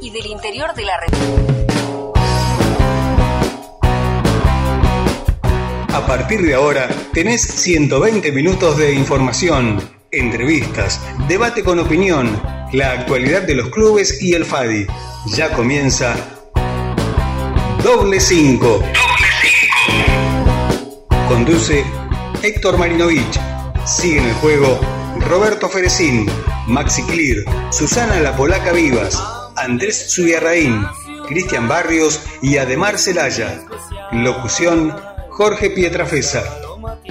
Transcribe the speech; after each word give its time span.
y 0.00 0.10
del 0.10 0.26
interior 0.26 0.74
de 0.74 0.82
la 0.84 1.00
República. 1.00 1.54
A 5.92 6.06
partir 6.06 6.42
de 6.42 6.54
ahora 6.54 6.88
tenés 7.14 7.40
120 7.40 8.30
minutos 8.32 8.76
de 8.76 8.92
información, 8.92 9.80
entrevistas, 10.10 11.00
debate 11.28 11.64
con 11.64 11.78
opinión, 11.78 12.42
la 12.72 12.92
actualidad 12.92 13.42
de 13.42 13.54
los 13.54 13.70
clubes 13.70 14.22
y 14.22 14.34
el 14.34 14.44
FADI. 14.44 14.86
Ya 15.28 15.50
comienza 15.52 16.14
Doble 17.82 18.20
5. 18.20 18.82
Conduce 21.28 21.84
Héctor 22.42 22.76
Marinovich. 22.76 23.40
Sigue 23.86 24.18
en 24.18 24.26
el 24.26 24.34
juego 24.34 24.78
Roberto 25.20 25.70
Ferecín, 25.70 26.26
Maxi 26.66 27.02
Clear, 27.04 27.44
Susana 27.72 28.20
La 28.20 28.36
Polaca 28.36 28.72
Vivas, 28.72 29.22
Andrés 29.56 30.14
Zubiarraín, 30.14 30.86
Cristian 31.28 31.68
Barrios 31.68 32.20
y 32.42 32.58
Ademar 32.58 32.98
Celaya. 32.98 33.62
Locución 34.12 34.94
Jorge 35.30 35.70
Pietrafesa. 35.70 36.42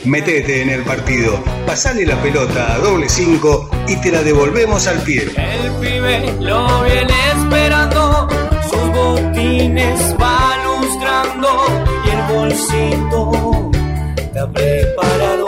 Metete 0.06 0.62
en 0.62 0.70
el 0.70 0.84
partido, 0.84 1.44
pasale 1.66 2.06
la 2.06 2.22
pelota 2.22 2.74
a 2.74 2.78
doble 2.78 3.10
5 3.10 3.70
y 3.88 3.96
te 3.98 4.12
la 4.12 4.22
devolvemos 4.22 4.88
al 4.88 5.00
pie. 5.02 5.24
El 5.36 5.72
pibe 5.74 6.34
lo 6.40 6.84
viene 6.84 7.14
esperando, 7.36 8.28
sus 8.70 8.90
botines 8.92 10.16
va 10.22 10.58
lustrando 10.64 11.66
y 12.06 12.10
el 12.10 12.36
bolsito 12.36 13.72
está 14.18 14.52
preparado. 14.52 15.48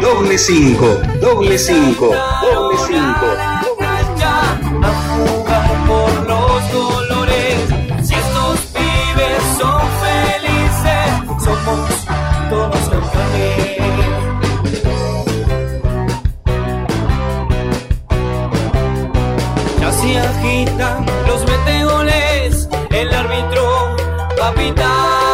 Doble 0.00 0.38
5, 0.38 1.00
doble 1.20 1.58
5, 1.58 2.14
doble 2.52 2.78
5. 2.86 3.55
A 4.86 4.92
jugar 5.14 5.70
por 5.88 6.12
los 6.30 6.72
dolores, 6.72 7.58
si 8.06 8.14
estos 8.14 8.56
pibes 8.76 9.42
son 9.58 9.82
felices, 10.04 11.08
somos 11.44 11.90
todos 12.50 12.84
campeones. 12.88 13.76
Ya 19.80 19.90
se 19.92 20.18
agitan 20.18 21.06
los 21.26 21.40
meteoles, 21.50 22.68
el 22.90 23.14
árbitro 23.14 23.96
va 24.40 24.48
a 24.48 24.54
pitar. 24.54 25.25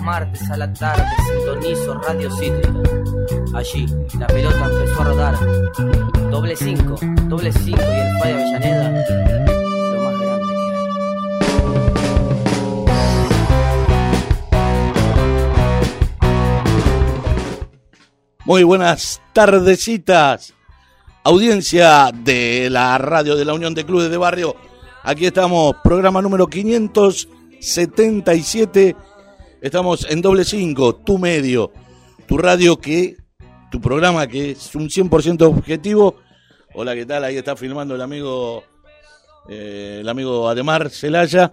Martes 0.00 0.50
a 0.50 0.56
la 0.56 0.72
tarde 0.72 1.04
sintonizo 1.26 1.94
Radio 2.00 2.28
Cítrica. 2.36 2.72
Allí 3.54 3.86
la 4.18 4.26
pelota 4.26 4.64
empezó 4.64 5.00
a 5.00 5.04
rodar. 5.04 5.38
Doble 6.30 6.56
cinco, 6.56 6.96
doble 7.28 7.52
cinco 7.52 7.78
y 7.80 7.82
el 7.82 8.18
Falla 8.18 8.34
Avellaneda, 8.34 9.04
lo 9.92 10.02
más 10.02 10.18
grande 10.20 10.54
que 10.54 10.74
hay. 10.74 10.86
Muy 18.44 18.64
buenas 18.64 19.22
tardecitas, 19.32 20.52
audiencia 21.22 22.10
de 22.12 22.68
la 22.70 22.98
radio 22.98 23.36
de 23.36 23.44
la 23.44 23.54
Unión 23.54 23.74
de 23.74 23.84
Clubes 23.84 24.10
de 24.10 24.16
Barrio. 24.16 24.56
Aquí 25.02 25.26
estamos, 25.26 25.74
programa 25.82 26.20
número 26.20 26.46
577. 26.46 28.94
Estamos 29.60 30.06
en 30.08 30.22
doble 30.22 30.46
5, 30.46 30.96
tu 31.04 31.18
medio, 31.18 31.70
tu 32.26 32.38
radio 32.38 32.78
que, 32.78 33.18
tu 33.70 33.78
programa 33.78 34.26
que 34.26 34.52
es 34.52 34.74
un 34.74 34.88
100% 34.88 35.42
objetivo. 35.42 36.16
Hola, 36.72 36.94
¿qué 36.94 37.04
tal? 37.04 37.24
Ahí 37.24 37.36
está 37.36 37.54
filmando 37.56 37.94
el 37.94 38.00
amigo, 38.00 38.64
eh, 39.50 39.98
el 40.00 40.08
amigo 40.08 40.48
Ademar 40.48 40.88
Celaya. 40.88 41.52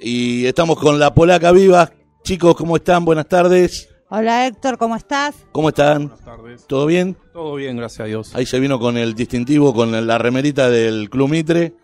Y 0.00 0.46
estamos 0.46 0.80
con 0.80 0.98
la 0.98 1.14
Polaca 1.14 1.52
Viva. 1.52 1.92
Chicos, 2.24 2.56
¿cómo 2.56 2.74
están? 2.74 3.04
Buenas 3.04 3.28
tardes. 3.28 3.88
Hola 4.10 4.48
Héctor, 4.48 4.76
¿cómo 4.76 4.96
estás? 4.96 5.36
¿Cómo 5.52 5.68
están? 5.68 6.12
tardes. 6.24 6.66
¿Todo 6.66 6.86
bien? 6.86 7.16
Todo 7.32 7.54
bien, 7.54 7.76
gracias 7.76 8.00
a 8.00 8.04
Dios. 8.04 8.34
Ahí 8.34 8.46
se 8.46 8.58
vino 8.58 8.80
con 8.80 8.96
el 8.96 9.14
distintivo, 9.14 9.72
con 9.72 10.06
la 10.06 10.18
remerita 10.18 10.68
del 10.70 11.08
Club 11.08 11.28
Mitre. 11.28 11.74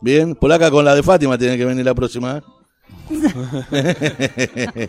Bien, 0.00 0.36
Polaca 0.36 0.70
con 0.70 0.84
la 0.84 0.94
de 0.94 1.02
Fátima 1.02 1.36
tiene 1.36 1.58
que 1.58 1.64
venir 1.64 1.84
la 1.84 1.94
próxima. 1.94 2.44
¿Eh? 3.10 4.88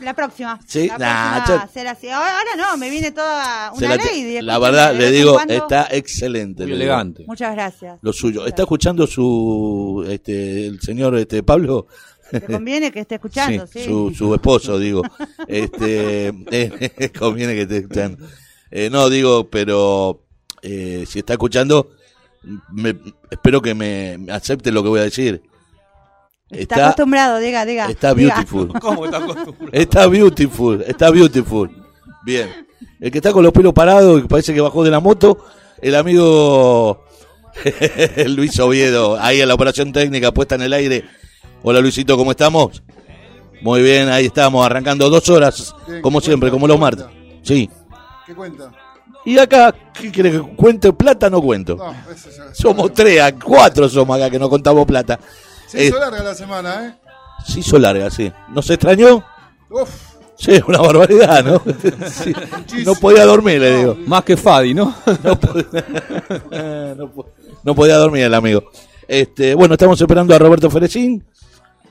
La 0.00 0.12
próxima. 0.14 0.58
Sí, 0.66 0.88
la 0.88 0.98
nah, 0.98 1.34
próxima 1.44 1.64
yo- 1.66 1.72
será 1.72 1.90
así. 1.92 2.08
Ahora, 2.08 2.38
ahora 2.38 2.50
no, 2.56 2.76
me 2.76 2.90
viene 2.90 3.10
toda 3.12 3.72
una 3.72 3.88
la, 3.90 3.96
lady. 3.96 4.40
la 4.42 4.58
verdad, 4.58 4.94
le 4.94 5.10
digo, 5.10 5.34
cuando. 5.34 5.54
está 5.54 5.88
excelente. 5.90 6.64
Muy 6.64 6.72
digo. 6.72 6.76
elegante. 6.82 7.24
Muchas 7.26 7.54
gracias. 7.54 7.98
Lo 8.02 8.12
suyo. 8.12 8.46
¿Está 8.46 8.62
escuchando 8.62 9.06
su, 9.06 10.04
este, 10.08 10.66
el 10.66 10.80
señor 10.80 11.16
este, 11.16 11.42
Pablo? 11.42 11.86
¿Te 12.30 12.40
conviene 12.42 12.90
que 12.90 13.00
esté 13.00 13.14
escuchando? 13.16 13.66
Sí. 13.66 13.84
Su, 13.84 14.12
su 14.16 14.34
esposo, 14.34 14.78
digo. 14.78 15.02
Este, 15.46 16.28
eh, 16.50 17.12
conviene 17.16 17.54
que 17.54 17.62
esté 17.62 17.78
escuchando. 17.78 18.26
Eh, 18.70 18.90
no, 18.90 19.08
digo, 19.08 19.48
pero 19.48 20.24
eh, 20.62 21.04
si 21.08 21.20
está 21.20 21.34
escuchando, 21.34 21.90
me- 22.72 22.96
espero 23.30 23.62
que 23.62 23.74
me 23.74 24.18
acepte 24.30 24.72
lo 24.72 24.82
que 24.82 24.88
voy 24.88 25.00
a 25.00 25.04
decir. 25.04 25.42
Está, 26.50 26.76
acostumbrado, 26.84 27.38
diga, 27.38 27.64
diga. 27.64 27.86
Está 27.86 28.14
diga. 28.14 28.34
beautiful. 28.36 28.68
¿Cómo 28.80 29.04
está 29.06 29.18
acostumbrado? 29.18 29.68
Está 29.72 30.06
beautiful, 30.06 30.84
está 30.86 31.10
beautiful. 31.10 31.70
Bien. 32.24 32.66
El 33.00 33.10
que 33.10 33.18
está 33.18 33.32
con 33.32 33.42
los 33.42 33.52
pelos 33.52 33.72
parados 33.72 34.18
y 34.18 34.22
que 34.22 34.28
parece 34.28 34.54
que 34.54 34.60
bajó 34.60 34.84
de 34.84 34.90
la 34.90 35.00
moto, 35.00 35.38
el 35.80 35.94
amigo 35.94 37.04
Luis 38.28 38.58
Oviedo, 38.60 39.18
ahí 39.20 39.40
en 39.40 39.48
la 39.48 39.54
operación 39.54 39.92
técnica 39.92 40.32
puesta 40.32 40.54
en 40.54 40.62
el 40.62 40.72
aire. 40.72 41.04
Hola 41.62 41.80
Luisito, 41.80 42.16
¿cómo 42.16 42.30
estamos? 42.32 42.82
Muy 43.62 43.82
bien, 43.82 44.08
ahí 44.10 44.26
estamos, 44.26 44.64
arrancando 44.64 45.08
dos 45.08 45.26
horas, 45.30 45.74
Bien, 45.88 46.02
como 46.02 46.20
¿qué 46.20 46.26
siempre, 46.26 46.50
cuenta? 46.50 46.54
como 46.54 46.66
los 46.68 46.76
¿Qué 46.76 46.80
martes. 46.80 47.06
Sí. 47.42 47.70
¿Qué 48.26 48.34
cuenta? 48.34 48.70
Y 49.24 49.38
acá, 49.38 49.74
¿qué 49.98 50.10
quiere 50.12 50.30
que 50.32 50.40
cuente 50.40 50.92
plata? 50.92 51.30
No 51.30 51.40
cuento. 51.40 51.76
No, 51.76 51.90
eso 52.12 52.28
ya- 52.30 52.54
Somos 52.54 52.92
tres, 52.92 53.22
cuatro 53.42 53.88
somos 53.88 54.16
acá 54.18 54.28
que 54.28 54.38
no 54.38 54.50
contamos 54.50 54.84
plata. 54.84 55.18
Se 55.74 55.86
hizo 55.86 55.96
Eh, 55.96 56.00
larga 56.00 56.22
la 56.22 56.34
semana, 56.34 56.86
¿eh? 56.86 56.94
se 57.46 57.60
hizo 57.60 57.78
larga, 57.78 58.10
sí. 58.10 58.32
¿Nos 58.48 58.68
extrañó? 58.70 59.24
Uf, 59.70 59.90
Sí, 60.36 60.60
una 60.66 60.78
barbaridad, 60.80 61.44
¿no? 61.44 61.62
Sí. 62.10 62.32
No 62.84 62.94
podía 62.96 63.24
dormir, 63.24 63.60
le 63.60 63.76
digo. 63.78 63.96
Más 64.06 64.24
que 64.24 64.36
Fadi, 64.36 64.74
¿no? 64.74 64.94
No, 65.22 65.38
po- 65.38 65.54
no 66.96 67.10
po- 67.12 67.26
no 67.62 67.74
podía 67.74 67.96
dormir 67.96 68.24
el 68.24 68.34
amigo. 68.34 68.64
Este, 69.06 69.54
bueno, 69.54 69.74
estamos 69.74 70.00
esperando 70.00 70.34
a 70.34 70.38
Roberto 70.38 70.68
Ferecín 70.70 71.24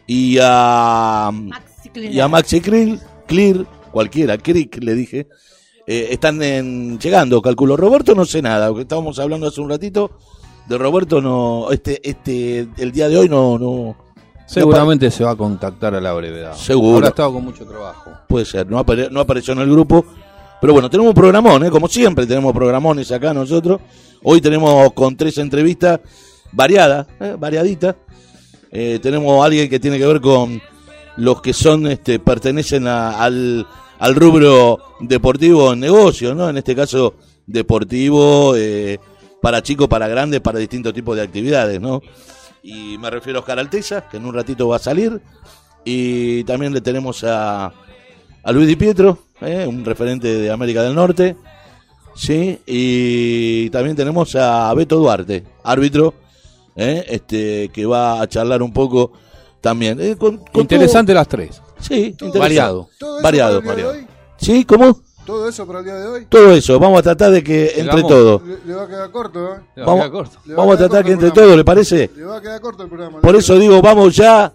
y 0.08 0.38
a, 0.42 1.30
Maxi 1.32 1.90
Clear. 1.90 2.14
y 2.14 2.20
a 2.20 2.28
Maxi 2.28 2.62
Clear, 2.62 3.00
Clear, 3.28 3.66
cualquiera, 3.92 4.38
Crick 4.38 4.78
le 4.84 4.94
dije. 4.94 5.28
Eh, 5.88 6.08
están 6.12 6.42
en- 6.44 7.00
llegando, 7.00 7.42
calculo. 7.42 7.78
Roberto 7.78 8.14
no 8.16 8.26
sé 8.26 8.42
nada, 8.42 8.68
porque 8.68 8.82
estábamos 8.84 9.20
hablando 9.20 9.48
hace 9.48 9.62
un 9.62 9.70
ratito. 9.70 10.12
De 10.68 10.78
Roberto 10.78 11.22
no, 11.22 11.68
este, 11.72 12.00
este, 12.08 12.68
el 12.78 12.92
día 12.92 13.10
de 13.10 13.18
hoy 13.18 13.30
no, 13.30 13.58
no, 13.60 13.96
Seguramente 14.46 15.10
se 15.12 15.24
va 15.24 15.32
a 15.32 15.36
contactar 15.36 15.96
a 15.96 16.02
la 16.02 16.14
brevedad. 16.14 16.54
Seguro. 16.56 16.96
Ahora 16.96 17.08
ha 17.08 17.10
estado 17.10 17.34
con 17.34 17.44
mucho 17.46 17.66
trabajo. 17.66 18.12
Puede 18.28 18.46
ser, 18.46 18.70
no, 18.70 18.78
apare- 18.84 19.10
no 19.10 19.20
apareció 19.22 19.54
en 19.54 19.60
el 19.60 19.70
grupo. 19.72 20.06
Pero 20.62 20.74
bueno, 20.74 20.90
tenemos 20.90 21.10
un 21.10 21.16
programón, 21.16 21.66
¿eh? 21.66 21.70
como 21.70 21.88
siempre 21.90 22.26
tenemos 22.26 22.54
programones 22.54 23.12
acá 23.12 23.34
nosotros. 23.34 23.82
Hoy 24.24 24.40
tenemos 24.40 24.94
con 24.94 25.18
tres 25.18 25.38
entrevistas 25.38 26.00
variadas, 26.52 27.08
¿eh? 27.20 27.36
variaditas. 27.38 27.96
Eh, 28.72 29.00
tenemos 29.02 29.42
a 29.42 29.46
alguien 29.46 29.70
que 29.70 29.80
tiene 29.80 29.98
que 29.98 30.06
ver 30.08 30.22
con 30.22 30.62
los 31.18 31.42
que 31.42 31.52
son, 31.54 31.88
este, 31.88 32.20
pertenecen 32.20 32.88
a- 32.88 33.22
al, 33.22 33.68
al 34.00 34.16
rubro 34.16 34.80
deportivo 35.02 35.74
en 35.74 35.80
negocio, 35.82 36.34
¿no? 36.34 36.50
En 36.50 36.58
este 36.58 36.76
caso, 36.76 37.16
deportivo, 37.46 38.56
eh, 38.56 39.00
para 39.44 39.62
chicos, 39.62 39.90
para 39.90 40.08
grandes, 40.08 40.40
para 40.40 40.58
distintos 40.58 40.94
tipos 40.94 41.18
de 41.18 41.22
actividades, 41.22 41.82
¿no? 41.82 42.02
Y 42.64 42.98
me 42.98 43.10
refiero 43.10 43.40
a 43.40 43.42
Oscar 43.42 43.60
Alteza, 43.60 44.08
que 44.10 44.16
en 44.16 44.26
un 44.26 44.34
ratito 44.34 44.70
va 44.70 44.78
a 44.78 44.80
salir. 44.80 45.20
Y 45.84 46.46
también 46.46 46.72
le 46.74 46.80
tenemos 46.80 47.26
a, 47.26 47.66
a 48.42 48.52
Luis 48.54 48.68
Di 48.70 48.78
Pietro, 48.78 49.18
¿eh? 49.42 49.66
un 49.68 49.84
referente 49.84 50.30
de 50.34 50.50
América 50.50 50.82
del 50.82 50.96
Norte. 50.96 51.36
Sí, 52.16 52.58
y 52.66 53.70
también 53.72 53.98
tenemos 53.98 54.34
a 54.38 54.74
Beto 54.76 54.96
Duarte, 54.96 55.44
árbitro, 55.66 56.14
¿eh? 56.78 57.04
este 57.10 57.68
que 57.74 57.86
va 57.86 58.22
a 58.22 58.28
charlar 58.30 58.62
un 58.64 58.72
poco 58.72 59.12
también. 59.60 60.00
Eh, 60.00 60.16
con- 60.16 60.38
con 60.38 60.62
Interesante 60.62 61.14
las 61.14 61.28
tres. 61.28 61.58
todo- 61.58 61.66
sí, 61.82 61.96
interesante. 62.06 62.40
Variado. 62.40 62.90
¿Todo 62.98 63.16
eso 63.18 63.24
Variado, 63.24 63.62
variado. 63.62 63.94
¿Sí? 64.38 64.64
¿Cómo? 64.64 65.02
¿Todo 65.26 65.48
eso 65.48 65.66
para 65.66 65.80
el 65.80 65.86
día 65.86 65.96
de 65.96 66.08
hoy? 66.08 66.26
Todo 66.28 66.52
eso, 66.52 66.80
vamos 66.80 67.00
a 67.00 67.04
tratar 67.04 67.32
de 67.32 67.44
que 67.44 67.66
entre 67.78 67.84
Llegamos. 67.84 68.08
todos. 68.08 68.42
Le, 68.44 68.58
le 68.66 68.74
va 68.76 68.84
a 68.84 68.88
quedar 68.88 69.12
corto, 69.12 69.54
¿eh? 69.54 69.58
Le 69.76 69.82
va 69.84 69.86
a 69.86 69.86
Vamos, 69.96 70.00
quedar 70.02 70.12
corto. 70.12 70.38
Va 70.50 70.56
vamos 70.56 70.76
a 70.76 70.78
tratar 70.78 71.06
que 71.06 71.12
entre 71.14 71.32
todos, 71.32 71.56
¿le 71.58 71.64
parece? 71.64 72.12
Le 72.16 72.24
va 72.26 72.38
a 72.38 72.42
quedar 72.42 72.60
corto 72.62 72.84
el 72.84 72.90
programa. 72.90 73.22
Por 73.22 73.36
eso 73.36 73.58
digo, 73.58 73.82
vamos 73.82 74.16
ya 74.16 74.52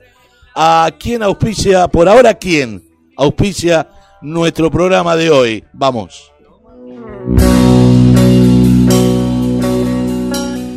a 0.55 0.91
quién 0.99 1.23
auspicia, 1.23 1.89
por 1.89 2.09
ahora 2.09 2.35
quién 2.35 2.83
auspicia 3.17 3.89
nuestro 4.21 4.71
programa 4.71 5.17
de 5.17 5.31
hoy. 5.31 5.65
Vamos. 5.73 6.33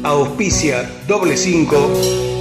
Auspicia 0.04 0.90
doble 1.08 1.38
5. 1.38 2.41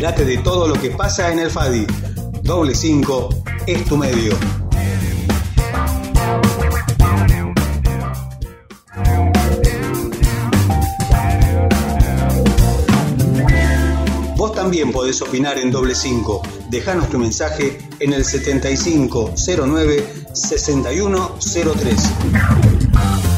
Entérate 0.00 0.24
de 0.24 0.38
todo 0.38 0.66
lo 0.66 0.80
que 0.80 0.92
pasa 0.92 1.30
en 1.30 1.40
el 1.40 1.50
FADI. 1.50 1.86
Doble 2.42 2.74
5 2.74 3.28
es 3.66 3.84
tu 3.84 3.98
medio. 3.98 4.32
Vos 14.36 14.54
también 14.54 14.90
podés 14.90 15.20
opinar 15.20 15.58
en 15.58 15.70
doble 15.70 15.94
5. 15.94 16.40
Dejanos 16.70 17.10
tu 17.10 17.18
mensaje 17.18 17.76
en 17.98 18.14
el 18.14 18.24
7509 18.24 20.06
6103. 20.32 23.29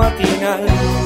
Matinal. 0.00 0.99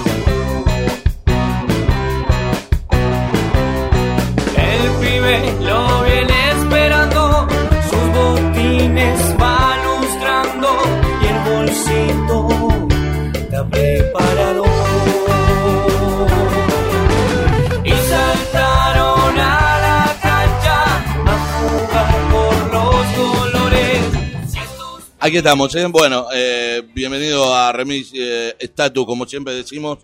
Aquí 25.34 25.38
estamos, 25.38 25.74
¿eh? 25.74 25.84
Bueno, 25.86 26.28
eh, 26.32 26.80
bienvenido 26.94 27.52
a 27.52 27.72
Remis 27.72 28.12
eh, 28.14 28.54
Status, 28.60 29.04
como 29.04 29.26
siempre 29.26 29.52
decimos, 29.52 29.98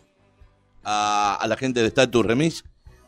a, 0.83 1.37
a 1.37 1.47
la 1.47 1.57
gente 1.57 1.83
de 1.83 1.87
Status 1.87 2.27
Remis. 2.27 2.65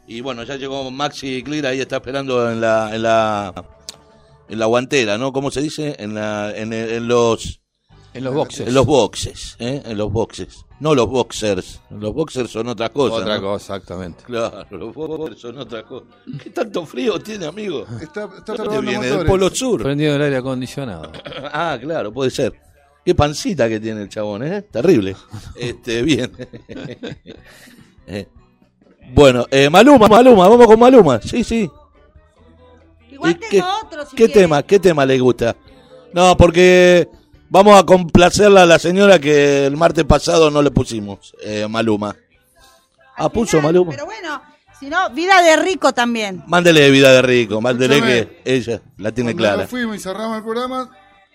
Y 0.06 0.20
bueno, 0.20 0.44
ya 0.44 0.54
llegó 0.54 0.88
Maxi 0.92 1.42
Clear, 1.42 1.66
ahí 1.66 1.80
está 1.80 1.96
esperando 1.96 2.48
en 2.48 2.60
la, 2.60 2.94
en 2.94 3.02
la, 3.02 3.52
en 4.48 4.56
la 4.56 4.66
guantera, 4.66 5.18
¿no? 5.18 5.32
¿Cómo 5.32 5.50
se 5.50 5.62
dice? 5.62 5.96
En, 5.98 6.14
la, 6.14 6.56
en, 6.56 6.72
en 6.72 7.08
los... 7.08 7.60
En 8.14 8.22
los 8.22 8.34
boxes. 8.34 8.68
En 8.68 8.74
los 8.74 8.86
boxes, 8.86 9.56
¿eh? 9.58 9.82
En 9.84 9.98
los 9.98 10.12
boxes. 10.12 10.64
No 10.82 10.96
los 10.96 11.08
boxers. 11.08 11.80
Los 11.90 12.12
boxers 12.12 12.50
son 12.50 12.66
otra 12.66 12.88
cosa. 12.88 13.14
Otra 13.14 13.36
¿no? 13.36 13.42
cosa, 13.42 13.76
exactamente. 13.76 14.24
Claro, 14.24 14.66
los 14.70 14.92
boxers 14.92 15.40
son 15.40 15.58
otra 15.58 15.84
cosa. 15.84 16.06
¿Qué 16.42 16.50
tanto 16.50 16.84
frío 16.84 17.20
tiene, 17.20 17.46
amigo? 17.46 17.86
Está, 18.00 18.24
está 18.24 18.54
¿Dónde 18.54 18.64
probando 18.64 18.80
viene? 18.80 19.04
Del 19.06 19.12
motores. 19.12 19.30
Polo 19.30 19.50
Sur. 19.50 19.82
Prendido 19.84 20.16
el 20.16 20.22
aire 20.22 20.36
acondicionado. 20.38 21.12
Ah, 21.52 21.78
claro, 21.80 22.12
puede 22.12 22.32
ser. 22.32 22.52
Qué 23.04 23.14
pancita 23.14 23.68
que 23.68 23.78
tiene 23.78 24.02
el 24.02 24.08
chabón, 24.08 24.42
¿eh? 24.42 24.62
Terrible. 24.62 25.14
Este, 25.54 26.02
bien. 26.02 26.32
Eh, 28.08 28.26
Bueno, 29.14 29.46
eh, 29.52 29.70
Maluma, 29.70 30.08
Maluma, 30.08 30.48
vamos 30.48 30.66
con 30.66 30.80
Maluma. 30.80 31.20
Sí, 31.22 31.44
sí. 31.44 31.70
Igual 33.08 33.30
¿Y 33.30 33.34
tengo 33.34 33.50
qué, 33.50 33.62
otro, 33.62 34.04
si 34.04 34.16
¿Qué 34.16 34.24
quiere. 34.26 34.32
tema, 34.32 34.62
qué 34.64 34.80
tema 34.80 35.06
le 35.06 35.20
gusta? 35.20 35.54
No, 36.12 36.36
porque 36.36 37.08
vamos 37.52 37.78
a 37.78 37.84
complacerla 37.84 38.62
a 38.62 38.66
la 38.66 38.78
señora 38.78 39.18
que 39.18 39.66
el 39.66 39.76
martes 39.76 40.04
pasado 40.04 40.50
no 40.50 40.62
le 40.62 40.70
pusimos, 40.70 41.34
eh, 41.42 41.66
Maluma. 41.68 42.16
Ah, 43.16 43.28
puso 43.28 43.60
Maluma. 43.60 43.90
Pero 43.90 44.06
bueno, 44.06 44.40
si 44.80 44.88
no, 44.88 45.10
vida 45.10 45.42
de 45.42 45.56
rico 45.56 45.92
también. 45.92 46.42
Mándele 46.46 46.90
vida 46.90 47.12
de 47.12 47.20
rico, 47.22 47.60
mándele 47.60 48.00
que 48.00 48.42
ella 48.46 48.80
la 48.96 49.12
tiene 49.12 49.32
Cuando 49.32 49.42
clara. 49.42 49.56
nos 49.58 49.70
fuimos 49.70 49.96
y 49.96 49.98
cerramos 49.98 50.38
el 50.38 50.42
programa. 50.42 50.90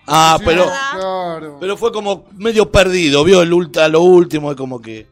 Ah, 0.07 0.37
sí, 0.39 0.43
pero 0.45 0.65
Claro. 0.65 1.57
pero 1.59 1.77
fue 1.77 1.91
como 1.91 2.25
medio 2.33 2.71
perdido, 2.71 3.23
vio 3.23 3.41
el 3.43 3.53
ultra 3.53 3.87
lo 3.87 4.01
último, 4.01 4.49
es 4.51 4.57
como 4.57 4.81
que 4.81 5.05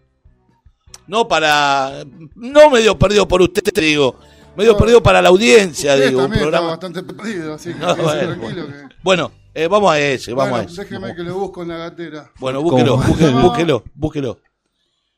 no 1.05 1.27
para 1.27 2.03
no 2.35 2.69
medio 2.71 2.97
perdido 2.97 3.27
por 3.27 3.41
usted, 3.43 3.61
te 3.61 3.81
digo, 3.81 4.15
medio 4.55 4.73
No. 4.73 4.77
perdido 4.77 5.03
para 5.03 5.21
la 5.21 5.29
audiencia, 5.29 5.93
Usted 5.93 6.07
digo, 6.09 6.25
un 6.25 6.31
programa. 6.31 6.67
bastante 6.67 7.03
perdido, 7.03 7.53
así 7.55 7.73
que 7.73 7.79
No, 7.79 7.87
quédese 7.95 8.03
bueno, 8.03 8.35
tranquilo. 8.35 8.63
bueno. 8.67 8.89
que- 8.89 8.95
Bueno, 9.03 9.31
eh, 9.53 9.67
vamos 9.67 9.91
a 9.91 9.99
ese, 9.99 10.33
vamos 10.33 10.49
Bueno, 10.51 10.67
a 10.69 10.71
ese. 10.71 10.81
déjeme 10.83 11.15
que 11.15 11.23
lo 11.23 11.35
busco 11.39 11.61
en 11.63 11.67
la 11.69 11.77
gatera. 11.77 12.31
Bueno, 12.39 12.61
búsquelo, 12.61 12.97
búsquelo, 12.97 13.41
búsquelo, 13.41 13.83
búsquelo. 13.93 14.39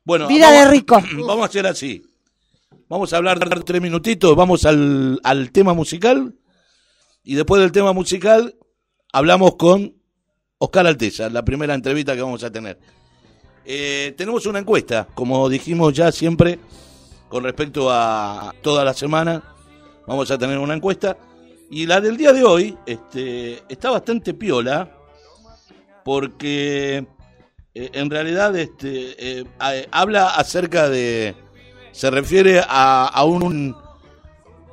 Bueno, 0.03 0.27
Vida 0.27 0.47
vamos, 0.49 0.65
de 0.65 0.71
rico. 0.71 1.01
Vamos 1.27 1.43
a 1.43 1.45
hacer 1.47 1.67
así. 1.67 2.01
Vamos 2.89 3.11
a 3.11 3.17
hablar 3.17 3.37
tres 3.65 3.81
minutitos, 3.81 4.33
vamos 4.35 4.63
al, 4.65 5.19
al 5.23 5.51
tema 5.51 5.73
musical 5.73 6.33
y 7.23 7.35
después 7.35 7.61
del 7.61 7.73
tema 7.73 7.91
musical 7.91 8.55
hablamos 9.11 9.55
con 9.57 9.93
Oscar 10.57 10.87
Alteza, 10.87 11.29
la 11.29 11.43
primera 11.43 11.73
entrevista 11.73 12.15
que 12.15 12.21
vamos 12.21 12.43
a 12.45 12.49
tener. 12.51 12.79
Eh, 13.65 14.13
tenemos 14.17 14.45
una 14.45 14.59
encuesta, 14.59 15.05
como 15.13 15.49
dijimos 15.49 15.93
ya 15.93 16.09
siempre, 16.13 16.59
con 17.29 17.43
respecto 17.43 17.89
a 17.91 18.53
toda 18.61 18.83
la 18.85 18.93
semana, 18.93 19.43
vamos 20.05 20.29
a 20.31 20.37
tener 20.37 20.57
una 20.57 20.73
encuesta. 20.75 21.17
Y 21.69 21.85
la 21.85 21.99
del 21.99 22.15
día 22.17 22.31
de 22.31 22.43
hoy 22.45 22.77
este, 22.85 23.61
está 23.67 23.91
bastante 23.91 24.33
piola, 24.33 24.89
porque 26.03 27.05
eh, 27.73 27.89
en 27.93 28.09
realidad 28.09 28.55
este, 28.55 29.39
eh, 29.41 29.45
habla 29.91 30.29
acerca 30.29 30.89
de. 30.89 31.35
Se 31.91 32.09
refiere 32.11 32.61
a, 32.67 33.05
a 33.07 33.23
un. 33.23 33.75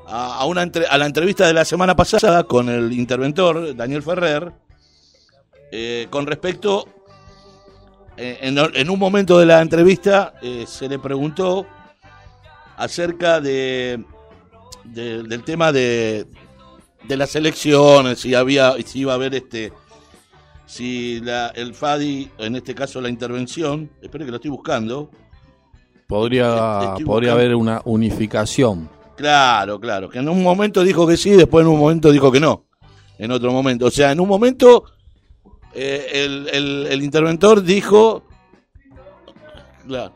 A, 0.06 0.36
a 0.40 0.44
una 0.44 0.62
entre- 0.62 0.86
a 0.86 0.98
la 0.98 1.06
entrevista 1.06 1.46
de 1.46 1.54
la 1.54 1.64
semana 1.64 1.96
pasada 1.96 2.44
con 2.44 2.68
el 2.68 2.92
interventor 2.92 3.74
Daniel 3.74 4.02
Ferrer, 4.02 4.52
eh, 5.72 6.06
con 6.10 6.26
respecto. 6.26 6.86
en, 8.16 8.56
en 8.58 8.90
un 8.90 8.98
momento 8.98 9.38
de 9.38 9.46
la 9.46 9.60
entrevista 9.60 10.34
se 10.66 10.88
le 10.88 10.98
preguntó 11.00 11.66
acerca 12.76 13.40
de, 13.40 14.04
de- 14.84 15.22
del 15.22 15.42
tema 15.44 15.72
de, 15.72 16.26
de 17.08 17.16
las 17.16 17.34
elecciones, 17.36 18.20
si 18.20 18.34
había, 18.34 18.74
si 18.84 19.00
iba 19.00 19.12
a 19.12 19.16
haber 19.16 19.34
este, 19.34 19.72
si 20.66 21.20
la, 21.20 21.48
el 21.48 21.74
FADI, 21.74 22.30
en 22.38 22.56
este 22.56 22.74
caso 22.74 23.00
la 23.00 23.08
intervención, 23.08 23.90
espero 24.02 24.24
que 24.24 24.30
lo 24.30 24.36
estoy 24.36 24.50
buscando. 24.50 25.10
Podría, 26.06 26.80
Estoy 26.92 27.04
podría 27.04 27.32
buscando. 27.32 27.32
haber 27.32 27.54
una 27.54 27.80
unificación. 27.84 28.88
Claro, 29.16 29.78
claro, 29.80 30.08
que 30.10 30.18
en 30.18 30.28
un 30.28 30.42
momento 30.42 30.82
dijo 30.82 31.06
que 31.06 31.16
sí, 31.16 31.30
después 31.30 31.64
en 31.64 31.70
un 31.72 31.78
momento 31.78 32.10
dijo 32.10 32.30
que 32.32 32.40
no, 32.40 32.64
en 33.18 33.30
otro 33.30 33.52
momento. 33.52 33.86
O 33.86 33.90
sea, 33.90 34.12
en 34.12 34.20
un 34.20 34.28
momento 34.28 34.84
Eh, 35.76 36.24
el, 36.24 36.48
el- 36.52 36.86
el 36.88 37.02
interventor 37.02 37.60
dijo. 37.60 38.22
Claro. 39.88 40.14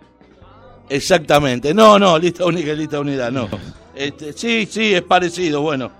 Exactamente. 0.88 1.74
No, 1.74 1.98
no, 1.98 2.18
lista 2.18 2.44
única 2.44 2.72
y 2.72 2.76
lista 2.76 3.00
unidad, 3.00 3.30
no. 3.30 3.48
Este, 3.94 4.32
sí, 4.32 4.66
sí, 4.70 4.94
es 4.94 5.02
parecido. 5.02 5.60
Bueno, 5.60 5.90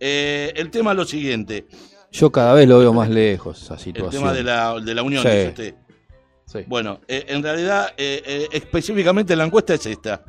Eh, 0.00 0.52
el 0.56 0.70
tema 0.70 0.90
es 0.92 0.96
lo 0.96 1.04
siguiente: 1.04 1.66
Yo 2.12 2.30
cada 2.30 2.52
vez 2.54 2.68
lo 2.68 2.78
veo 2.78 2.92
más 2.92 3.08
lejos, 3.08 3.62
esa 3.62 3.74
el 3.74 3.80
situación. 3.80 4.22
tema 4.22 4.32
de 4.32 4.42
la, 4.42 4.78
de 4.80 4.94
la 4.94 5.02
unión. 5.02 5.22
Sí. 5.22 5.28
dice 5.28 5.48
usted. 5.48 5.74
Sí. 6.46 6.58
Bueno, 6.66 7.00
eh, 7.08 7.24
en 7.28 7.42
realidad, 7.42 7.92
eh, 7.96 8.48
específicamente 8.52 9.34
la 9.34 9.44
encuesta 9.44 9.74
es 9.74 9.86
esta. 9.86 10.22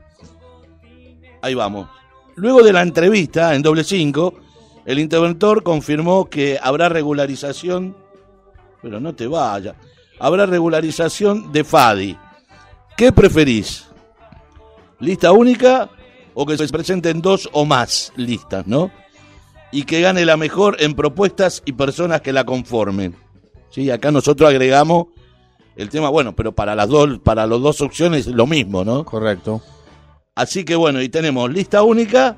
Ahí 1.41 1.53
vamos. 1.53 1.87
Luego 2.35 2.63
de 2.63 2.73
la 2.73 2.81
entrevista 2.81 3.53
en 3.55 3.61
doble 3.61 3.83
5, 3.83 4.33
el 4.85 4.99
interventor 4.99 5.61
confirmó 5.63 6.25
que 6.29 6.57
habrá 6.61 6.89
regularización, 6.89 7.95
pero 8.81 8.99
no 8.99 9.13
te 9.13 9.27
vayas, 9.27 9.75
habrá 10.19 10.45
regularización 10.45 11.51
de 11.51 11.63
FADI. 11.63 12.17
¿Qué 12.97 13.11
preferís? 13.11 13.87
¿Lista 14.99 15.33
única 15.33 15.89
o 16.33 16.45
que 16.45 16.57
se 16.57 16.67
presenten 16.69 17.21
dos 17.21 17.49
o 17.51 17.65
más 17.65 18.13
listas, 18.15 18.65
no? 18.67 18.89
Y 19.71 19.83
que 19.83 19.99
gane 19.99 20.23
la 20.23 20.37
mejor 20.37 20.77
en 20.79 20.93
propuestas 20.93 21.61
y 21.65 21.73
personas 21.73 22.21
que 22.21 22.31
la 22.31 22.45
conformen. 22.45 23.15
Sí, 23.69 23.91
acá 23.91 24.11
nosotros 24.11 24.49
agregamos 24.49 25.07
el 25.75 25.89
tema, 25.89 26.07
bueno, 26.07 26.33
pero 26.33 26.53
para 26.53 26.73
las 26.73 26.87
dos, 26.87 27.19
para 27.19 27.45
las 27.45 27.59
dos 27.59 27.81
opciones 27.81 28.27
lo 28.27 28.47
mismo, 28.47 28.85
¿no? 28.85 29.03
Correcto. 29.03 29.61
Así 30.33 30.63
que 30.63 30.75
bueno, 30.75 31.01
y 31.01 31.09
tenemos 31.09 31.51
lista 31.51 31.83
única, 31.83 32.37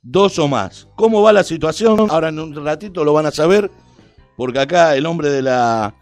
dos 0.00 0.38
o 0.38 0.48
más. 0.48 0.88
¿Cómo 0.96 1.20
va 1.20 1.34
la 1.34 1.44
situación? 1.44 2.06
Ahora 2.08 2.30
en 2.30 2.38
un 2.38 2.64
ratito 2.64 3.04
lo 3.04 3.12
van 3.12 3.26
a 3.26 3.30
saber, 3.30 3.70
porque 4.38 4.60
acá 4.60 4.96
el 4.96 5.04
hombre 5.04 5.28
de 5.28 5.42
la 5.42 5.94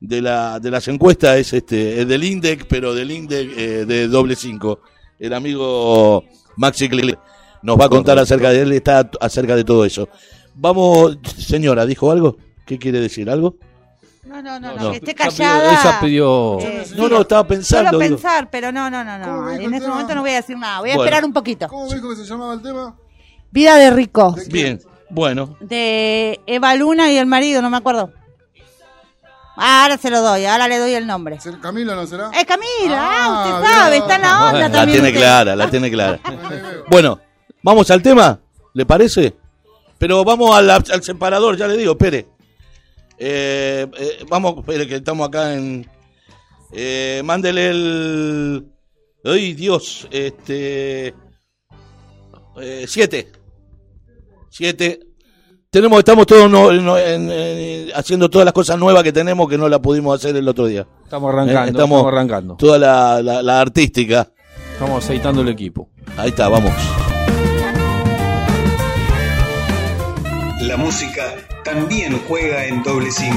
de 0.00 0.20
la 0.22 0.60
de 0.60 0.70
las 0.70 0.86
encuestas 0.88 1.36
es 1.38 1.52
este 1.52 2.00
es 2.02 2.08
del 2.08 2.22
INDEC, 2.24 2.66
pero 2.68 2.94
del 2.94 3.10
INDEC 3.10 3.50
eh, 3.56 3.84
de 3.86 4.08
doble 4.08 4.36
cinco. 4.36 4.80
El 5.18 5.32
amigo 5.32 6.24
Maxi 6.56 6.88
Cle- 6.88 7.18
nos 7.62 7.80
va 7.80 7.86
a 7.86 7.88
contar 7.88 8.18
acerca 8.18 8.50
de 8.50 8.62
él, 8.62 8.72
está 8.72 9.10
acerca 9.20 9.56
de 9.56 9.64
todo 9.64 9.84
eso. 9.84 10.08
Vamos, 10.54 11.18
señora, 11.38 11.86
¿dijo 11.86 12.10
algo? 12.12 12.36
¿Qué 12.66 12.78
quiere 12.78 13.00
decir? 13.00 13.28
¿Algo? 13.30 13.56
No, 14.24 14.42
no, 14.42 14.58
no, 14.60 14.74
no, 14.74 14.82
No. 14.84 14.90
que 14.90 14.96
esté 14.98 15.14
callada. 15.14 15.70
ella 15.80 16.00
pidió- 16.00 16.58
Eh, 16.60 16.84
No, 16.96 17.08
no, 17.08 17.20
estaba 17.20 17.46
pensando. 17.46 17.90
Solo 17.92 17.98
digo. 18.02 18.16
pensar, 18.16 18.50
pero 18.50 18.72
no, 18.72 18.90
no, 18.90 19.04
no, 19.04 19.24
¿Cómo 19.24 19.42
no. 19.42 19.50
En 19.52 19.62
este 19.64 19.80
tema? 19.80 19.88
momento 19.94 20.14
no 20.14 20.20
voy 20.22 20.30
a 20.32 20.36
decir 20.36 20.58
nada. 20.58 20.80
Voy 20.80 20.90
a 20.90 20.94
Bueno. 20.96 21.04
esperar 21.04 21.24
un 21.24 21.32
poquito. 21.32 21.68
¿Cómo 21.68 21.92
dijo 21.92 22.10
que 22.10 22.16
se 22.16 22.24
llamaba 22.24 22.54
el 22.54 22.62
tema? 22.62 22.96
Vida 23.52 23.76
de 23.76 23.90
rico. 23.90 24.34
Bien, 24.48 24.80
bueno, 25.10 25.56
De 25.60 26.40
Eva 26.46 26.74
Luna 26.74 27.10
y 27.12 27.16
el 27.16 27.26
marido, 27.26 27.62
no 27.62 27.70
me 27.70 27.76
acuerdo. 27.76 28.10
Ah, 29.56 29.84
ahora 29.84 29.96
se 29.98 30.10
lo 30.10 30.20
doy, 30.20 30.44
ahora 30.44 30.68
le 30.68 30.78
doy 30.78 30.92
el 30.92 31.06
nombre. 31.06 31.40
¿Ser- 31.40 31.58
¿Camilo 31.60 31.94
no 31.94 32.06
será? 32.06 32.30
Es 32.30 32.44
Camila, 32.44 32.98
ah, 33.00 33.24
Ah, 33.24 33.56
usted 33.58 33.70
sabe, 33.70 33.96
está 33.96 34.16
en 34.16 34.22
la 34.22 34.44
onda 34.46 34.60
la 34.60 34.70
también. 34.70 34.92
tiene 34.98 35.08
usted. 35.08 35.20
clara, 35.20 35.56
la 35.56 35.70
tiene 35.70 35.90
clara. 35.90 36.20
Bueno, 36.90 37.20
vamos 37.62 37.90
al 37.90 38.02
tema, 38.02 38.38
¿le 38.74 38.84
parece? 38.86 39.34
Pero 39.98 40.24
vamos 40.24 40.54
al, 40.54 40.68
al 40.70 41.02
separador, 41.02 41.56
ya 41.56 41.66
le 41.66 41.76
digo, 41.78 41.92
espere. 41.92 42.28
Eh, 43.18 43.86
eh, 43.98 44.24
vamos, 44.28 44.58
espere, 44.58 44.86
que 44.86 44.96
estamos 44.96 45.26
acá 45.28 45.54
en... 45.54 45.88
Eh, 46.72 47.22
mándele 47.24 47.70
el... 47.70 48.66
¡Ay, 49.24 49.54
Dios! 49.54 50.06
Este... 50.10 51.14
eh, 52.60 52.84
siete. 52.86 53.32
Siete. 54.50 55.00
Tenemos, 55.76 55.98
estamos 55.98 56.24
todos 56.26 56.50
no- 56.50 56.72
no- 56.72 56.96
en- 56.96 57.30
en- 57.30 57.88
haciendo 57.94 58.30
todas 58.30 58.46
las 58.46 58.54
cosas 58.54 58.78
nuevas 58.78 59.02
que 59.02 59.12
tenemos 59.12 59.46
que 59.46 59.58
no 59.58 59.68
la 59.68 59.78
pudimos 59.78 60.18
hacer 60.18 60.34
el 60.34 60.48
otro 60.48 60.64
día. 60.64 60.86
Estamos 61.04 61.30
arrancando, 61.30 61.64
Eh, 61.64 61.68
estamos, 61.68 62.06
arrancando. 62.06 62.54
Toda 62.56 62.78
la, 62.78 63.20
la- 63.22 63.42
la 63.42 63.60
artística. 63.60 64.26
Estamos 64.72 65.04
aceitando 65.04 65.42
el 65.42 65.50
equipo. 65.50 65.90
Ahí 66.16 66.30
está, 66.30 66.48
vamos. 66.48 66.72
La 70.62 70.78
música 70.78 71.34
también 71.62 72.22
juega 72.26 72.64
en 72.64 72.82
doble 72.82 73.10
5. 73.10 73.36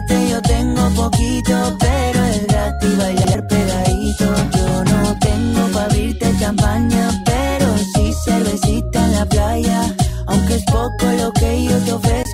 Sacarte 0.00 0.30
yo 0.30 0.42
tengo 0.42 0.88
poquito, 0.90 1.76
pero 1.78 2.24
es 2.24 2.46
gratis 2.46 2.96
bailar 2.96 3.46
pegadito. 3.46 4.24
Yo 4.56 4.84
no 4.84 5.18
tengo 5.18 5.66
para 5.72 5.84
abrirte 5.86 6.32
champaña, 6.38 7.22
pero 7.24 7.66
sí 7.94 8.12
cervecita 8.24 9.04
en 9.04 9.12
la 9.12 9.26
playa. 9.26 9.94
Aunque 10.26 10.54
es 10.56 10.64
poco 10.64 11.06
lo 11.18 11.32
que 11.32 11.64
yo 11.64 11.76
te 11.84 11.92
ofrezco 11.92 12.29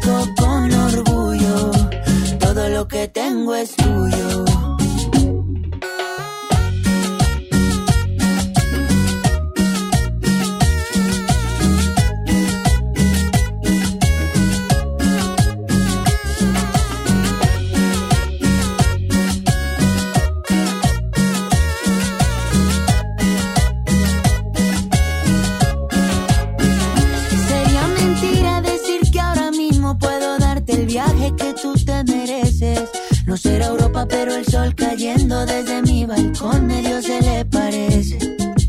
balcón 36.46 36.66
medio 36.66 37.02
se 37.02 37.20
le 37.20 37.44
parece. 37.44 38.18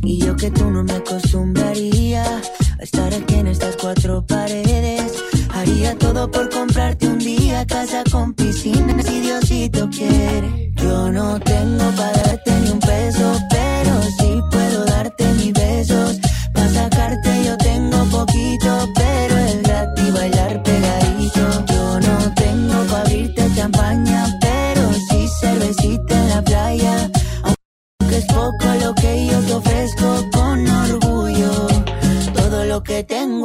Y 0.03 0.19
yo 0.19 0.36
que 0.36 0.50
tú 0.51 0.69
no 0.69 0.84
me 0.84 0.93
acostumbraría 0.93 2.24
a 2.24 2.84
estar 2.84 3.13
aquí 3.13 3.36
en 3.36 3.48
estas 3.48 3.75
cuatro 3.77 4.25
paredes. 4.25 5.24
Haría 5.53 5.98
todo 5.98 6.29
por 6.29 6.50
comprarte 6.50 7.07
un 7.07 7.19
día 7.19 7.65
casa 7.65 8.03
con 8.12 8.34
piscina 8.34 9.01
si 9.03 9.22
Diosito 9.22 9.89
quiere. 9.89 10.72
Yo 10.75 11.12
no 11.12 11.39
tengo 11.39 11.91
para 11.96 12.22
darte 12.24 12.51
ni 12.62 12.69
un 12.69 12.79
peso, 12.79 13.34
pero 13.50 14.01
sí 14.19 14.41
puedo 14.51 14.86
darte 14.86 15.25
mis 15.34 15.53
besos. 15.53 16.19
Para 16.53 16.69
sacarte 16.69 17.29
yo 17.46 17.57
tengo 17.57 17.98
poquito, 18.05 18.89
pero 18.96 19.06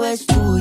es 0.05 0.27
tuyo. 0.27 0.52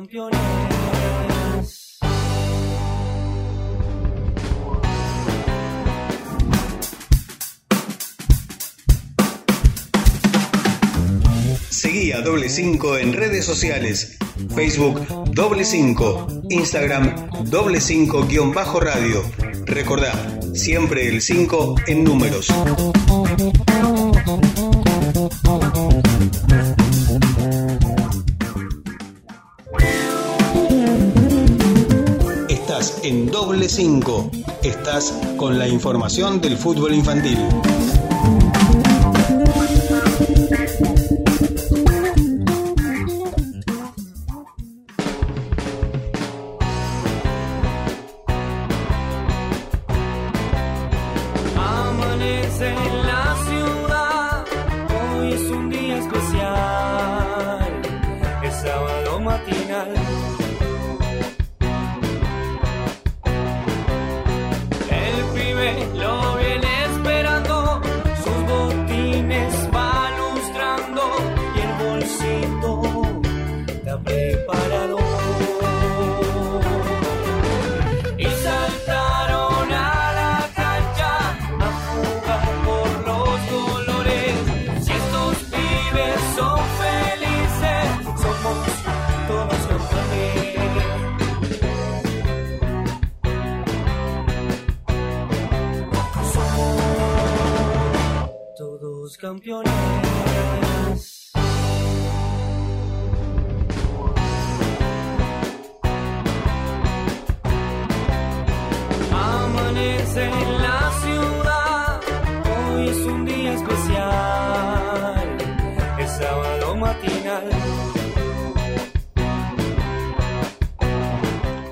Campeones. 0.00 0.38
Seguí 11.68 12.12
a 12.12 12.22
Doble 12.22 12.48
5 12.48 12.98
en 12.98 13.12
redes 13.12 13.44
sociales. 13.44 14.16
Facebook 14.54 15.06
Doble 15.34 15.64
5, 15.64 16.44
Instagram 16.48 17.30
Doble 17.50 17.80
5 17.80 18.26
guion 18.26 18.52
bajo 18.52 18.80
radio. 18.80 19.22
Recordá, 19.66 20.12
siempre 20.54 21.08
el 21.08 21.20
5 21.20 21.74
en 21.86 22.04
números. 22.04 22.48
5. 33.80 34.30
Estás 34.62 35.10
con 35.38 35.58
la 35.58 35.66
información 35.66 36.38
del 36.42 36.58
fútbol 36.58 36.92
infantil. 36.92 37.38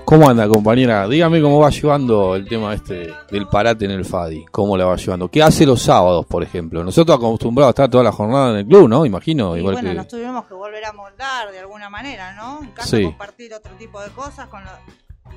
¿Cómo 0.09 0.27
anda, 0.31 0.49
compañera? 0.49 1.07
Dígame 1.07 1.43
cómo 1.43 1.59
va 1.61 1.69
llevando 1.69 2.35
el 2.35 2.49
tema 2.49 2.73
este 2.73 3.13
del 3.31 3.47
parate 3.47 3.85
en 3.85 3.91
el 3.91 4.07
FADI. 4.07 4.47
¿Cómo 4.51 4.75
la 4.75 4.87
va 4.87 4.97
llevando? 4.97 5.29
¿Qué 5.31 5.43
hace 5.43 5.67
los 5.67 5.83
sábados, 5.83 6.25
por 6.25 6.43
ejemplo? 6.43 6.83
Nosotros 6.83 7.19
acostumbrados 7.19 7.69
a 7.69 7.73
estar 7.73 7.91
toda 7.91 8.05
la 8.05 8.13
jornada 8.13 8.53
en 8.53 8.57
el 8.61 8.67
club, 8.67 8.89
¿no? 8.89 9.05
Imagino, 9.05 9.55
Y 9.55 9.61
igual 9.61 9.75
bueno, 9.75 9.91
que... 9.91 9.95
nos 9.97 10.09
tuvimos 10.09 10.47
que 10.47 10.55
volver 10.55 10.83
a 10.87 10.95
moldar 10.95 11.53
de 11.53 11.59
alguna 11.59 11.91
manera, 11.91 12.33
¿no? 12.35 12.61
En 12.63 12.73
Sí. 12.87 13.05
compartir 13.05 13.53
otro 13.53 13.73
tipo 13.75 14.01
de 14.01 14.09
cosas 14.11 14.47
con 14.49 14.63
los... 14.65 14.73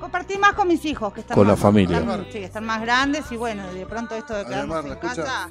Compartir 0.00 0.38
más 0.38 0.54
con 0.54 0.66
mis 0.68 0.82
hijos, 0.86 1.12
que 1.12 1.20
están 1.20 1.34
Con 1.34 1.46
la 1.46 1.52
más- 1.52 1.60
familia. 1.60 1.98
están- 1.98 2.26
sí, 2.32 2.38
están 2.38 2.64
más 2.64 2.80
grandes 2.80 3.30
y 3.30 3.36
bueno, 3.36 3.70
de 3.74 3.84
pronto 3.84 4.14
esto 4.14 4.34
de 4.34 4.46
quedarnos 4.46 4.76
Además, 4.78 4.84
en 4.84 4.88
¿la 4.88 4.94
escucha? 5.12 5.22
casa, 5.22 5.50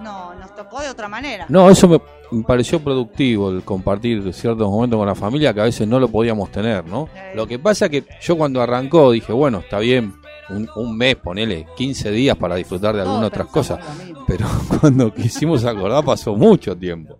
no, 0.00 0.34
nos 0.34 0.54
tocó 0.54 0.80
de 0.80 0.90
otra 0.90 1.08
manera. 1.08 1.44
No, 1.48 1.68
eso 1.68 1.88
me 1.88 2.00
me 2.30 2.42
pareció 2.44 2.80
productivo, 2.80 3.50
el 3.50 3.62
compartir 3.62 4.32
ciertos 4.32 4.68
momentos 4.68 4.98
con 4.98 5.06
la 5.06 5.14
familia 5.14 5.52
que 5.52 5.60
a 5.60 5.64
veces 5.64 5.86
no 5.88 5.98
lo 5.98 6.08
podíamos 6.08 6.50
tener, 6.52 6.84
¿no? 6.86 7.08
Lo 7.34 7.46
que 7.46 7.58
pasa 7.58 7.88
que 7.88 8.04
yo 8.22 8.36
cuando 8.36 8.60
arrancó 8.62 9.10
dije, 9.10 9.32
bueno, 9.32 9.58
está 9.58 9.78
bien, 9.80 10.14
un, 10.48 10.68
un 10.76 10.96
mes, 10.96 11.16
ponele 11.16 11.66
15 11.76 12.10
días 12.10 12.36
para 12.36 12.54
disfrutar 12.56 12.94
de 12.96 13.02
cosas, 13.46 13.80
lo 13.98 14.04
mismo. 14.04 14.24
pero 14.26 14.46
cuando 14.80 15.12
quisimos 15.14 15.64
acordar 15.64 16.04
pasó 16.04 16.34
mucho 16.34 16.76
tiempo. 16.76 17.18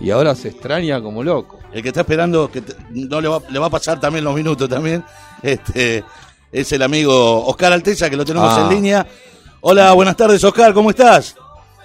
Y 0.00 0.10
ahora 0.10 0.34
se 0.34 0.48
extraña 0.48 1.00
como 1.02 1.22
loco. 1.22 1.58
El 1.72 1.82
que 1.82 1.88
está 1.88 2.00
esperando, 2.00 2.50
que 2.50 2.62
te- 2.62 2.74
no 2.90 3.20
le 3.20 3.28
va, 3.28 3.40
le 3.50 3.58
va 3.58 3.66
a 3.66 3.70
pasar 3.70 4.00
también 4.00 4.24
los 4.24 4.34
minutos 4.34 4.68
también, 4.68 5.04
este, 5.42 6.02
es 6.50 6.72
el 6.72 6.82
amigo 6.82 7.44
Oscar 7.46 7.72
Alteza, 7.72 8.08
que 8.08 8.16
lo 8.16 8.24
tenemos 8.24 8.50
Ah. 8.56 8.62
en 8.62 8.74
línea. 8.74 9.06
Hola, 9.60 9.92
buenas 9.92 10.16
tardes, 10.16 10.42
Oscar, 10.42 10.72
¿cómo 10.72 10.88
estás? 10.90 11.36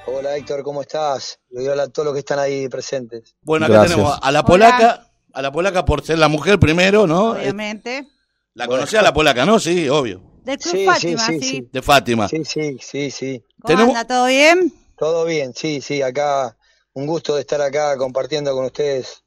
Hola 0.08 0.38
Héctor, 0.38 0.64
¿cómo 0.64 0.82
estás? 0.82 1.40
Y 1.50 1.68
hola 1.68 1.84
a 1.84 1.88
todos 1.88 2.06
los 2.06 2.14
que 2.14 2.20
están 2.20 2.40
ahí 2.40 2.68
presentes. 2.70 3.36
Bueno, 3.42 3.66
acá 3.66 3.74
Gracias. 3.76 3.96
tenemos 3.96 4.20
a 4.22 4.32
la 4.32 4.40
Hola. 4.40 4.48
polaca, 4.48 5.12
a 5.34 5.42
la 5.42 5.52
polaca 5.52 5.86
por 5.86 6.06
ser 6.06 6.20
la 6.20 6.28
mujer 6.28 6.60
primero, 6.60 7.08
¿no? 7.08 7.32
Obviamente. 7.32 8.08
La 8.54 8.68
conocía 8.68 9.02
la 9.02 9.14
polaca, 9.14 9.46
¿no? 9.46 9.60
Sí, 9.60 9.90
obvio. 9.90 10.22
Del 10.44 10.58
Club 10.60 10.76
Sí, 10.76 10.86
Fátima, 10.86 11.26
sí, 11.26 11.34
sí. 11.34 11.40
sí, 11.42 11.50
sí. 11.50 11.70
De 11.72 11.82
Fátima. 11.82 12.28
Sí, 12.28 12.46
sí, 12.46 12.78
sí, 12.80 13.12
sí. 13.12 13.44
¿Cómo 13.62 13.68
Tenemos- 13.76 13.96
anda? 13.98 14.06
¿Todo 14.08 14.28
bien? 14.28 14.74
Todo 14.98 15.26
bien, 15.26 15.54
sí, 15.56 15.82
sí, 15.82 16.02
acá 16.02 16.56
un 16.94 17.08
gusto 17.08 17.36
de 17.36 17.42
estar 17.42 17.62
acá 17.62 17.98
compartiendo 17.98 18.54
con 18.54 18.66
ustedes. 18.66 19.24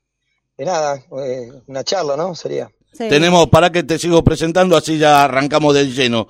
Y 0.57 0.65
nada, 0.65 1.03
eh, 1.25 1.53
una 1.67 1.85
charla, 1.85 2.17
¿no? 2.17 2.35
Sería. 2.35 2.71
Sí. 2.93 3.09
Tenemos, 3.09 3.49
para 3.49 3.71
que 3.71 3.83
te 3.83 3.99
sigo 3.99 4.23
presentando, 4.25 4.77
así 4.77 4.97
ya 4.97 5.25
arrancamos 5.25 5.75
del 5.75 5.95
lleno. 5.95 6.27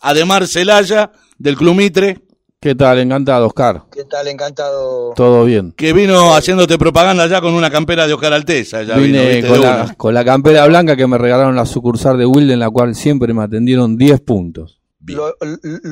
Ademar 0.00 0.46
Celaya, 0.48 1.12
del 1.38 1.56
Club 1.56 1.74
Mitre, 1.76 2.18
¿Qué 2.62 2.74
tal? 2.74 2.98
Encantado, 2.98 3.46
Oscar. 3.46 3.84
¿Qué 3.90 4.04
tal? 4.04 4.28
Encantado. 4.28 5.14
Todo 5.16 5.46
bien. 5.46 5.72
que 5.72 5.94
vino 5.94 6.34
haciéndote 6.34 6.76
propaganda 6.76 7.26
ya 7.26 7.40
con 7.40 7.54
una 7.54 7.70
campera 7.70 8.06
de 8.06 8.12
Oscar 8.12 8.34
Alteza. 8.34 8.82
Ya 8.82 8.96
vino, 8.96 9.18
Vine 9.22 9.28
¿viste? 9.36 9.48
con 9.48 9.60
De 9.62 9.66
la, 9.66 9.94
con 9.96 10.12
la 10.12 10.24
campera 10.26 10.66
blanca 10.66 10.94
que 10.94 11.06
me 11.06 11.16
regalaron 11.16 11.56
la 11.56 11.64
sucursal 11.64 12.18
de 12.18 12.26
Wilde, 12.26 12.52
en 12.52 12.58
la 12.60 12.68
cual 12.68 12.94
siempre 12.94 13.32
me 13.32 13.42
atendieron 13.44 13.96
10 13.96 14.20
puntos. 14.20 14.78
lo, 15.06 15.28
lo- 15.28 15.36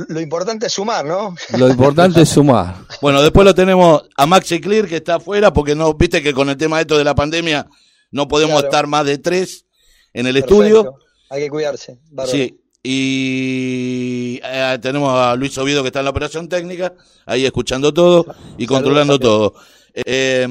lo 0.09 0.21
importante 0.21 0.67
es 0.67 0.73
sumar, 0.75 1.07
¿no? 1.07 1.35
Lo 1.57 1.71
importante 1.71 2.21
es 2.21 2.29
sumar. 2.29 2.75
Bueno, 3.01 3.23
después 3.23 3.47
lo 3.47 3.55
tenemos 3.55 4.03
a 4.15 4.27
Maxi 4.27 4.61
Clear 4.61 4.87
que 4.87 4.97
está 4.97 5.15
afuera 5.15 5.55
porque 5.55 5.75
no, 5.75 5.95
viste 5.95 6.23
que 6.23 6.35
con 6.35 6.51
el 6.51 6.59
tema 6.59 6.83
esto 6.83 6.99
de 6.99 7.05
la 7.05 7.15
pandemia 7.15 7.67
no 8.11 8.29
podemos 8.29 8.57
Claro. 8.57 8.69
estar 8.69 8.87
más 8.87 9.07
de 9.07 9.17
tres 9.17 9.65
en 10.13 10.27
el 10.27 10.35
Perfecto. 10.35 10.63
estudio. 10.65 10.95
Hay 11.31 11.41
que 11.45 11.49
cuidarse. 11.49 11.99
bárbaro. 12.11 12.31
Sí. 12.37 12.61
Y 12.91 14.41
eh, 14.43 14.79
tenemos 14.81 15.13
a 15.15 15.35
Luis 15.37 15.57
Oviedo 15.59 15.83
que 15.83 15.89
está 15.89 15.99
en 16.01 16.07
la 16.07 16.11
operación 16.11 16.49
técnica, 16.49 16.95
ahí 17.27 17.45
escuchando 17.45 17.93
todo 17.93 18.25
y 18.57 18.67
controlando 18.67 19.19
todo. 19.19 19.55
Eh, 19.95 20.47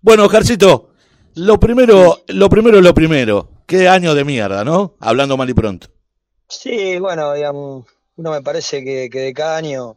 bueno, 0.00 0.28
Jarcito, 0.28 0.90
lo 1.34 1.60
primero, 1.60 2.22
lo 2.28 2.48
primero 2.48 2.78
es 2.78 2.84
lo 2.84 2.94
primero. 2.94 3.48
Qué 3.66 3.88
año 3.88 4.14
de 4.14 4.24
mierda, 4.24 4.64
¿no? 4.64 4.94
Hablando 5.00 5.36
mal 5.36 5.48
y 5.50 5.54
pronto. 5.54 5.88
Sí, 6.48 6.98
bueno, 6.98 7.32
digamos, 7.34 7.86
uno 8.16 8.30
me 8.30 8.42
parece 8.42 8.82
que, 8.82 9.08
que 9.10 9.20
de 9.20 9.32
cada 9.34 9.56
año, 9.56 9.96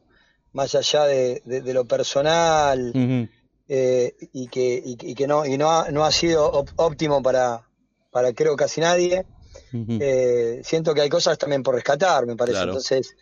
más 0.54 0.76
allá 0.76 1.06
de, 1.06 1.42
de- 1.46 1.62
de 1.62 1.74
lo 1.74 1.86
personal, 1.86 2.92
eh, 3.68 4.14
y 4.34 4.48
que, 4.48 4.82
y, 4.86 4.96
que- 4.98 5.08
y 5.10 5.16
que 5.16 5.26
no, 5.28 5.46
y 5.46 5.58
no 5.58 5.72
ha, 5.72 5.90
no 5.92 6.06
ha 6.06 6.12
sido 6.12 6.66
óptimo 6.76 7.22
para, 7.24 7.64
para 8.12 8.34
creo 8.34 8.56
casi 8.56 8.82
nadie, 8.82 9.26
eh, 10.02 10.62
siento 10.64 10.94
que 10.94 11.02
hay 11.02 11.10
cosas 11.10 11.38
también 11.38 11.64
por 11.64 11.76
rescatar, 11.76 12.26
me 12.26 12.36
parece. 12.36 12.58
Claro. 12.58 12.72
Entonces, 12.72 13.16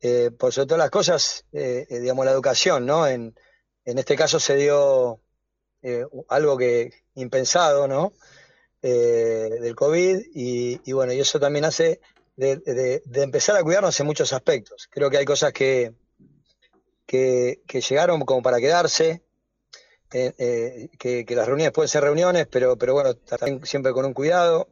eh, 0.00 0.30
por 0.36 0.52
sobre 0.52 0.66
todas 0.66 0.78
las 0.80 0.90
cosas, 0.90 1.44
eh, 1.52 1.86
eh, 1.88 2.00
digamos, 2.00 2.24
la 2.24 2.32
educación, 2.32 2.84
¿no? 2.86 3.06
En, 3.06 3.34
en 3.84 3.98
este 3.98 4.16
caso 4.16 4.38
se 4.40 4.56
dio 4.56 5.20
algo 6.28 6.56
que 6.56 6.92
impensado, 7.14 7.88
¿no? 7.88 8.12
Eh, 8.82 9.58
del 9.60 9.74
COVID 9.74 10.20
y, 10.34 10.80
y 10.84 10.92
bueno, 10.92 11.12
y 11.12 11.20
eso 11.20 11.38
también 11.38 11.64
hace 11.64 12.00
de, 12.36 12.56
de- 12.56 13.02
de 13.04 13.22
empezar 13.22 13.56
a 13.56 13.62
cuidarnos 13.62 13.98
en 14.00 14.06
muchos 14.06 14.32
aspectos. 14.32 14.88
Creo 14.90 15.08
que 15.10 15.18
hay 15.18 15.24
cosas 15.24 15.52
que, 15.52 15.92
que, 17.06 17.62
que 17.66 17.80
llegaron 17.80 18.20
como 18.22 18.42
para 18.42 18.58
quedarse, 18.58 19.22
eh, 20.12 20.32
eh, 20.38 20.88
que, 20.98 21.24
que 21.24 21.34
las 21.36 21.46
reuniones 21.46 21.72
pueden 21.72 21.88
ser 21.88 22.02
reuniones, 22.02 22.46
pero, 22.50 22.76
pero 22.76 22.94
bueno, 22.94 23.14
también 23.14 23.64
siempre 23.66 23.92
con 23.92 24.04
un 24.04 24.14
cuidado. 24.14 24.68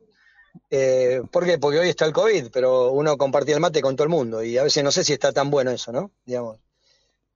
Eh, 0.71 1.23
¿Por 1.31 1.45
qué? 1.45 1.59
Porque 1.59 1.79
hoy 1.79 1.89
está 1.89 2.05
el 2.07 2.13
COVID, 2.13 2.47
pero 2.53 2.91
uno 2.93 3.17
compartía 3.17 3.55
el 3.55 3.61
mate 3.61 3.81
con 3.81 3.97
todo 3.97 4.05
el 4.05 4.11
mundo 4.11 4.43
y 4.43 4.57
a 4.59 4.63
veces 4.65 4.83
no 4.85 4.91
sé 4.93 5.05
si 5.05 5.13
está 5.13 5.33
tan 5.33 5.51
bueno 5.51 5.71
eso, 5.71 5.93
¿no? 5.93 6.11
Digamos. 6.25 6.59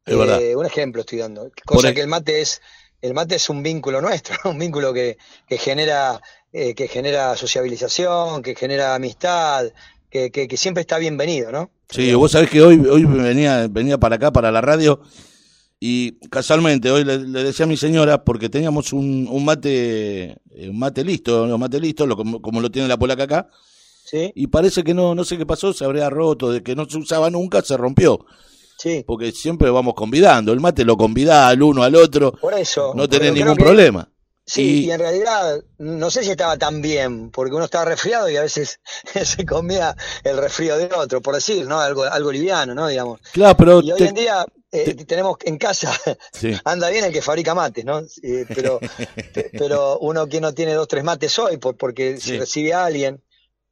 Es 0.06 0.16
verdad. 0.18 0.40
Eh, 0.40 0.54
un 0.56 0.66
ejemplo 0.66 1.00
estoy 1.00 1.18
dando. 1.18 1.50
Cosa 1.64 1.88
ej- 1.88 1.94
que 1.94 2.00
el 2.02 2.08
mate 2.08 2.40
es, 2.40 2.60
el 3.00 3.14
mate 3.14 3.36
es 3.36 3.48
un 3.48 3.62
vínculo 3.62 4.00
nuestro, 4.00 4.36
un 4.50 4.58
vínculo 4.58 4.92
que, 4.92 5.16
que 5.48 5.58
genera, 5.58 6.20
eh, 6.52 6.74
que 6.74 6.88
genera 6.88 7.36
sociabilización, 7.36 8.42
que 8.42 8.54
genera 8.54 8.94
amistad, 8.94 9.66
que, 10.10 10.30
que, 10.30 10.46
que 10.46 10.56
siempre 10.56 10.82
está 10.82 10.98
bienvenido, 10.98 11.50
¿no? 11.50 11.70
Sí, 11.90 12.12
vos 12.14 12.32
sabés 12.32 12.50
que 12.50 12.60
hoy, 12.62 12.78
hoy 12.86 13.04
venía, 13.04 13.66
venía 13.68 13.98
para 13.98 14.16
acá, 14.16 14.32
para 14.32 14.50
la 14.50 14.60
radio, 14.60 15.00
y 15.86 16.12
casualmente 16.30 16.90
hoy 16.90 17.04
le, 17.04 17.18
le 17.18 17.44
decía 17.44 17.64
a 17.64 17.68
mi 17.68 17.76
señora, 17.76 18.24
porque 18.24 18.48
teníamos 18.48 18.92
un, 18.94 19.28
un 19.30 19.44
mate, 19.44 20.30
eh, 20.50 20.68
un 20.70 20.78
mate 20.78 21.04
listo, 21.04 21.42
un 21.42 21.60
mate 21.60 21.78
listo, 21.78 22.06
lo, 22.06 22.16
como, 22.16 22.40
como 22.40 22.60
lo 22.62 22.70
tiene 22.70 22.88
la 22.88 22.96
polaca 22.96 23.24
acá, 23.24 23.50
Sí. 24.06 24.32
y 24.34 24.46
parece 24.46 24.82
que 24.82 24.94
no, 24.94 25.14
no 25.14 25.24
sé 25.24 25.36
qué 25.36 25.44
pasó, 25.44 25.72
se 25.74 25.84
habría 25.84 26.08
roto, 26.08 26.50
de 26.52 26.62
que 26.62 26.74
no 26.74 26.88
se 26.88 26.96
usaba 26.98 27.28
nunca, 27.28 27.60
se 27.62 27.76
rompió. 27.76 28.24
Sí. 28.78 29.04
Porque 29.06 29.30
siempre 29.32 29.68
vamos 29.70 29.92
convidando, 29.94 30.52
el 30.52 30.60
mate 30.60 30.84
lo 30.86 30.96
convida 30.96 31.48
al 31.48 31.62
uno, 31.62 31.82
al 31.82 31.94
otro, 31.96 32.32
Por 32.32 32.54
eso. 32.54 32.92
no 32.94 33.06
tenés 33.08 33.32
ningún 33.34 33.56
que- 33.56 33.64
problema. 33.64 34.08
Sí, 34.46 34.84
y... 34.84 34.90
en 34.90 35.00
realidad 35.00 35.62
no 35.78 36.10
sé 36.10 36.22
si 36.22 36.30
estaba 36.30 36.58
tan 36.58 36.82
bien, 36.82 37.30
porque 37.30 37.54
uno 37.54 37.64
estaba 37.64 37.86
resfriado 37.86 38.28
y 38.28 38.36
a 38.36 38.42
veces 38.42 38.78
se 39.24 39.44
comía 39.46 39.96
el 40.22 40.36
resfrío 40.36 40.76
de 40.76 40.90
otro, 40.94 41.22
por 41.22 41.34
decir, 41.34 41.66
¿no? 41.66 41.80
Algo, 41.80 42.04
algo 42.04 42.30
liviano, 42.30 42.74
¿no? 42.74 42.86
Digamos. 42.88 43.20
Claro, 43.32 43.56
pero 43.56 43.80
Y 43.82 43.92
hoy 43.92 43.98
te- 43.98 44.08
en 44.08 44.14
día 44.14 44.44
eh, 44.74 44.94
tenemos 45.06 45.36
en 45.44 45.56
casa, 45.58 45.92
Sí. 46.32 46.52
anda 46.64 46.90
bien 46.90 47.04
el 47.04 47.12
que 47.12 47.22
fabrica 47.22 47.54
mates, 47.54 47.84
¿no? 47.84 48.00
Eh, 48.22 48.44
pero, 48.54 48.80
pe- 49.34 49.50
pero 49.52 49.98
uno 50.00 50.26
que 50.26 50.40
no 50.40 50.52
tiene 50.52 50.74
dos, 50.74 50.88
tres 50.88 51.04
mates 51.04 51.38
hoy, 51.38 51.56
por, 51.58 51.76
porque 51.76 52.18
si 52.18 52.38
recibe 52.38 52.74
a 52.74 52.84
alguien. 52.84 53.22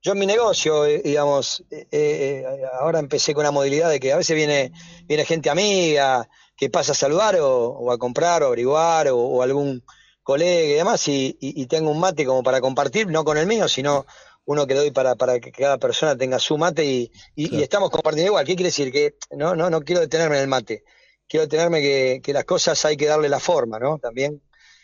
Yo 0.04 0.12
en 0.12 0.18
mi 0.18 0.26
negocio, 0.26 0.84
eh, 0.84 1.00
digamos, 1.04 1.62
eh, 1.70 1.86
eh, 1.92 2.44
ahora 2.80 2.98
empecé 2.98 3.34
con 3.34 3.44
la 3.44 3.52
modalidad 3.52 3.88
de 3.88 4.00
que 4.00 4.12
a 4.12 4.16
veces 4.16 4.34
viene, 4.34 4.72
viene 5.04 5.24
gente 5.24 5.48
amiga 5.48 6.28
que 6.56 6.68
pasa 6.70 6.90
a 6.92 6.94
saludar 6.96 7.36
o, 7.40 7.68
o 7.68 7.92
a 7.92 7.98
comprar 7.98 8.42
o 8.42 8.46
averiguar 8.46 9.08
o, 9.08 9.16
o 9.18 9.42
algún 9.42 9.84
colega 10.24 10.68
y 10.68 10.72
demás 10.74 11.06
y, 11.08 11.36
y- 11.40 11.62
y 11.62 11.66
tengo 11.66 11.90
un 11.90 12.00
mate 12.00 12.24
como 12.24 12.42
para 12.42 12.60
compartir, 12.60 13.06
no 13.08 13.24
con 13.24 13.38
el 13.38 13.46
mío, 13.46 13.68
sino 13.68 14.04
uno 14.44 14.66
que 14.66 14.74
doy 14.74 14.90
para, 14.90 15.14
para 15.14 15.38
que 15.40 15.52
cada 15.52 15.78
persona 15.78 16.16
tenga 16.16 16.38
su 16.38 16.58
mate 16.58 16.84
y, 16.84 17.10
y- 17.36 17.62
estamos 17.62 17.90
compartiendo 17.90 18.30
igual. 18.30 18.44
¿Qué 18.44 18.54
quiere 18.56 18.68
decir? 18.68 18.92
Que 18.92 19.14
no, 19.36 19.54
no, 19.54 19.70
no 19.70 19.80
quiero 19.82 20.00
detenerme 20.00 20.36
en 20.36 20.42
el 20.42 20.48
mate. 20.48 20.84
Quiero 21.28 21.46
detenerme 21.46 21.80
que, 21.80 22.20
que 22.22 22.32
las 22.32 22.44
cosas 22.44 22.84
hay 22.84 22.96
que 22.96 23.06
darle 23.06 23.28
la 23.28 23.40
forma, 23.40 23.78
¿no? 23.78 23.98
También. 23.98 24.42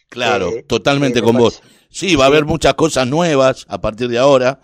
Claro, 0.09 0.49
Eh, 0.51 0.63
totalmente 0.67 1.19
eh, 1.19 1.23
con 1.23 1.37
vos. 1.37 1.61
Sí, 1.91 2.17
va 2.17 2.25
a 2.25 2.29
haber 2.29 2.45
muchas 2.45 2.75
cosas 2.75 3.07
nuevas 3.07 3.67
a 3.69 3.81
partir 3.81 4.09
de 4.09 4.19
ahora. 4.19 4.61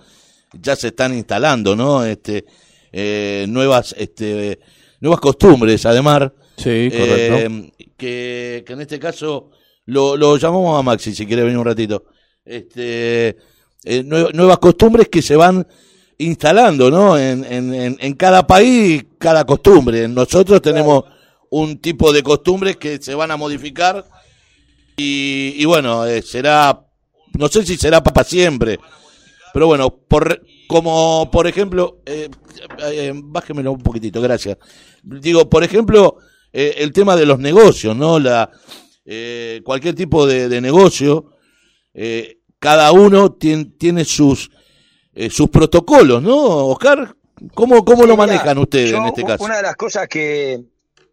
Ya 0.53 0.77
se 0.77 0.89
están 0.89 1.13
instalando, 1.15 1.75
¿no? 1.77 2.05
Este, 2.05 2.45
eh, 2.93 3.45
nuevas, 3.49 3.95
este, 3.99 4.61
nuevas 5.01 5.21
costumbres, 5.21 5.85
además. 5.85 6.31
Sí, 6.57 6.89
correcto. 6.91 7.37
Eh, 7.37 7.73
que, 7.97 8.63
que 8.67 8.73
en 8.73 8.81
este 8.81 8.99
caso 9.01 9.51
lo, 9.87 10.17
lo 10.17 10.37
llamamos 10.37 10.79
a 10.79 10.83
Maxi, 10.83 11.13
si 11.15 11.27
quiere 11.27 11.43
venir 11.43 11.59
un 11.59 11.65
ratito. 11.67 12.05
Este, 12.45 13.37
eh, 13.85 14.03
nue- 14.05 14.33
nuevas 14.33 14.59
costumbres 14.59 15.09
que 15.09 15.23
se 15.23 15.37
van 15.37 15.67
instalando, 16.19 16.91
¿no? 16.91 17.19
En, 17.19 17.45
en, 17.45 17.75
en, 17.75 17.97
en 18.01 18.15
cada 18.15 18.47
país, 18.47 19.05
cada 19.19 19.45
costumbre. 19.45 20.07
Nosotros 20.09 20.63
tenemos 20.63 21.05
un 21.51 21.79
tipo 21.79 22.13
de 22.13 22.23
costumbres 22.23 22.77
que 22.77 22.99
se 23.01 23.15
van 23.15 23.31
a 23.31 23.37
modificar 23.37 24.05
y, 24.97 25.55
y 25.57 25.65
bueno, 25.65 26.07
eh, 26.07 26.23
será, 26.23 26.85
no 27.39 27.49
sé 27.49 27.65
si 27.65 27.77
será 27.77 28.03
para 28.03 28.25
siempre, 28.25 28.79
pero 29.53 29.67
bueno, 29.67 29.91
por, 29.91 30.41
como 30.69 31.29
por 31.31 31.47
ejemplo, 31.47 32.01
eh, 32.07 32.29
eh, 32.81 33.13
bájemelo 33.15 33.73
un 33.73 33.83
poquitito, 33.83 34.21
gracias. 34.21 34.57
Digo, 35.03 35.49
por 35.51 35.65
ejemplo, 35.65 36.17
eh, 36.53 36.77
el 36.79 36.93
tema 36.93 37.17
de 37.17 37.27
los 37.27 37.39
negocios, 37.39 37.97
¿no? 37.97 38.19
La, 38.21 38.51
eh, 39.05 39.61
cualquier 39.65 39.95
tipo 39.95 40.27
de, 40.27 40.49
de 40.49 40.61
negocio, 40.61 41.33
eh, 41.93 42.39
cada 42.65 42.93
uno 42.93 43.31
tien- 43.39 43.77
tiene 43.77 44.07
sus, 44.07 44.51
eh, 45.15 45.29
sus 45.29 45.51
protocolos, 45.51 46.23
¿no, 46.23 46.35
Oscar? 46.69 47.15
¿Cómo, 47.53 47.85
cómo 47.85 48.07
lo 48.07 48.17
manejan 48.17 48.57
ustedes 48.57 48.91
yo, 48.91 48.97
en 48.97 49.05
este 49.07 49.23
caso? 49.23 49.45
Una 49.45 49.57
de 49.59 49.63
las 49.63 49.77
cosas 49.77 50.09
que, 50.09 50.63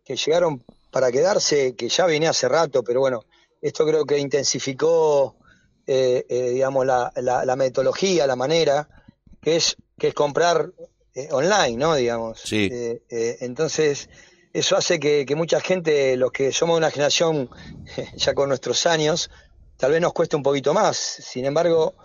que 0.06 0.16
llegaron 0.16 0.64
para 0.92 1.12
quedarse, 1.12 1.76
que 1.76 1.90
ya 1.90 2.06
venía 2.06 2.30
hace 2.30 2.48
rato, 2.48 2.84
pero 2.84 3.02
bueno, 3.02 3.26
esto 3.62 3.86
creo 3.86 4.06
que 4.06 4.18
intensificó, 4.18 5.36
eh, 5.86 6.26
eh, 6.30 6.50
digamos, 6.52 6.86
la, 6.86 7.12
la, 7.18 7.44
la 7.44 7.56
metodología, 7.58 8.26
la 8.28 8.38
manera, 8.38 8.88
que 9.42 9.58
es, 9.58 9.76
que 10.00 10.08
es 10.10 10.14
comprar 10.14 10.72
eh, 11.14 11.28
online, 11.32 11.76
¿no? 11.76 11.96
Digamos. 11.96 12.40
Sí. 12.46 12.70
Entonces, 13.10 14.10
eso 14.54 14.78
hace 14.78 15.00
que, 15.02 15.26
que 15.26 15.36
mucha 15.36 15.60
gente, 15.60 16.16
los 16.16 16.32
que 16.32 16.54
somos 16.54 16.76
de 16.76 16.78
una 16.78 16.92
generación 16.92 17.50
ya 18.16 18.34
con 18.34 18.48
nuestros 18.48 18.86
años, 18.86 19.30
tal 19.82 19.92
vez 19.92 20.00
nos 20.00 20.14
cueste 20.14 20.36
un 20.36 20.44
poquito 20.44 20.74
más. 20.76 20.96
Sin 20.96 21.44
embargo, 21.44 21.96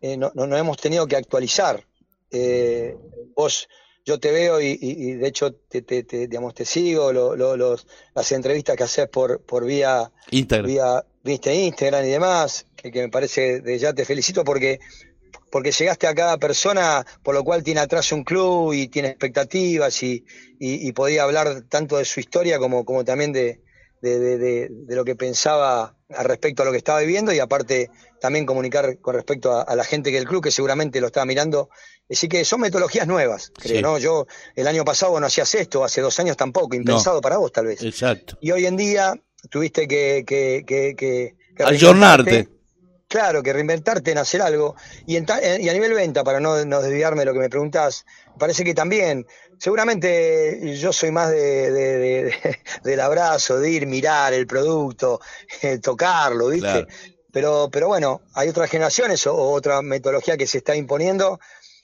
eh, 0.00 0.16
no, 0.16 0.32
no, 0.34 0.46
nos 0.46 0.58
hemos 0.58 0.78
tenido 0.78 1.06
que 1.06 1.14
actualizar. 1.16 1.84
Eh, 2.30 2.96
vos, 3.36 3.68
yo 4.04 4.18
te 4.18 4.32
veo 4.32 4.60
y, 4.62 4.68
y- 4.80 5.10
y 5.10 5.12
de 5.12 5.28
hecho 5.28 5.52
te, 5.52 5.82
te, 5.82 6.04
te, 6.04 6.26
digamos, 6.26 6.54
te 6.54 6.64
sigo, 6.64 7.12
lo- 7.12 7.36
lo- 7.36 7.56
los, 7.56 7.86
las 8.14 8.32
entrevistas 8.32 8.76
que 8.76 8.84
haces 8.84 9.08
por, 9.08 9.42
por 9.42 9.66
vía, 9.66 10.10
Instagram. 10.30 10.66
vía 10.66 11.04
viste, 11.22 11.54
Instagram 11.54 12.06
y 12.06 12.08
demás, 12.08 12.64
que, 12.74 12.90
que 12.90 13.02
me 13.02 13.08
parece, 13.10 13.60
de 13.60 13.78
ya 13.78 13.92
te 13.92 14.06
felicito 14.06 14.42
porque 14.42 14.80
porque 15.50 15.72
llegaste 15.72 16.06
a 16.06 16.14
cada 16.14 16.36
persona, 16.38 17.04
por 17.22 17.34
lo 17.34 17.42
cual 17.44 17.62
tiene 17.62 17.80
atrás 17.80 18.12
un 18.12 18.22
club 18.24 18.72
y 18.74 18.88
tiene 18.88 19.08
expectativas 19.08 20.02
y, 20.02 20.24
y, 20.58 20.88
y 20.88 20.92
podía 20.92 21.22
hablar 21.24 21.62
tanto 21.68 21.96
de 21.98 22.04
su 22.04 22.20
historia 22.20 22.58
como, 22.58 22.84
como 22.84 23.02
también 23.04 23.32
de, 23.32 23.60
de, 24.00 24.18
de- 24.18 24.38
de- 24.38 24.68
de 24.70 24.96
lo 24.96 25.04
que 25.04 25.16
pensaba 25.16 25.94
al 26.10 26.24
respecto 26.24 26.62
a 26.62 26.64
lo 26.66 26.72
que 26.72 26.78
estaba 26.78 27.00
viviendo 27.00 27.32
y 27.32 27.38
aparte 27.38 27.90
también 28.20 28.46
comunicar 28.46 28.98
con 29.00 29.14
respecto 29.14 29.52
a, 29.52 29.62
a 29.62 29.76
la 29.76 29.84
gente 29.84 30.10
que 30.10 30.18
el 30.18 30.24
club 30.26 30.42
que 30.42 30.50
seguramente 30.50 31.00
lo 31.00 31.08
estaba 31.08 31.26
mirando. 31.26 31.68
Así 32.10 32.26
que 32.28 32.44
son 32.44 32.60
metodologías 32.62 33.06
nuevas, 33.06 33.52
creo, 33.54 33.76
Sí. 33.76 33.82
¿no? 33.82 33.98
Yo 33.98 34.26
el 34.56 34.66
año 34.66 34.84
pasado 34.84 35.18
no 35.20 35.26
hacías 35.26 35.54
esto, 35.54 35.84
hace 35.84 36.00
dos 36.00 36.18
años 36.18 36.36
tampoco, 36.38 36.74
impensado 36.74 37.20
para 37.20 37.36
vos 37.36 37.52
tal 37.52 37.66
vez. 37.66 37.82
Exacto. 37.82 38.38
Y 38.40 38.50
hoy 38.50 38.64
en 38.66 38.76
día 38.76 39.14
tuviste 39.50 39.86
que, 39.86 40.24
que, 40.26 40.64
que, 40.66 40.94
que- 40.96 41.34
que 41.54 41.62
Ayornarte. 41.64 42.48
Claro, 43.08 43.42
que 43.42 43.52
reinventarte 43.54 44.12
en 44.12 44.18
hacer 44.18 44.42
algo. 44.42 44.76
Y, 45.06 45.16
en 45.16 45.24
ta- 45.24 45.40
eh, 45.40 45.58
y 45.60 45.68
a 45.68 45.72
nivel 45.72 45.94
venta, 45.94 46.22
para 46.22 46.40
no, 46.40 46.62
no 46.66 46.82
desviarme 46.82 47.20
de 47.20 47.24
lo 47.26 47.32
que 47.32 47.38
me 47.38 47.48
preguntás, 47.48 48.04
parece 48.38 48.64
que 48.64 48.74
también, 48.74 49.26
seguramente 49.58 50.76
yo 50.78 50.92
soy 50.92 51.10
más 51.10 51.30
de, 51.30 51.70
de- 51.70 51.98
de- 51.98 52.24
de- 52.24 52.58
del 52.84 53.00
abrazo, 53.00 53.58
de 53.58 53.70
ir, 53.70 53.86
mirar 53.86 54.34
el 54.34 54.46
producto, 54.46 55.20
eh, 55.62 55.78
tocarlo, 55.78 56.48
¿viste? 56.48 56.68
Claro. 56.86 56.86
Pero, 57.30 57.68
pero 57.70 57.88
bueno, 57.88 58.22
hay 58.34 58.48
otras 58.48 58.70
generaciones 58.70 59.26
o, 59.26 59.34
o 59.34 59.52
otra 59.52 59.80
metodología 59.82 60.36
que 60.36 60.46
se 60.46 60.58
está 60.58 60.74
imponiendo 60.74 61.38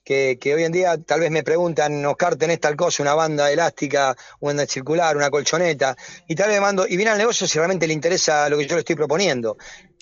que, 0.04 0.38
hoy 0.54 0.64
en 0.64 0.72
día 0.72 0.98
tal 0.98 1.20
vez 1.20 1.30
me 1.30 1.42
preguntan, 1.42 2.04
Oscar, 2.04 2.36
tenés 2.36 2.60
tal 2.60 2.76
cosa, 2.76 3.02
una 3.02 3.14
banda 3.14 3.50
elástica, 3.50 4.14
una 4.40 4.66
circular, 4.66 5.16
una 5.16 5.30
colchoneta, 5.30 5.96
y 6.28 6.34
tal 6.34 6.50
vez 6.50 6.60
mando, 6.60 6.86
y 6.86 6.96
viene 6.96 7.10
al 7.10 7.18
negocio 7.18 7.46
si 7.46 7.58
realmente 7.58 7.86
le 7.86 7.94
interesa 7.94 8.48
lo 8.48 8.58
que 8.58 8.66
yo 8.66 8.74
le 8.74 8.80
estoy 8.80 8.96
proponiendo. 8.96 9.56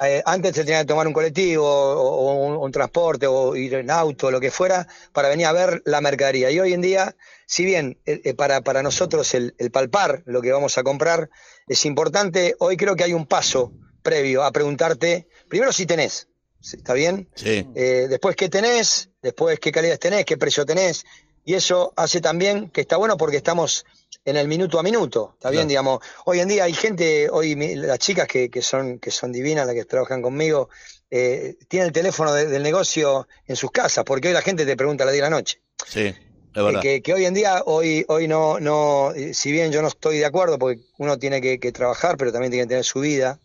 Eh, 0.05 0.21
antes 0.27 0.57
se 0.57 0.65
tenía 0.65 0.81
que 0.81 0.87
tomar 0.87 1.07
un 1.07 1.13
colectivo 1.13 1.65
o, 1.65 2.59
un 2.59 2.73
transporte 2.73 3.27
o 3.29 3.55
ir 3.55 3.75
en 3.75 3.91
auto, 3.91 4.33
lo 4.33 4.41
que 4.41 4.51
fuera, 4.51 4.89
para 5.13 5.29
venir 5.29 5.47
a 5.47 5.53
ver 5.53 5.83
la 5.85 6.01
mercadería. 6.01 6.51
Y 6.51 6.59
hoy 6.59 6.73
en 6.73 6.81
día, 6.81 7.15
si 7.47 7.65
bien 7.65 8.01
eh, 8.05 8.21
eh, 8.25 8.35
para, 8.35 8.63
para 8.63 8.83
nosotros 8.83 9.33
el, 9.35 9.55
el 9.59 9.71
palpar 9.71 10.23
lo 10.27 10.43
que 10.43 10.51
vamos 10.51 10.77
a 10.79 10.83
comprar 10.83 11.31
es 11.69 11.85
importante, 11.85 12.57
hoy 12.59 12.77
creo 12.77 12.97
que 12.97 13.05
hay 13.05 13.13
un 13.13 13.27
paso 13.27 13.73
previo 14.03 14.43
a 14.43 14.51
preguntarte, 14.51 15.29
primero 15.49 15.71
si 15.73 15.87
tenés, 15.87 16.27
¿está 16.63 16.95
bien? 16.95 17.29
Sí. 17.35 17.67
Eh, 17.75 18.07
después 18.09 18.37
qué 18.37 18.49
tenés, 18.49 19.11
después 19.21 19.59
qué 19.61 19.73
calidad 19.73 19.99
tenés, 19.99 20.25
qué 20.25 20.37
precio 20.37 20.65
tenés, 20.65 21.05
y 21.45 21.55
eso 21.55 21.93
hace 21.97 22.21
también 22.21 22.71
que 22.71 22.81
está 22.83 22.97
bueno 22.97 23.17
porque 23.17 23.37
estamos 23.37 23.85
en 24.25 24.37
el 24.37 24.47
minuto 24.47 24.79
a 24.79 24.83
minuto, 24.83 25.33
¿está 25.35 25.51
bien? 25.51 25.63
Claro. 25.63 25.69
Digamos, 25.69 25.99
hoy 26.27 26.39
en 26.41 26.49
día 26.49 26.65
hay 26.65 26.73
gente, 26.75 27.29
hoy 27.31 27.55
las 27.77 27.99
chicas 27.99 28.29
que, 28.29 28.49
que 28.49 28.63
son, 28.63 28.99
que 29.01 29.11
son 29.11 29.33
divinas, 29.33 29.67
las 29.67 29.75
que 29.75 29.85
trabajan 29.85 30.23
conmigo, 30.23 30.69
eh, 31.11 31.57
tienen 31.69 31.89
el 31.89 31.93
teléfono 31.93 32.33
de- 32.33 32.47
del 32.47 32.63
negocio 32.63 33.27
en 33.47 33.57
sus 33.57 33.71
casas, 33.73 34.05
porque 34.05 34.29
hoy 34.29 34.35
la 34.35 34.43
gente 34.43 34.65
te 34.65 34.77
pregunta 34.77 35.03
a 35.03 35.07
las 35.07 35.13
10 35.15 35.25
de 35.25 35.31
la 35.31 35.37
noche. 35.37 35.61
Sí, 35.87 36.01
es 36.07 36.15
Eh, 36.15 36.63
verdad. 36.63 36.81
que, 36.81 37.03
que 37.03 37.13
hoy 37.15 37.25
en 37.25 37.35
día, 37.35 37.63
hoy, 37.67 38.05
hoy 38.09 38.29
no, 38.29 38.61
no, 38.61 39.11
eh, 39.13 39.35
si 39.35 39.51
bien 39.51 39.73
yo 39.73 39.83
no 39.83 39.89
estoy 39.89 40.19
de 40.19 40.27
acuerdo, 40.27 40.59
porque 40.59 40.81
uno 40.99 41.19
tiene 41.19 41.41
que, 41.41 41.59
que 41.59 41.73
trabajar, 41.73 42.17
pero 42.17 42.31
también 42.31 42.53
tiene 42.53 42.65
que 42.67 42.69
tener 42.69 42.85
su 42.85 43.01
vida. 43.01 43.41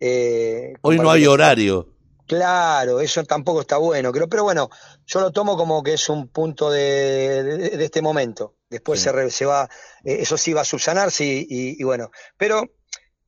eh, 0.00 0.74
Hoy 0.82 0.98
no 0.98 1.10
hay 1.10 1.26
horario. 1.26 1.88
Claro, 2.26 3.00
eso 3.00 3.22
tampoco 3.24 3.60
está 3.60 3.76
bueno, 3.76 4.10
creo, 4.12 4.28
pero 4.28 4.42
bueno, 4.44 4.68
yo 5.06 5.20
lo 5.20 5.30
tomo 5.30 5.56
como 5.56 5.82
que 5.82 5.94
es 5.94 6.08
un 6.08 6.28
punto 6.28 6.70
de, 6.70 7.42
de- 7.44 7.76
de 7.76 7.84
este 7.84 8.02
momento. 8.02 8.54
Después 8.68 8.98
Sí. 9.00 9.04
se, 9.04 9.12
re- 9.12 9.30
se 9.30 9.46
va, 9.46 9.68
eh, 10.04 10.18
eso 10.20 10.36
sí 10.36 10.52
va 10.52 10.62
a 10.62 10.64
subsanarse 10.64 11.24
y, 11.24 11.46
y- 11.48 11.76
y 11.78 11.84
bueno, 11.84 12.10
pero 12.36 12.62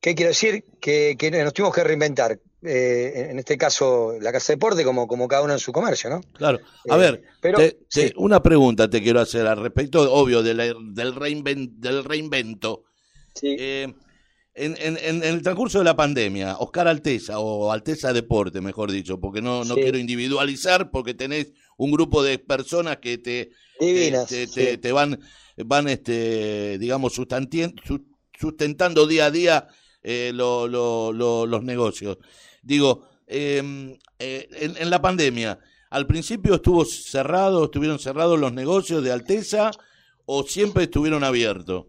¿qué 0.01 0.15
quiero 0.15 0.29
decir? 0.29 0.65
Que, 0.81 1.15
que 1.17 1.31
nos 1.31 1.53
tuvimos 1.53 1.73
que 1.73 1.83
reinventar. 1.83 2.39
eh, 2.61 3.27
en 3.31 3.39
este 3.39 3.57
caso, 3.57 4.15
la 4.19 4.33
casa 4.33 4.51
de 4.51 4.57
deporte, 4.57 4.83
como, 4.83 5.07
como 5.07 5.29
cada 5.29 5.43
uno 5.43 5.53
en 5.53 5.59
su 5.59 5.71
comercio, 5.71 6.09
¿no? 6.09 6.19
Claro. 6.33 6.59
A 6.89 6.97
Eh, 6.97 6.99
ver, 6.99 7.23
pero- 7.39 7.57
te- 7.57 7.71
te- 7.89 8.07
sí. 8.09 8.13
una 8.17 8.43
pregunta 8.43 8.89
te 8.89 9.01
quiero 9.01 9.21
hacer 9.21 9.47
al 9.47 9.61
respecto, 9.61 10.11
obvio, 10.11 10.43
de 10.43 10.53
la- 10.55 10.65
del, 10.65 11.15
reinven- 11.15 11.71
del 11.79 12.03
reinvento. 12.03 12.83
Sí. 13.33 13.55
En, 14.61 14.75
en- 14.79 14.97
en- 15.01 15.23
el 15.23 15.41
transcurso 15.41 15.77
de 15.79 15.85
la 15.85 15.95
pandemia, 15.95 16.57
Oscar 16.57 16.87
Alteza, 16.87 17.39
o 17.39 17.71
Alteza 17.71 18.11
Deporte, 18.13 18.59
mejor 18.61 18.91
dicho, 18.91 19.19
porque 19.19 19.41
no, 19.41 19.63
no 19.63 19.75
Sí. 19.75 19.81
quiero 19.81 19.97
individualizar, 19.97 20.91
porque 20.91 21.13
tenés 21.13 21.53
un 21.77 21.91
grupo 21.91 22.21
de 22.23 22.39
personas 22.39 22.97
que 22.97 23.17
te, 23.17 23.51
te, 23.79 23.85
Divinas. 23.85 24.27
te- 24.27 24.47
sí. 24.47 24.53
te- 24.53 24.77
te 24.77 24.91
van, 24.91 25.19
van 25.65 25.87
este, 25.87 26.77
digamos, 26.77 27.13
sustentando 28.37 29.07
día 29.07 29.25
a 29.27 29.31
día 29.31 29.67
eh, 30.01 30.31
lo- 30.33 30.67
lo- 30.67 31.11
lo- 31.11 31.45
los 31.45 31.63
negocios. 31.63 32.17
Digo, 32.61 33.07
eh, 33.27 33.97
eh, 34.19 34.49
en, 34.53 34.77
en 34.77 34.89
la 34.89 35.01
pandemia, 35.01 35.59
¿al 35.89 36.07
principio 36.07 36.55
estuvo 36.55 36.85
cerrado, 36.85 37.65
estuvieron 37.65 37.99
cerrados 37.99 38.39
los 38.39 38.53
negocios 38.53 39.03
de 39.03 39.11
Alteza 39.11 39.71
o 40.25 40.43
siempre 40.43 40.83
estuvieron 40.83 41.23
abiertos? 41.23 41.85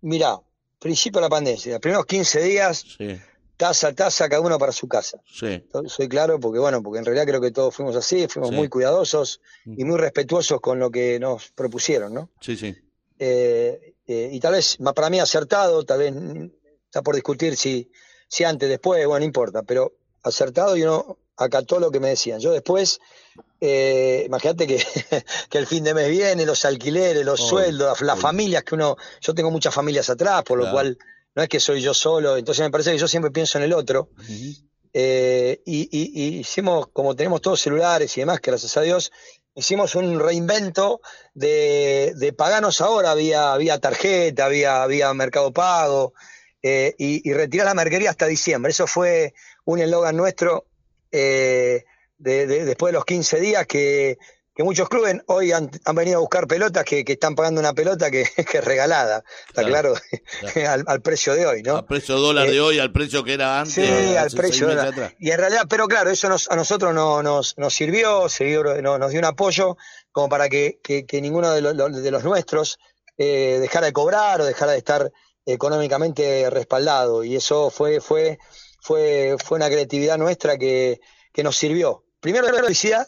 Mirá, 0.00 0.36
principio 0.84 1.18
de 1.20 1.22
la 1.26 1.28
pandemia, 1.30 1.72
los 1.72 1.80
primeros 1.80 2.06
15 2.06 2.40
días, 2.42 2.84
Sí, 2.98 3.16
taza 3.56 3.88
a 3.88 3.92
taza, 3.94 4.28
cada 4.28 4.40
uno 4.42 4.58
para 4.58 4.70
su 4.72 4.86
casa. 4.86 5.18
sí, 5.26 5.64
Soy- 5.86 6.08
claro 6.08 6.38
porque, 6.38 6.58
bueno, 6.58 6.82
porque 6.82 6.98
en 6.98 7.04
realidad 7.06 7.26
creo 7.26 7.40
que 7.40 7.50
todos 7.50 7.74
fuimos 7.74 7.96
así, 7.96 8.26
fuimos 8.28 8.50
Sí. 8.50 8.56
muy 8.56 8.68
cuidadosos 8.68 9.40
y 9.64 9.84
muy 9.84 9.98
respetuosos 9.98 10.60
con 10.60 10.78
lo 10.78 10.90
que 10.90 11.18
nos 11.18 11.50
propusieron, 11.52 12.12
¿no? 12.14 12.30
sí, 12.40 12.56
sí. 12.56 12.74
Eh, 13.18 13.94
eh, 14.06 14.28
y 14.32 14.40
tal 14.40 14.52
vez, 14.52 14.78
ma- 14.80 14.92
para 14.92 15.08
mí 15.08 15.18
acertado, 15.20 15.84
tal 15.84 15.98
vez 16.00 16.12
está 16.86 17.00
por 17.02 17.14
discutir 17.14 17.56
si, 17.56 17.90
si 18.28 18.44
antes, 18.44 18.68
después, 18.68 19.06
bueno, 19.06 19.20
no 19.20 19.24
importa, 19.26 19.62
pero 19.62 19.92
acertado 20.22 20.76
y 20.76 20.82
uno 20.82 21.18
acató 21.36 21.78
lo 21.80 21.90
que 21.90 22.00
me 22.00 22.08
decían. 22.10 22.40
Yo 22.40 22.52
después, 22.52 23.00
eh, 23.60 24.24
imagínate 24.26 24.66
que, 24.66 24.76
que 25.50 25.58
el 25.58 25.66
fin 25.66 25.84
de 25.84 25.94
mes 25.94 26.08
viene, 26.10 26.46
los 26.46 26.64
alquileres, 26.64 27.24
los 27.24 27.40
sueldos, 27.48 28.00
las, 28.02 28.18
familias 28.18 28.62
que 28.64 28.74
uno, 28.74 28.96
yo 29.20 29.34
tengo 29.34 29.50
muchas 29.50 29.74
familias 29.74 30.08
atrás, 30.10 30.42
por 30.44 30.58
lo 30.58 30.64
cual 30.72 30.98
no 31.34 31.42
es 31.42 31.48
que 31.48 31.58
soy 31.60 31.80
yo 31.80 31.94
solo, 31.94 32.36
entonces 32.36 32.64
me 32.64 32.70
parece 32.70 32.92
que 32.92 32.98
yo 32.98 33.08
siempre 33.08 33.30
pienso 33.32 33.58
en 33.58 33.64
el 33.64 33.72
otro. 33.72 34.10
Eh, 34.92 35.60
y, 35.66 35.88
y- 35.90 36.12
y 36.22 36.38
hicimos, 36.38 36.86
como 36.92 37.16
tenemos 37.16 37.40
todos 37.40 37.60
celulares 37.60 38.16
y 38.16 38.20
demás, 38.20 38.38
gracias 38.40 38.76
a 38.76 38.82
Dios, 38.82 39.10
hicimos 39.56 39.96
un 39.96 40.20
reinvento 40.20 41.00
de, 41.34 42.12
de 42.16 42.32
paganos 42.32 42.80
ahora, 42.80 43.14
vía, 43.14 43.56
vía 43.56 43.80
tarjeta, 43.80 44.46
vía, 44.48 44.86
vía 44.86 45.12
mercado 45.14 45.52
pago, 45.52 46.12
eh, 46.62 46.94
y, 46.96 47.28
y 47.28 47.32
retirar 47.34 47.66
la 47.66 47.74
mercadería 47.74 48.10
hasta 48.10 48.26
diciembre. 48.26 48.70
Eso 48.70 48.86
fue 48.86 49.34
un 49.64 49.80
eslogan 49.80 50.16
nuestro 50.16 50.66
eh, 51.16 51.84
de- 52.18 52.46
de- 52.46 52.64
después 52.64 52.90
de 52.92 52.94
los 52.98 53.04
15 53.04 53.38
días 53.40 53.66
que, 53.66 54.18
que 54.56 54.62
muchos 54.62 54.88
clubes 54.88 55.16
hoy 55.26 55.52
han, 55.52 55.70
han 55.84 55.94
venido 55.96 56.16
a 56.18 56.20
buscar 56.20 56.46
pelotas 56.46 56.84
que, 56.84 57.04
que 57.04 57.12
están 57.14 57.34
pagando 57.34 57.60
una 57.60 57.72
pelota 57.72 58.10
que, 58.10 58.24
que 58.50 58.58
es 58.58 58.64
regalada, 58.64 59.22
está 59.48 59.64
Claro, 59.64 59.94
claro, 60.40 60.70
al, 60.70 60.84
al 60.86 61.00
precio 61.02 61.34
de 61.34 61.46
hoy, 61.46 61.62
¿no? 61.62 61.76
Al 61.78 61.86
precio 61.86 62.16
dólar 62.18 62.46
Eh, 62.48 62.52
de 62.52 62.60
hoy, 62.60 62.78
al 62.78 62.92
precio 62.92 63.22
que 63.24 63.34
era 63.34 63.60
antes. 63.60 63.74
Sí, 63.74 64.16
al 64.16 64.30
precio. 64.30 64.70
atrás. 64.70 65.12
Y 65.18 65.30
en 65.30 65.38
realidad, 65.38 65.62
pero 65.68 65.86
claro, 65.88 66.10
eso 66.10 66.28
nos, 66.28 66.50
a 66.50 66.56
nosotros 66.56 66.94
no, 66.94 67.22
nos, 67.22 67.56
nos 67.58 67.72
sirvió, 67.74 68.28
sirvió- 68.28 68.80
no- 68.82 68.98
nos 68.98 69.10
dio 69.10 69.18
un 69.20 69.26
apoyo 69.26 69.76
como 70.12 70.28
para 70.28 70.48
que, 70.48 70.78
que- 70.82 71.04
que 71.06 71.20
ninguno 71.20 71.50
de, 71.52 71.60
lo- 71.60 71.72
de 71.88 72.10
los 72.10 72.24
nuestros 72.24 72.78
eh, 73.18 73.58
dejara 73.60 73.86
de 73.86 73.92
cobrar 73.92 74.40
o 74.40 74.44
dejara 74.44 74.72
de 74.72 74.78
estar 74.78 75.10
económicamente 75.46 76.48
respaldado. 76.50 77.24
Y 77.24 77.36
eso 77.36 77.70
fue, 77.70 78.00
fue, 78.00 78.38
fue, 78.84 79.36
fue 79.42 79.56
una 79.56 79.68
creatividad 79.70 80.18
nuestra 80.18 80.58
que, 80.58 81.00
que 81.32 81.42
nos 81.42 81.56
sirvió. 81.56 82.04
Primero, 82.20 82.46
la 82.50 82.62
felicidad, 82.62 83.06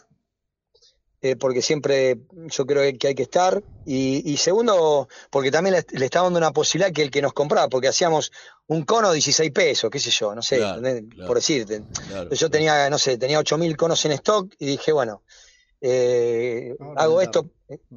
eh, 1.21 1.35
porque 1.35 1.61
siempre 1.61 2.17
yo 2.47 2.65
creo 2.65 2.81
que 2.97 3.07
hay 3.09 3.13
que 3.15 3.21
estar. 3.23 3.61
Y, 3.85 4.23
y 4.31 4.37
segundo, 4.37 5.07
porque 5.29 5.51
también 5.51 5.75
le, 5.75 5.85
le 5.99 6.05
está 6.05 6.23
dando 6.23 6.39
una 6.39 6.51
posibilidad 6.51 6.91
que 6.91 7.03
el 7.03 7.11
que 7.11 7.21
nos 7.21 7.33
compraba, 7.33 7.67
porque 7.69 7.87
hacíamos 7.89 8.31
un 8.65 8.85
cono 8.85 9.11
16 9.11 9.51
pesos, 9.51 9.91
qué 9.91 9.99
sé 9.99 10.09
yo, 10.09 10.33
no 10.33 10.41
sé, 10.41 10.57
Claro, 10.57 10.77
¿entendés? 10.79 11.13
claro. 11.13 11.27
por 11.27 11.37
decirte. 11.37 11.83
Claro. 12.07 12.29
Yo 12.31 12.49
tenía, 12.49 12.89
no 12.89 12.97
sé, 12.97 13.17
tenía 13.19 13.39
8.000 13.39 13.75
conos 13.75 14.03
en 14.05 14.13
stock 14.13 14.51
y 14.57 14.65
dije, 14.65 14.91
bueno, 14.91 15.21
eh, 15.79 16.75
hago 16.95 17.21
esto, 17.21 17.51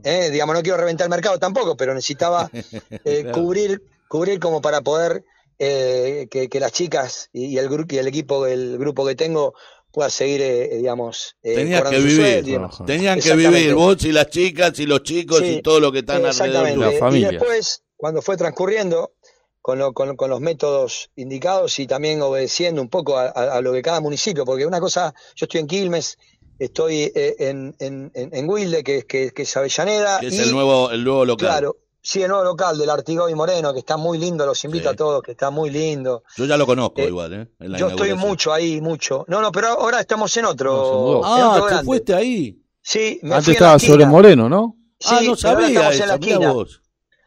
eh, 0.05 0.29
digamos, 0.31 0.55
no 0.55 0.63
quiero 0.63 0.77
reventar 0.77 1.07
el 1.07 1.11
mercado 1.11 1.39
tampoco, 1.39 1.77
pero 1.79 1.95
necesitaba 1.95 2.51
eh, 3.05 3.23
Claro. 3.23 3.33
cubrir, 3.33 3.83
cubrir 4.09 4.39
como 4.39 4.61
para 4.61 4.83
poder 4.83 5.25
eh, 5.61 6.27
que, 6.31 6.49
que 6.49 6.59
las 6.59 6.73
chicas 6.73 7.29
y, 7.33 7.45
y 7.47 7.59
el 7.59 7.69
grupo 7.69 7.95
y 7.95 7.99
el 7.99 8.09
equipo, 8.09 8.47
el 8.47 8.79
grupo 8.79 9.07
que 9.07 9.15
tengo 9.15 9.55
pueda 9.93 10.09
seguir, 10.09 10.41
eh, 10.41 10.77
digamos, 10.79 11.37
eh, 11.43 11.65
cobrando 11.65 11.91
que 11.91 11.99
vivir, 11.99 12.17
sueldo. 12.45 12.71
Tenían 12.87 13.21
que 13.21 13.35
vivir 13.37 13.75
vos 13.75 14.03
y 14.05 14.13
las 14.13 14.29
chicas 14.31 14.79
y 14.79 14.87
los 14.87 15.03
chicos 15.03 15.39
Sí, 15.41 15.57
y 15.59 15.63
todo 15.63 15.79
lo 15.81 15.93
que 15.93 15.99
están 16.01 16.25
alrededor. 16.25 16.67
Exactamente. 16.69 16.79
La 16.79 16.87
tuyo. 16.87 16.97
Y 16.97 17.01
familia. 17.01 17.29
después, 17.33 17.83
cuando 17.97 18.23
fue 18.23 18.37
transcurriendo, 18.37 19.13
con, 19.61 19.79
lo- 19.79 19.93
con- 19.93 20.17
con 20.17 20.31
los 20.31 20.41
métodos 20.41 21.11
indicados 21.17 21.79
y 21.79 21.87
también 21.87 22.23
obedeciendo 22.23 22.81
un 22.81 22.89
poco 22.89 23.19
a, 23.19 23.27
a- 23.27 23.57
a 23.59 23.61
lo 23.61 23.73
que 23.75 23.83
cada 23.83 24.01
municipio, 24.01 24.45
porque 24.47 24.65
una 24.65 24.81
cosa, 24.81 25.13
yo 25.37 25.45
estoy 25.45 25.61
en 25.61 25.67
Quilmes, 25.67 26.17
estoy 26.59 27.13
eh, 27.15 27.35
en, 27.41 27.75
en, 27.81 28.11
en, 28.15 28.31
en 28.35 28.49
Wilde, 28.49 28.83
que, 28.85 28.99
es- 28.99 29.05
que, 29.05 29.33
que 29.33 29.43
es 29.43 29.57
Avellaneda, 29.57 30.21
Que 30.21 30.29
es 30.29 30.35
y 30.35 30.41
el 30.41 30.53
nuevo, 30.53 30.91
el 30.93 31.03
nuevo 31.05 31.25
local. 31.27 31.49
claro, 31.49 31.77
sí, 32.03 32.23
el 32.23 32.29
nuevo 32.29 32.45
local 32.45 32.79
del 32.79 32.91
Artigoy 32.91 33.35
Moreno, 33.35 33.73
que 33.73 33.81
está 33.81 33.97
muy 33.97 34.19
lindo, 34.19 34.45
los 34.47 34.63
invito 34.65 34.89
Sí. 34.89 34.95
a 34.95 34.97
todos, 34.97 35.23
que 35.23 35.33
está 35.33 35.51
muy 35.51 35.71
lindo. 35.71 36.23
Yo 36.37 36.45
ya 36.47 36.57
lo 36.57 36.67
conozco 36.67 37.01
Eh, 37.01 37.07
igual, 37.09 37.33
¿eh? 37.33 37.49
En 37.61 37.73
la 37.73 37.79
Yo 37.79 37.89
estoy 37.89 38.15
mucho 38.15 38.53
ahí, 38.53 38.81
mucho. 38.81 39.25
No, 39.29 39.41
no, 39.41 39.53
pero 39.53 39.69
ahora 39.69 40.01
estamos 40.01 40.37
en 40.37 40.45
otro. 40.47 41.19
en 41.19 41.25
Ah, 41.25 41.49
otro 41.53 41.65
¿te 41.65 41.71
grande. 41.71 41.85
fuiste 41.87 42.15
ahí? 42.15 42.63
Sí, 42.83 43.21
me 43.23 43.35
Antes 43.35 43.45
fui 43.45 43.57
a 43.57 43.61
la 43.71 43.77
estaba 43.77 43.79
sobre. 43.79 44.07
Moreno, 44.07 44.49
¿no? 44.49 44.77
Sí, 44.99 45.15
ah, 45.19 45.21
no 45.25 45.37
sabía 45.37 45.67
en 45.69 46.09
la 46.09 46.15
esquina. 46.15 46.53
vos. 46.53 46.83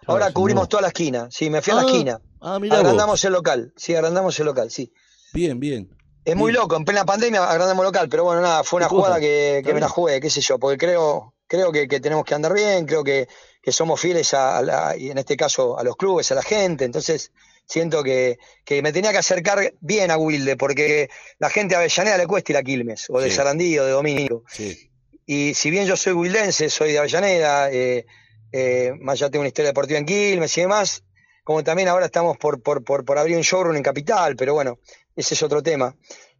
Ahora 0.05 0.31
cubrimos 0.31 0.67
toda 0.67 0.81
la 0.81 0.87
esquina. 0.89 1.27
Sí, 1.31 1.49
me 1.49 1.61
fui 1.61 1.71
a 1.71 1.75
la 1.77 1.81
Ah, 1.81 1.85
esquina. 1.85 2.21
Ah, 2.41 2.59
mira 2.59 2.75
vos. 2.75 2.83
Agrandamos 2.85 3.23
el 3.25 3.33
local. 3.33 3.73
Sí, 3.77 3.95
agrandamos 3.95 4.37
el 4.39 4.45
local, 4.45 4.69
sí. 4.69 4.91
Bien, 5.33 5.59
bien. 5.59 5.89
Es 6.25 6.35
muy 6.35 6.51
loco, 6.53 6.75
en 6.77 6.85
plena 6.85 7.03
pandemia 7.05 7.43
agrandamos 7.43 7.83
el 7.83 7.87
local, 7.87 8.07
pero 8.09 8.23
bueno, 8.23 8.41
nada, 8.41 8.63
fue 8.63 8.77
una 8.77 8.87
cosa. 8.87 9.01
jugada 9.01 9.19
que, 9.19 9.61
me 9.73 9.79
la 9.81 9.89
jugué, 9.89 10.19
qué 10.21 10.29
sé 10.29 10.39
yo, 10.41 10.57
porque 10.57 10.77
creo, 10.77 11.33
creo 11.47 11.71
que, 11.71 11.87
que 11.87 11.99
tenemos 11.99 12.23
que 12.23 12.33
andar 12.33 12.53
bien, 12.53 12.85
creo 12.85 13.03
que, 13.03 13.27
que 13.63 13.71
somos 13.71 13.99
fieles 13.99 14.33
a, 14.35 14.57
a 14.57 14.61
la- 14.61 14.95
y 14.97 15.09
en 15.09 15.17
este 15.17 15.35
caso 15.37 15.79
a 15.79 15.83
los 15.83 15.95
clubes, 15.95 16.31
a 16.31 16.35
la 16.35 16.43
gente, 16.43 16.83
entonces 16.85 17.31
siento 17.65 18.03
que, 18.03 18.37
que 18.65 18.81
me 18.83 18.91
tenía 18.91 19.11
que 19.13 19.17
acercar 19.19 19.73
bien 19.79 20.11
a 20.11 20.17
Wilde, 20.17 20.57
porque 20.57 21.09
la 21.39 21.49
gente 21.49 21.73
a 21.75 21.79
Avellaneda 21.79 22.17
le 22.17 22.27
cuesta 22.27 22.51
ir 22.51 22.57
a 22.57 22.63
Quilmes, 22.63 23.05
o 23.09 23.19
de 23.21 23.29
Sí. 23.29 23.37
Sarandí, 23.37 23.79
o 23.79 23.85
de 23.85 23.91
Domingo. 23.91 24.43
Sí. 24.51 24.91
Y 25.25 25.53
si 25.53 25.71
bien 25.71 25.85
yo 25.87 25.95
soy 25.95 26.11
wildense, 26.13 26.69
soy 26.69 26.91
de 26.91 26.99
Avellaneda, 26.99 27.71
eh, 27.71 28.05
eh, 28.51 28.91
más 28.99 29.17
ya 29.17 29.29
tengo 29.29 29.41
una 29.43 29.47
historia 29.47 29.69
deportiva 29.69 29.97
en 29.97 30.05
Quilmes 30.05 30.57
y 30.57 30.61
demás, 30.61 31.03
como 31.45 31.63
también 31.63 31.87
ahora 31.87 32.05
estamos 32.07 32.37
por, 32.37 32.61
por, 32.61 32.83
por, 32.83 33.05
por 33.05 33.17
abrir 33.17 33.37
un 33.37 33.43
showroom 33.43 33.77
en 33.77 33.83
Capital, 33.83 34.35
pero 34.35 34.53
bueno, 34.53 34.79
ese 35.15 35.33
es 35.35 35.41
otro 35.41 35.63
tema. 35.63 35.95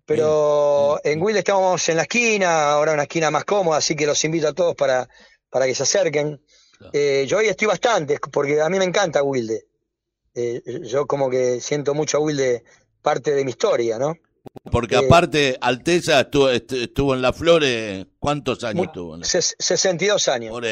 pero 0.06 1.00
en 1.04 1.22
Wilde 1.22 1.40
estamos 1.40 1.88
en 1.90 1.96
la 1.96 2.02
esquina, 2.04 2.72
ahora 2.72 2.92
una 2.94 3.04
esquina 3.04 3.32
más 3.32 3.46
cómoda, 3.46 3.78
así 3.78 3.96
que 3.96 4.06
los 4.06 4.22
invito 4.26 4.50
a 4.50 4.54
todos 4.54 4.76
para, 4.76 5.08
para 5.50 5.66
que 5.66 5.74
se 5.76 5.84
acerquen. 5.84 6.42
Eh, 6.92 7.26
yo 7.28 7.38
hoy 7.38 7.48
estoy 7.48 7.68
bastante, 7.68 8.20
porque 8.32 8.62
a 8.62 8.70
mí 8.70 8.78
me 8.78 8.86
encanta 8.86 9.24
Wilde. 9.24 9.66
Eh, 10.36 10.62
yo 10.84 11.06
como 11.06 11.30
que 11.30 11.62
siento 11.62 11.94
mucho 11.94 12.18
a 12.18 12.20
Wilde 12.22 12.64
parte 13.02 13.32
de 13.36 13.44
mi 13.46 13.52
historia, 13.52 14.00
¿no? 14.00 14.16
Porque 14.72 14.96
Eh, 14.96 15.06
aparte, 15.06 15.58
Alteza 15.62 16.22
estuvo, 16.22 16.50
est- 16.50 16.72
estuvo 16.74 17.14
en 17.14 17.22
Las 17.22 17.36
Flores, 17.38 18.06
¿cuántos 18.20 18.64
años 18.64 18.88
estuvo? 18.88 19.14
en 19.16 19.22
la- 19.22 19.26
Ses- 19.28 19.56
62 19.60 20.28
años. 20.28 20.52
Por 20.52 20.66
Sí. 20.66 20.72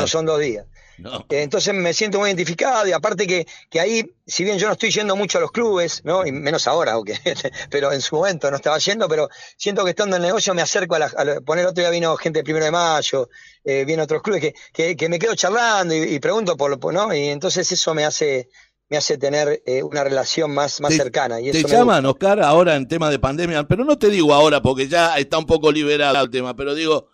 No 0.00 0.06
son 0.06 0.24
dos 0.26 0.40
días. 0.40 0.66
No. 1.10 1.26
Eh, 1.30 1.42
Entonces 1.42 1.72
me 1.74 1.92
siento 1.94 2.18
muy 2.18 2.28
identificado 2.28 2.86
y 2.86 2.92
aparte 2.92 3.26
que, 3.26 3.46
que 3.70 3.80
ahí, 3.80 4.04
si 4.26 4.44
bien 4.44 4.58
yo 4.58 4.66
no 4.66 4.74
estoy 4.74 4.90
yendo 4.90 5.16
mucho 5.16 5.38
a 5.38 5.40
los 5.40 5.50
clubes, 5.50 6.02
¿no? 6.04 6.26
Y 6.26 6.32
menos 6.32 6.66
ahora, 6.68 6.92
aunque, 6.92 7.14
pero 7.70 7.92
en 7.92 8.00
su 8.00 8.16
momento 8.16 8.50
no 8.50 8.56
estaba 8.56 8.78
yendo, 8.78 9.08
pero 9.08 9.28
siento 9.56 9.84
que 9.84 9.90
estando 9.90 10.16
en 10.16 10.22
el 10.22 10.28
negocio 10.28 10.52
me 10.54 10.62
acerco 10.62 10.94
a 10.96 10.98
la, 10.98 11.06
a 11.16 11.24
la- 11.24 11.40
poner 11.40 11.66
otro 11.66 11.80
día 11.82 11.90
vino 11.90 12.16
gente 12.16 12.38
del 12.38 12.44
primero 12.44 12.64
de 12.66 12.70
mayo, 12.70 13.28
eh, 13.64 13.84
viene 13.84 14.02
otros 14.02 14.22
clubes 14.22 14.40
que, 14.42 14.54
que, 14.72 14.96
que 14.96 15.08
me 15.08 15.18
quedo 15.18 15.34
charlando 15.34 15.94
y, 15.94 15.98
y 16.14 16.18
pregunto 16.20 16.56
por 16.56 16.70
lo, 16.70 16.92
¿no? 16.92 17.14
Y 17.14 17.28
entonces 17.28 17.70
eso 17.72 17.94
me 17.94 18.04
hace, 18.04 18.48
me 18.88 18.96
hace 18.96 19.16
tener 19.18 19.62
eh, 19.66 19.82
una 19.82 20.02
relación 20.04 20.50
más, 20.52 20.80
más 20.80 20.90
Te- 20.90 20.96
cercana. 20.98 21.40
Y 21.40 21.50
Te 21.52 21.58
eso 21.60 21.68
llaman, 21.68 22.04
Oscar, 22.06 22.42
ahora 22.42 22.76
en 22.76 22.88
tema 22.88 23.08
de 23.10 23.18
pandemia, 23.18 23.64
pero 23.66 23.84
no 23.84 23.96
te 23.98 24.08
digo 24.10 24.34
ahora 24.34 24.60
porque 24.60 24.88
ya 24.88 25.16
está 25.18 25.38
un 25.38 25.46
poco 25.46 25.70
liberado 25.72 26.22
el 26.24 26.30
tema, 26.30 26.54
pero 26.56 26.74
digo, 26.74 27.08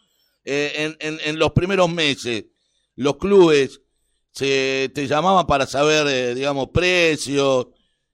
eh, 0.44 0.72
en, 0.76 0.96
en, 1.00 1.20
en 1.24 1.38
los 1.38 1.52
primeros 1.52 1.88
meses, 1.90 2.44
los 2.96 3.16
clubes 3.16 3.80
se, 4.32 4.90
te 4.94 5.06
llamaban 5.06 5.46
para 5.46 5.66
saber, 5.66 6.06
eh, 6.08 6.34
digamos, 6.34 6.68
precios. 6.68 7.68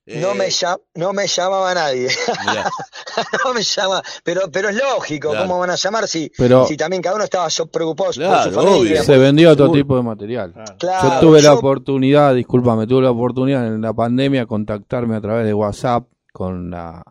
eh, 0.06 0.20
No 0.20 0.34
me, 0.34 0.46
llam- 0.48 0.80
no 0.94 1.12
me 1.12 1.26
llamaba 1.26 1.74
nadie. 1.74 2.08
no 3.44 3.54
me 3.54 3.62
llama, 3.62 4.02
pero, 4.24 4.42
pero 4.50 4.68
es 4.68 4.76
lógico, 4.76 5.30
Claro. 5.30 5.46
¿cómo 5.46 5.60
van 5.60 5.70
a 5.70 5.76
llamar 5.76 6.06
si, 6.08 6.30
Pero- 6.36 6.66
si 6.66 6.76
también 6.76 7.02
cada 7.02 7.16
uno 7.16 7.24
estaba 7.24 7.48
preocupado 7.70 8.10
por 8.10 8.14
Claro, 8.14 8.50
su 8.50 8.56
familia? 8.56 8.78
obvio. 8.80 9.02
Se 9.02 9.18
vendió 9.18 9.50
otro 9.50 9.70
tipo 9.72 9.96
de 9.96 10.02
material. 10.02 10.54
Claro, 10.78 11.08
yo 11.14 11.20
tuve 11.20 11.38
la 11.42 11.48
yo- 11.52 11.58
oportunidad, 11.58 12.34
discúlpame, 12.34 12.86
tuve 12.86 13.02
la 13.02 13.10
oportunidad 13.10 13.66
en 13.66 13.80
la 13.80 13.92
pandemia 13.92 14.40
de 14.40 14.46
contactarme 14.46 15.16
a 15.16 15.20
través 15.20 15.46
de 15.46 15.54
WhatsApp 15.54 16.04
con 16.32 16.70
la 16.70 17.02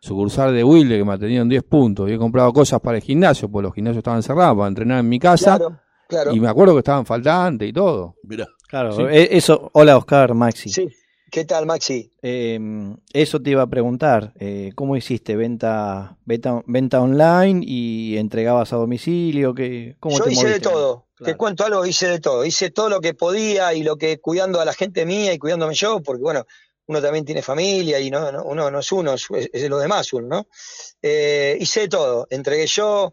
sucursal 0.00 0.54
de 0.54 0.62
Wilde 0.64 0.96
que 0.98 1.04
me 1.04 1.14
atenían 1.14 1.48
10 1.48 1.64
puntos 1.64 2.08
y 2.08 2.12
he 2.14 2.18
comprado 2.18 2.52
cosas 2.52 2.80
para 2.80 2.98
el 2.98 3.02
gimnasio, 3.02 3.50
porque 3.50 3.64
los 3.66 3.74
gimnasios 3.74 3.98
estaban 3.98 4.22
cerrados 4.22 4.56
para 4.56 4.68
entrenar 4.68 5.00
en 5.00 5.08
mi 5.08 5.18
casa 5.18 5.58
Claro, 6.08 6.32
y 6.34 6.40
me 6.40 6.48
acuerdo 6.48 6.72
que 6.74 6.78
estaban 6.80 7.06
faltantes 7.06 7.68
y 7.68 7.72
todo. 7.72 8.16
mirá. 8.24 8.46
Claro, 8.66 8.92
Sí. 8.96 9.02
e- 9.10 9.36
eso. 9.36 9.70
Hola, 9.74 9.96
Oscar, 9.96 10.34
Maxi. 10.34 10.70
Sí. 10.70 10.88
¿Qué 11.30 11.44
tal, 11.44 11.66
Maxi? 11.66 12.10
Eh, 12.22 12.58
eso 13.12 13.40
te 13.40 13.50
iba 13.50 13.62
a 13.62 13.66
preguntar. 13.66 14.32
eh, 14.40 14.72
¿Cómo 14.74 14.96
hiciste? 14.96 15.36
¿Venta, 15.36 16.16
venta, 16.24 16.62
venta 16.66 17.00
online 17.02 17.60
y 17.66 18.16
entregabas 18.16 18.72
a 18.72 18.76
domicilio? 18.76 19.54
¿Qué, 19.54 19.94
¿Cómo 20.00 20.16
Yo 20.18 20.24
te 20.24 20.32
hice 20.32 20.48
de 20.48 20.60
todo. 20.60 21.06
Te 21.22 21.36
cuento 21.36 21.66
algo, 21.66 21.84
hice 21.84 22.08
de 22.08 22.20
todo. 22.20 22.44
Hice 22.46 22.70
todo 22.70 22.88
lo 22.88 23.00
que 23.00 23.12
podía 23.12 23.74
y 23.74 23.82
lo 23.82 23.96
que 23.96 24.18
cuidando 24.20 24.60
a 24.60 24.64
la 24.64 24.72
gente 24.72 25.04
mía 25.04 25.32
y 25.34 25.38
cuidándome 25.38 25.74
yo, 25.74 26.00
porque 26.00 26.22
bueno, 26.22 26.46
uno 26.86 27.02
también 27.02 27.26
tiene 27.26 27.42
familia 27.42 28.00
y 28.00 28.10
no, 28.10 28.32
no- 28.32 28.44
uno 28.44 28.70
no 28.70 28.78
es 28.78 28.90
uno, 28.92 29.12
es, 29.14 29.26
es 29.52 29.60
de 29.62 29.68
los 29.68 29.82
demás 29.82 30.10
uno, 30.14 30.28
¿no? 30.28 30.46
Eh, 31.02 31.58
hice 31.60 31.80
de 31.80 31.88
todo. 31.88 32.26
Entregué 32.30 32.66
yo, 32.66 33.12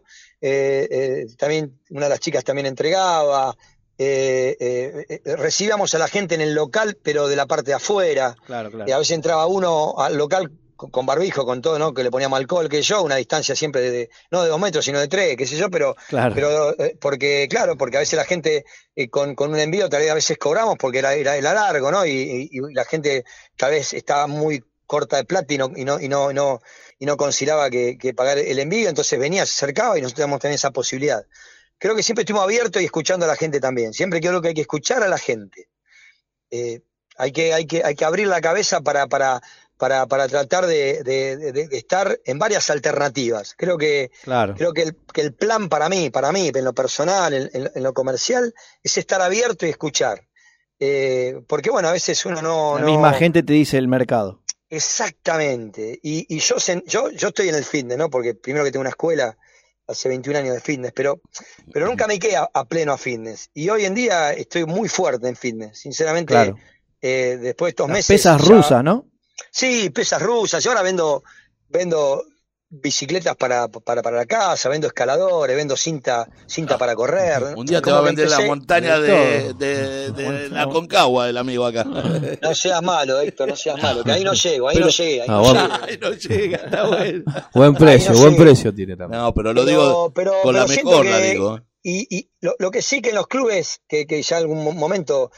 también 1.36 1.78
una 1.90 2.06
de 2.06 2.10
las 2.10 2.20
chicas 2.20 2.44
también 2.44 2.66
entregaba. 2.66 3.56
eh, 3.98 4.54
eh, 4.60 5.20
eh, 5.24 5.36
recibíamos 5.36 5.94
a 5.94 5.98
la 5.98 6.06
gente 6.08 6.34
en 6.34 6.42
el 6.42 6.54
local, 6.54 6.98
pero 7.02 7.28
de 7.28 7.36
la 7.36 7.46
parte 7.46 7.70
de 7.70 7.74
afuera. 7.74 8.36
Claro, 8.46 8.70
claro. 8.70 8.88
Y 8.88 8.92
a 8.92 8.98
veces 8.98 9.12
entraba 9.14 9.46
uno 9.46 9.94
al 9.98 10.16
local 10.18 10.50
con, 10.76 10.90
con 10.90 11.06
barbijo, 11.06 11.46
con 11.46 11.62
todo, 11.62 11.78
¿no? 11.78 11.94
Que 11.94 12.02
le 12.02 12.10
poníamos 12.10 12.38
alcohol, 12.38 12.68
que 12.68 12.82
yo, 12.82 13.02
una 13.02 13.16
distancia 13.16 13.56
siempre 13.56 13.80
de, 13.80 13.90
de- 13.90 14.10
no 14.30 14.42
de 14.42 14.50
dos 14.50 14.60
metros, 14.60 14.84
sino 14.84 15.00
de 15.00 15.08
tres, 15.08 15.34
qué 15.38 15.46
sé 15.46 15.56
yo, 15.56 15.70
pero, 15.70 15.96
Claro. 16.08 16.34
pero 16.34 16.78
eh, 16.78 16.94
porque, 17.00 17.46
claro, 17.48 17.78
porque 17.78 17.96
a 17.96 18.00
veces 18.00 18.18
la 18.18 18.26
gente 18.26 18.66
eh, 18.94 19.08
con, 19.08 19.34
con 19.34 19.50
un 19.54 19.58
envío 19.58 19.88
tal 19.88 20.02
vez 20.02 20.10
a 20.10 20.14
veces 20.14 20.36
cobramos 20.36 20.76
porque 20.78 20.98
era, 20.98 21.14
era, 21.14 21.34
era 21.34 21.54
largo, 21.54 21.90
¿no? 21.90 22.04
Y, 22.04 22.10
y- 22.10 22.48
y 22.58 22.74
la 22.74 22.84
gente 22.84 23.24
tal 23.56 23.70
vez 23.70 23.94
estaba 23.94 24.26
muy 24.26 24.62
corta 24.84 25.16
de 25.16 25.24
plata 25.24 25.54
y 25.54 25.56
no, 25.56 25.70
y 25.74 25.84
no, 25.86 25.98
y 25.98 26.08
no, 26.08 26.30
y 26.30 26.34
no, 26.34 26.60
y 26.98 27.06
no 27.06 27.16
consideraba 27.16 27.68
que, 27.70 27.98
que 27.98 28.14
pagar 28.14 28.38
el 28.38 28.58
envío, 28.58 28.88
entonces 28.88 29.18
venía, 29.18 29.44
se 29.46 29.52
acercaba 29.64 29.98
y 29.98 30.02
nosotros 30.02 30.20
íbamos 30.20 30.36
a 30.36 30.40
tener 30.40 30.54
esa 30.54 30.70
posibilidad. 30.70 31.24
Creo 31.78 31.94
que 31.94 32.02
siempre 32.02 32.22
estuvimos 32.22 32.44
abiertos 32.44 32.80
y 32.80 32.86
escuchando 32.86 33.26
a 33.26 33.28
la 33.28 33.36
gente 33.36 33.60
también. 33.60 33.92
Siempre 33.92 34.20
creo 34.20 34.40
que 34.40 34.48
hay 34.48 34.54
que 34.54 34.62
escuchar 34.62 35.02
a 35.02 35.08
la 35.08 35.18
gente. 35.18 35.68
Eh, 36.50 36.80
hay, 37.18 37.32
que, 37.32 37.52
hay, 37.52 37.66
que, 37.66 37.82
hay 37.84 37.94
que 37.94 38.04
abrir 38.04 38.26
la 38.28 38.40
cabeza 38.40 38.80
para, 38.80 39.06
para, 39.08 39.42
para, 39.76 40.06
para 40.06 40.26
tratar 40.26 40.64
de, 40.66 41.02
de- 41.02 41.36
de- 41.36 41.52
de 41.68 41.76
estar 41.76 42.18
en 42.24 42.38
varias 42.38 42.70
alternativas. 42.70 43.54
Creo 43.58 43.76
que, 43.76 44.10
Claro. 44.24 44.54
creo 44.54 44.72
que 44.72 44.82
el, 44.84 44.96
que 45.12 45.20
el 45.20 45.34
plan 45.34 45.68
para 45.68 45.90
mí, 45.90 46.08
para 46.08 46.32
mí, 46.32 46.50
en 46.54 46.64
lo 46.64 46.72
personal, 46.72 47.34
en, 47.34 47.50
en- 47.52 47.70
en 47.74 47.82
lo 47.82 47.92
comercial, 47.92 48.54
es 48.82 48.96
estar 48.96 49.20
abierto 49.20 49.66
y 49.66 49.70
escuchar. 49.70 50.26
Eh, 50.78 51.40
porque 51.46 51.70
bueno, 51.70 51.88
a 51.88 51.92
veces 51.92 52.24
uno 52.26 52.40
no... 52.40 52.76
La 52.76 52.84
no- 52.84 52.90
misma 52.90 53.12
gente 53.14 53.42
te 53.42 53.52
dice 53.52 53.76
el 53.76 53.88
mercado. 53.88 54.40
Exactamente. 54.70 55.98
Y, 56.02 56.26
y 56.34 56.38
yo, 56.40 56.56
yo, 56.86 57.10
yo 57.10 57.28
estoy 57.28 57.48
en 57.48 57.54
el 57.54 57.64
fitness, 57.64 57.98
¿no? 57.98 58.10
Porque 58.10 58.34
primero 58.34 58.64
que 58.64 58.70
tengo 58.72 58.80
una 58.82 58.90
escuela, 58.90 59.36
hace 59.86 60.08
21 60.08 60.38
años 60.40 60.54
de 60.54 60.60
fitness, 60.60 60.92
pero, 60.92 61.20
pero 61.72 61.86
nunca 61.86 62.06
me 62.08 62.18
quedé 62.18 62.36
a, 62.36 62.48
a 62.52 62.64
pleno 62.64 62.92
a 62.92 62.98
fitness. 62.98 63.50
Y 63.54 63.68
hoy 63.68 63.84
en 63.84 63.94
día 63.94 64.32
estoy 64.32 64.64
muy 64.64 64.88
fuerte 64.88 65.28
en 65.28 65.36
fitness. 65.36 65.78
Sinceramente, 65.78 66.32
Claro. 66.32 66.56
eh, 67.02 67.38
después 67.40 67.68
de 67.68 67.70
estos 67.70 67.88
Las 67.88 67.96
meses. 67.98 68.14
pesas 68.16 68.40
rusas, 68.40 68.82
¿no? 68.82 69.06
Sí, 69.50 69.90
pesas 69.90 70.20
rusas. 70.22 70.64
Y 70.64 70.68
ahora 70.68 70.82
vendo, 70.82 71.22
vendo 71.68 72.24
bicicletas 72.68 73.36
para, 73.36 73.68
para, 73.68 74.02
para 74.02 74.16
la 74.16 74.26
casa, 74.26 74.68
vendo 74.68 74.86
escaladores, 74.88 75.54
vendo 75.56 75.76
cinta, 75.76 76.28
cinta 76.46 76.76
para 76.76 76.94
correr. 76.96 77.54
Un 77.56 77.64
día 77.64 77.80
te 77.80 77.90
va 77.92 77.98
a 77.98 78.02
vender 78.02 78.28
la 78.28 78.40
montaña 78.40 78.98
de, 78.98 79.54
de 79.54 80.10
de, 80.12 80.12
de 80.12 80.48
la 80.50 80.66
Concagua, 80.66 81.28
el 81.28 81.36
amigo 81.36 81.64
acá. 81.64 81.84
No 81.84 82.54
seas 82.54 82.82
malo, 82.82 83.20
Héctor, 83.20 83.48
no 83.48 83.56
seas 83.56 83.80
malo, 83.80 84.02
que 84.02 84.12
ahí 84.12 84.24
no 84.24 84.32
llego, 84.32 84.68
ahí 84.68 84.74
Pero- 84.76 84.86
no 84.86 84.92
llegué. 84.92 85.20
ahí 85.22 85.26
Ah, 85.28 85.32
no 85.32 85.40
bueno. 85.42 85.68
Ay, 85.82 85.98
no 86.00 86.10
llega, 86.12 86.56
está 86.58 86.86
bueno. 86.86 87.24
Buen 87.54 87.74
precio, 87.74 88.12
no 88.12 88.18
buen 88.20 88.36
precio 88.36 88.74
tiene 88.74 88.96
también. 88.96 89.22
No, 89.22 89.32
pero 89.32 89.52
lo 89.52 89.64
Pero- 89.64 89.70
digo 89.82 90.12
pero- 90.12 90.34
con 90.42 90.54
la 90.54 90.66
mejor, 90.66 91.06
la 91.06 91.18
digo. 91.18 91.60
Y, 91.82 92.06
y 92.16 92.30
lo, 92.40 92.56
lo 92.58 92.70
que 92.72 92.82
sí 92.82 93.00
que 93.00 93.10
en 93.10 93.14
los 93.14 93.28
clubes, 93.28 93.80
que, 93.86 94.06
que 94.08 94.20
ya 94.20 94.38
algún 94.38 94.64
mo- 94.64 94.72
momento 94.72 95.30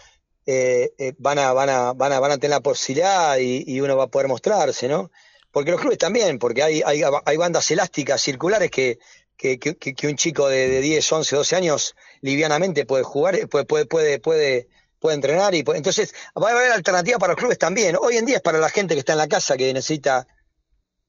eh, 0.46 0.92
eh, 0.98 1.12
van, 1.18 1.38
a, 1.38 1.52
van, 1.52 1.68
a, 1.68 1.92
van, 1.92 2.10
a, 2.14 2.20
van 2.20 2.30
a 2.32 2.38
tener 2.38 2.56
la 2.56 2.60
posibilidad 2.60 3.36
y, 3.36 3.64
y 3.66 3.82
uno 3.82 3.98
va 3.98 4.04
a 4.04 4.06
poder 4.06 4.28
mostrarse, 4.28 4.88
¿no? 4.88 5.10
Porque 5.58 5.72
los 5.72 5.80
clubes 5.80 5.98
también, 5.98 6.38
porque 6.38 6.62
hay, 6.62 6.82
hay, 6.86 7.02
hay 7.24 7.36
bandas 7.36 7.68
elásticas 7.72 8.20
circulares 8.22 8.70
que, 8.70 9.00
que, 9.36 9.58
un 10.06 10.14
chico 10.14 10.48
de, 10.48 10.68
de 10.68 10.80
10, 10.80 11.12
11, 11.12 11.34
12 11.34 11.56
años 11.56 11.96
livianamente 12.20 12.86
puede 12.86 13.02
jugar, 13.02 13.34
eh, 13.34 13.48
puede, 13.48 13.64
puede, 13.64 13.86
puede, 13.86 14.20
puede, 14.20 14.68
puede 15.00 15.16
entrenar. 15.16 15.56
y 15.56 15.64
puede- 15.64 15.78
Entonces, 15.78 16.14
va 16.40 16.50
a 16.50 16.52
haber 16.52 16.70
alternativa 16.70 17.18
para 17.18 17.32
los 17.32 17.40
clubes 17.40 17.58
también. 17.58 17.96
Hoy 18.00 18.18
en 18.18 18.26
día 18.26 18.36
es 18.36 18.42
para 18.42 18.58
la 18.60 18.68
gente 18.68 18.94
que 18.94 19.00
está 19.00 19.14
en 19.14 19.18
la 19.18 19.26
casa 19.26 19.56
que 19.56 19.72
necesita 19.74 20.28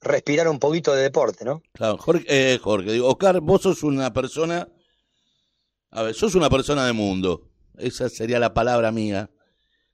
respirar 0.02 0.48
un 0.48 0.58
poquito 0.58 0.96
de 0.96 1.04
deporte, 1.04 1.46
¿no? 1.46 1.62
Claro, 1.74 2.00
Jorge, 2.00 2.26
eh, 2.28 2.58
Jorge, 2.58 2.92
digo, 2.94 3.08
Oscar, 3.08 3.42
vos 3.42 3.62
sos 3.62 3.84
una 3.84 4.12
persona, 4.14 4.68
a 5.92 6.02
ver, 6.02 6.16
sos 6.16 6.34
una 6.34 6.50
persona 6.50 6.88
de 6.88 6.94
mundo, 6.94 7.44
esa 7.78 8.10
sería 8.10 8.40
la 8.40 8.56
palabra 8.56 8.92
mía, 8.92 9.30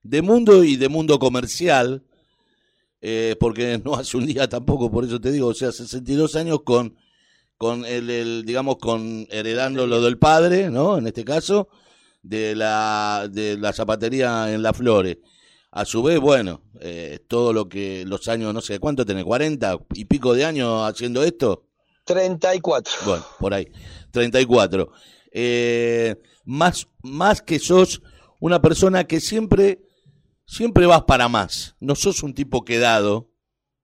de 0.01 0.21
mundo 0.21 0.63
y 0.63 0.77
de 0.77 0.87
mundo 0.87 1.19
comercial, 1.19 2.05
eh, 3.07 3.35
porque 3.39 3.77
no 3.85 3.93
hace 3.93 4.17
un 4.17 4.25
día 4.25 4.49
tampoco, 4.49 4.89
por 4.89 5.05
eso 5.05 5.21
te 5.21 5.31
digo, 5.31 5.49
o 5.49 5.53
sea, 5.53 5.71
62 5.71 6.35
años 6.35 6.61
con, 6.63 6.95
con 7.55 7.85
el, 7.85 8.09
el, 8.09 8.43
digamos, 8.45 8.77
con 8.77 9.27
heredando 9.29 9.85
lo 9.85 10.01
del 10.01 10.17
padre, 10.17 10.71
¿no? 10.71 10.97
En 10.97 11.05
este 11.05 11.23
caso, 11.23 11.69
de 12.23 12.55
la, 12.55 13.29
de 13.31 13.59
la 13.59 13.73
zapatería 13.73 14.51
en 14.51 14.63
Las 14.63 14.75
Flores. 14.75 15.17
A 15.69 15.85
su 15.85 16.01
vez, 16.01 16.19
bueno, 16.19 16.63
eh, 16.81 17.19
todo 17.27 17.53
lo 17.53 17.69
que 17.69 18.05
los 18.07 18.27
años, 18.27 18.51
no 18.55 18.61
sé, 18.61 18.79
¿cuánto 18.79 19.05
tenés? 19.05 19.23
¿40 19.23 19.85
y 19.93 20.05
pico 20.05 20.33
de 20.33 20.45
años 20.45 20.89
haciendo 20.89 21.21
esto? 21.23 21.67
34. 22.06 22.91
Bueno, 23.06 23.25
por 23.39 23.53
ahí, 23.53 23.67
34. 24.10 24.89
Eh, 25.31 26.15
más, 26.45 26.87
más 27.03 27.43
que 27.43 27.60
sos 27.60 28.01
una 28.39 28.62
persona 28.63 29.03
que 29.03 29.19
siempre, 29.19 29.85
siempre 30.46 30.85
vas 30.85 31.04
para 31.04 31.27
más. 31.27 31.75
No 31.79 31.96
sos 31.96 32.23
un 32.23 32.33
tipo 32.33 32.63
quedado, 32.63 33.31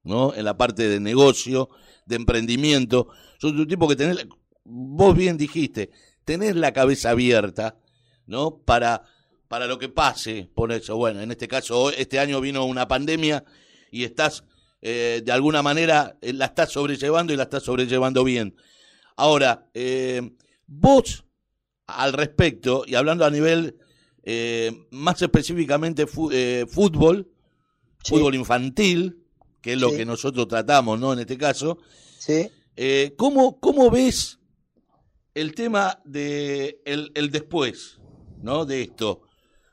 ¿no? 0.04 0.34
En 0.34 0.46
la 0.46 0.58
parte 0.58 0.88
de 0.88 1.00
negocio, 1.00 1.70
de 2.06 2.16
emprendimiento. 2.16 3.08
Sos 3.40 3.52
un 3.54 3.68
tipo 3.68 3.88
que 3.88 3.96
tenés, 3.96 4.26
vos 4.64 5.16
bien 5.16 5.38
dijiste, 5.38 5.92
tenés 6.24 6.56
la 6.56 6.72
cabeza 6.74 7.12
abierta, 7.12 7.78
¿no? 8.26 8.58
Para, 8.58 9.04
para 9.48 9.68
lo 9.68 9.78
que 9.80 9.90
pase, 9.90 10.50
por 10.54 10.72
eso. 10.72 10.96
Bueno, 10.98 11.22
en 11.22 11.32
este 11.32 11.48
caso, 11.48 11.92
este 11.92 12.20
año 12.20 12.42
vino 12.42 12.66
una 12.66 12.88
pandemia 12.88 13.44
y 13.92 14.04
estás, 14.04 14.44
eh, 14.82 15.22
de 15.24 15.32
alguna 15.32 15.62
manera, 15.62 16.18
eh, 16.22 16.34
la 16.34 16.46
estás 16.46 16.72
sobrellevando 16.72 17.34
y 17.34 17.38
la 17.38 17.44
estás 17.44 17.64
sobrellevando 17.64 18.24
bien. 18.24 18.56
Ahora, 19.18 19.68
eh, 19.74 20.32
vos, 20.66 21.26
al 21.86 22.14
respecto, 22.14 22.84
y 22.88 22.96
hablando 22.96 23.26
a 23.26 23.30
nivel 23.30 23.78
eh, 24.24 24.88
más 24.92 25.22
específicamente 25.22 26.06
eh, 26.32 26.66
fútbol, 26.70 27.32
fútbol 28.06 28.36
infantil, 28.36 29.24
que 29.62 29.74
es 29.74 29.80
lo 29.80 29.90
Sí. 29.90 29.98
que 29.98 30.06
nosotros 30.06 30.48
tratamos, 30.48 31.00
¿no? 31.00 31.14
En 31.14 31.20
este 31.20 31.38
caso. 31.38 31.78
Sí. 32.20 32.50
Eh, 32.76 33.14
¿cómo, 33.18 33.60
¿Cómo 33.60 33.90
ves 33.92 34.40
el 35.34 35.54
tema 35.56 36.00
de 36.06 36.82
el, 36.86 37.12
el 37.16 37.32
después, 37.32 38.00
¿no? 38.42 38.66
De 38.66 38.82
esto. 38.84 39.22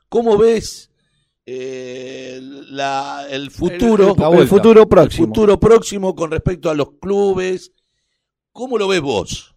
¿Cómo 0.09 0.37
ves 0.37 0.91
eh, 1.45 2.39
la, 2.41 3.25
el 3.29 3.51
futuro? 3.51 4.15
el- 4.33 4.39
el 4.39 4.47
futuro 4.47 4.87
próximo. 4.87 5.23
El 5.25 5.29
futuro 5.29 5.59
próximo 5.59 6.15
con 6.15 6.31
respecto 6.31 6.69
a 6.69 6.75
los 6.75 6.91
clubes. 7.01 7.71
¿Cómo 8.51 8.77
lo 8.77 8.87
ves 8.87 9.01
vos? 9.01 9.55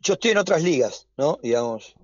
Yo 0.00 0.14
estoy 0.14 0.30
en 0.32 0.38
otras 0.38 0.62
ligas, 0.62 1.08
¿no? 1.16 1.38
Digamos, 1.42 1.94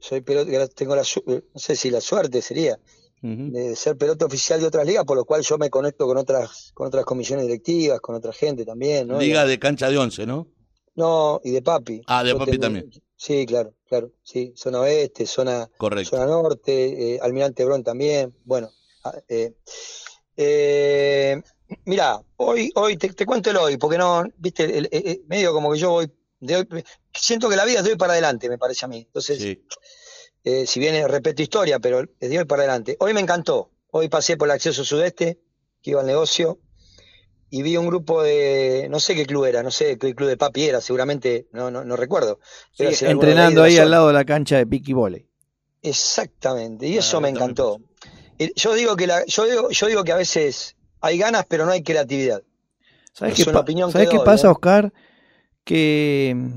soy 0.00 0.20
pelota, 0.20 0.68
tengo 0.68 0.94
la, 0.96 1.02
no 1.26 1.42
sé 1.60 1.76
si 1.76 1.90
la 1.90 2.00
suerte 2.00 2.42
sería 2.42 2.78
de 3.22 3.76
ser 3.76 3.96
pelota 3.98 4.24
oficial 4.24 4.60
de 4.60 4.66
otras 4.66 4.86
ligas, 4.86 5.04
por 5.04 5.16
lo 5.16 5.24
cual 5.26 5.42
yo 5.42 5.58
me 5.58 5.68
conecto 5.68 6.06
con 6.06 6.16
otras, 6.16 6.70
con 6.72 6.86
otras 6.86 7.04
comisiones 7.04 7.44
directivas, 7.46 8.00
con 8.00 8.14
otra 8.14 8.32
gente 8.32 8.64
también, 8.64 9.08
¿no? 9.08 9.18
Liga 9.20 9.44
de 9.44 9.58
cancha 9.58 9.90
de 9.90 9.98
once, 9.98 10.24
¿no? 10.26 10.48
No, 10.94 11.40
y 11.44 11.50
de 11.50 11.60
papi. 11.62 12.00
Ah, 12.06 12.22
de 12.24 12.30
Yo 12.30 12.38
papi 12.38 12.52
tengo- 12.52 12.62
también. 12.62 12.90
Sí, 13.16 13.44
claro, 13.44 13.74
claro, 13.86 14.10
sí, 14.22 14.54
zona 14.56 14.80
oeste, 14.80 15.26
zona, 15.26 15.70
Correcto. 15.76 16.16
zona 16.16 16.24
norte, 16.26 17.14
eh, 17.16 17.18
Almirante 17.20 17.64
Brón 17.66 17.84
también, 17.84 18.34
bueno. 18.44 18.70
ah, 19.04 19.14
eh, 19.28 19.52
eh, 20.36 21.40
mirá, 21.84 22.20
hoy, 22.36 22.70
hoy 22.74 22.96
te, 22.96 23.12
te 23.12 23.26
cuento 23.26 23.50
el 23.50 23.56
hoy, 23.58 23.76
porque 23.76 23.98
no, 23.98 24.24
viste, 24.38 24.64
el- 24.64 24.88
el- 24.90 25.06
el- 25.06 25.22
medio 25.26 25.52
como 25.52 25.70
que 25.72 25.78
yo 25.78 25.90
voy, 25.90 26.10
de 26.40 26.56
hoy, 26.56 26.68
siento 27.14 27.48
que 27.48 27.56
la 27.56 27.64
vida 27.64 27.78
es 27.80 27.84
de 27.84 27.92
hoy 27.92 27.96
para 27.98 28.12
adelante, 28.14 28.48
me 28.48 28.58
parece 28.58 28.84
a 28.84 28.88
mí. 28.88 28.98
Entonces, 29.06 29.58
eh, 30.44 30.66
si 30.66 30.80
bien 30.80 31.08
repito 31.08 31.42
historia, 31.42 31.78
pero 31.78 32.00
es 32.18 32.30
de 32.30 32.38
hoy 32.38 32.44
para 32.44 32.62
adelante. 32.62 32.96
Hoy 33.00 33.14
me 33.14 33.20
encantó, 33.20 33.70
hoy 33.90 34.08
pasé 34.08 34.36
por 34.36 34.48
el 34.48 34.52
acceso 34.52 34.84
sudeste, 34.84 35.40
que 35.82 35.90
iba 35.90 36.00
al 36.00 36.06
negocio, 36.06 36.58
y 37.50 37.62
vi 37.62 37.76
un 37.76 37.86
grupo 37.88 38.22
de, 38.22 38.86
no 38.90 39.00
sé 39.00 39.14
qué 39.14 39.26
club 39.26 39.44
era, 39.44 39.62
no 39.62 39.70
sé 39.70 39.98
qué 39.98 40.14
club 40.14 40.28
de 40.28 40.36
papi 40.36 40.64
era, 40.68 40.80
seguramente, 40.80 41.48
no, 41.52 41.70
no, 41.70 41.84
no 41.84 41.96
recuerdo. 41.96 42.38
Sí, 42.72 42.84
entrenando 43.02 43.62
ahí 43.62 43.78
al 43.78 43.90
lado 43.90 44.08
de 44.08 44.14
la 44.14 44.24
cancha 44.24 44.56
de 44.56 44.66
piqui 44.66 44.92
volley. 44.92 45.26
Exactamente, 45.82 46.86
y 46.86 46.96
eso 46.98 47.16
Ah, 47.16 47.20
me 47.20 47.28
también 47.28 47.44
encantó. 47.44 47.80
Yo 48.56 48.74
digo 48.74 48.96
que 48.96 49.06
la, 49.06 49.24
yo 49.26 49.44
digo, 49.44 49.70
yo 49.70 49.86
digo 49.86 50.04
que 50.04 50.12
a 50.12 50.16
veces 50.16 50.76
hay 51.00 51.18
ganas, 51.18 51.44
pero 51.48 51.66
no 51.66 51.72
hay 51.72 51.82
creatividad. 51.82 52.42
¿Sabes 53.12 53.34
Es 53.34 53.44
qué, 53.46 53.52
pa- 53.52 53.64
¿sabes 53.92 54.08
qué 54.08 54.20
pasa, 54.20 54.48
¿eh? 54.48 54.52
Oscar? 54.52 54.92
Que 55.64 56.34
mm, 56.36 56.50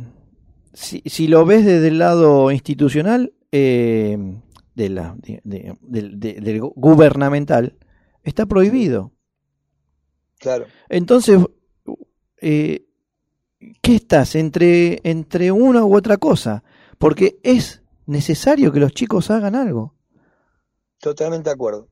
si, 0.74 1.02
si 1.06 1.28
lo 1.28 1.46
ves 1.46 1.66
desde 1.66 1.88
el 1.90 2.00
lado 2.00 2.52
institucional, 2.52 3.34
eh, 3.52 4.18
de 4.76 4.90
la, 4.90 5.16
de- 5.20 5.42
de- 5.44 5.78
del- 5.82 6.20
de- 6.20 6.34
del 6.42 6.62
gu- 6.62 6.74
gubernamental, 6.76 7.78
está 8.24 8.46
prohibido. 8.46 9.12
Claro. 10.40 10.66
Entonces, 10.90 11.40
eh, 12.42 12.86
¿qué 13.82 13.96
estás? 13.96 14.36
Entre, 14.36 15.00
entre 15.04 15.52
una 15.52 15.86
u 15.86 15.96
otra 15.96 16.18
cosa. 16.18 16.64
Porque 16.98 17.40
es 17.44 17.82
necesario 18.06 18.72
que 18.72 18.80
los 18.80 18.94
chicos 18.94 19.30
hagan 19.30 19.56
algo. 19.56 19.94
Totalmente 21.00 21.50
de 21.50 21.54
acuerdo. 21.54 21.88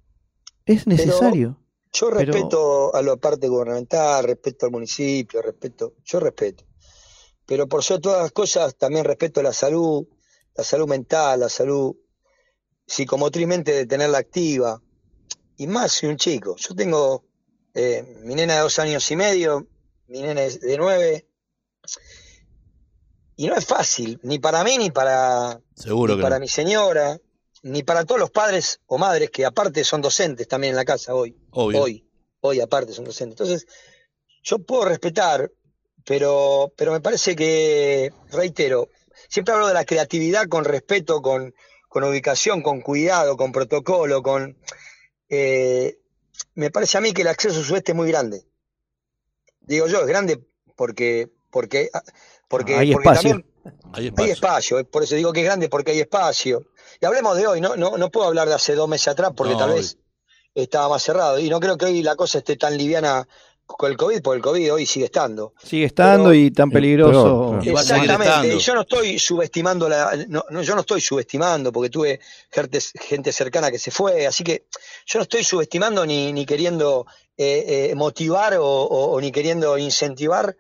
Es 0.66 0.88
necesario. 0.88 1.58
Yo 1.94 2.10
Pero- 2.10 2.32
respeto 2.32 2.96
a 2.96 3.02
la 3.02 3.18
parte 3.18 3.48
gubernamental, 3.50 4.24
respeto 4.24 4.66
al 4.66 4.72
municipio, 4.72 5.42
respeto, 5.42 5.94
yo 6.06 6.20
respeto. 6.20 6.64
Pero 7.52 7.68
por 7.68 7.84
sobre 7.84 8.00
todas 8.00 8.22
las 8.22 8.32
cosas 8.32 8.78
también 8.78 9.04
respeto 9.04 9.44
la 9.44 9.52
salud, 9.52 10.08
la 10.56 10.64
salud 10.64 10.88
mental, 10.88 11.42
la 11.42 11.50
salud 11.50 11.94
psicomotrizmente 12.88 13.74
de 13.74 13.86
tenerla 13.86 14.20
activa. 14.20 14.82
Y 15.58 15.68
más 15.68 15.92
si 15.92 16.06
un 16.06 16.16
chico. 16.16 16.56
Yo 16.56 16.74
tengo 16.74 17.26
eh, 17.74 18.20
mi 18.24 18.36
nena 18.36 18.54
de 18.54 18.60
dos 18.62 18.80
años 18.80 19.12
y 19.12 19.18
medio, 19.18 19.68
mi 20.08 20.22
nena 20.22 20.44
de 20.44 20.78
nueve. 20.78 21.28
Y 23.36 23.48
no 23.48 23.56
es 23.58 23.66
fácil, 23.66 24.18
ni 24.24 24.40
para 24.40 24.64
mí, 24.64 24.78
ni 24.78 24.90
para, 24.90 25.60
Seguro 25.76 26.16
ni 26.16 26.22
para 26.22 26.38
no. 26.38 26.44
mi 26.44 26.48
señora, 26.48 27.20
ni 27.64 27.84
para 27.84 28.06
todos 28.06 28.22
los 28.22 28.32
padres 28.32 28.80
o 28.86 28.98
madres 28.98 29.30
que 29.30 29.44
aparte 29.44 29.84
son 29.84 30.02
docentes 30.02 30.48
también 30.48 30.72
en 30.72 30.78
la 30.78 30.86
casa 30.86 31.14
hoy. 31.14 31.36
Obvio. 31.52 31.82
Hoy, 31.82 32.10
hoy 32.40 32.62
aparte 32.62 32.94
son 32.94 33.04
docentes. 33.04 33.34
Entonces, 33.42 33.68
yo 34.42 34.60
puedo 34.60 34.86
respetar, 34.86 35.52
pero, 36.06 36.72
pero 36.76 36.92
me 36.92 37.02
parece 37.02 37.36
que, 37.36 38.12
reitero, 38.32 38.90
siempre 39.30 39.54
hablo 39.54 39.68
de 39.68 39.74
la 39.74 39.86
creatividad 39.86 40.48
con 40.48 40.66
respeto, 40.66 41.22
con, 41.22 41.54
con 41.90 42.04
ubicación, 42.04 42.62
con 42.62 42.82
cuidado, 42.82 43.38
con 43.38 43.52
protocolo, 43.52 44.22
con... 44.24 44.58
eh, 45.30 45.98
me 46.56 46.72
parece 46.72 46.98
a 46.98 47.02
mí 47.02 47.14
que 47.14 47.22
el 47.24 47.28
acceso 47.28 47.64
sudeste 47.64 47.92
es 47.92 47.96
muy 47.96 48.08
grande. 48.10 48.44
Digo 49.62 49.88
yo, 49.88 50.02
es 50.02 50.08
grande 50.08 50.40
porque, 50.76 51.30
porque, 51.52 51.90
porque, 52.48 52.76
Hay 52.76 52.92
porque 52.92 53.10
espacio. 53.10 53.30
también 53.32 53.46
Hay 53.94 54.12
hay 54.18 54.30
espacio. 54.32 54.80
eh, 54.80 54.84
por 54.86 55.04
eso 55.04 55.16
digo 55.16 55.32
que 55.34 55.42
es 55.42 55.46
grande 55.46 55.70
porque 55.70 55.92
hay 55.92 56.00
espacio. 56.00 56.66
Y 57.00 57.06
hablemos 57.06 57.38
de 57.38 57.48
hoy, 57.48 57.62
no, 57.62 57.76
no, 57.76 57.98
no 57.98 58.10
puedo 58.12 58.28
hablar 58.28 58.48
de 58.48 58.56
hace 58.56 58.76
dos 58.76 58.90
meses 58.90 59.10
atrás 59.10 59.32
porque 59.36 59.54
No, 59.54 59.60
tal 59.60 59.74
vez 59.74 59.98
estaba 60.56 60.90
más 60.90 61.04
cerrado. 61.04 61.40
Y 61.40 61.50
no 61.50 61.60
creo 61.60 61.78
que 61.78 61.86
hoy 61.86 62.04
la 62.04 62.16
cosa 62.16 62.40
esté 62.40 62.58
tan 62.58 62.78
liviana 62.78 63.28
con 63.78 63.92
el 63.92 63.98
COVID, 63.98 64.22
porque 64.22 64.38
el 64.38 64.44
COVID 64.44 64.74
hoy 64.74 64.86
sigue 64.86 65.06
estando. 65.06 65.54
Sigue 65.64 65.86
estando 65.86 66.34
y 66.34 66.52
tan 66.52 66.70
peligroso. 66.70 67.54
A 67.56 67.84
seguir 67.84 68.02
Exactamente, 68.12 68.48
yo 68.60 68.74
no 68.76 68.82
estoy 68.82 69.20
subestimando 69.20 69.90
la, 69.90 70.26
no, 70.28 70.44
no, 70.50 70.62
yo 70.62 70.76
no 70.76 70.82
estoy 70.82 71.02
subestimando 71.02 71.72
porque 71.72 71.90
tuve 71.90 72.20
gente, 72.52 72.80
gente 73.00 73.32
cercana 73.32 73.72
que 73.72 73.80
se 73.80 73.92
fue, 73.92 74.26
así 74.28 74.44
que 74.44 74.66
yo 75.06 75.20
no 75.20 75.24
estoy 75.24 75.44
subestimando 75.44 76.06
ni, 76.06 76.32
ni 76.34 76.46
queriendo 76.46 77.06
eh, 77.38 77.90
eh, 77.92 77.96
motivar 77.96 78.56
o, 78.56 78.66
o- 78.66 79.12
o 79.12 79.22
ni 79.22 79.32
queriendo 79.32 79.78
incentivar 79.78 80.56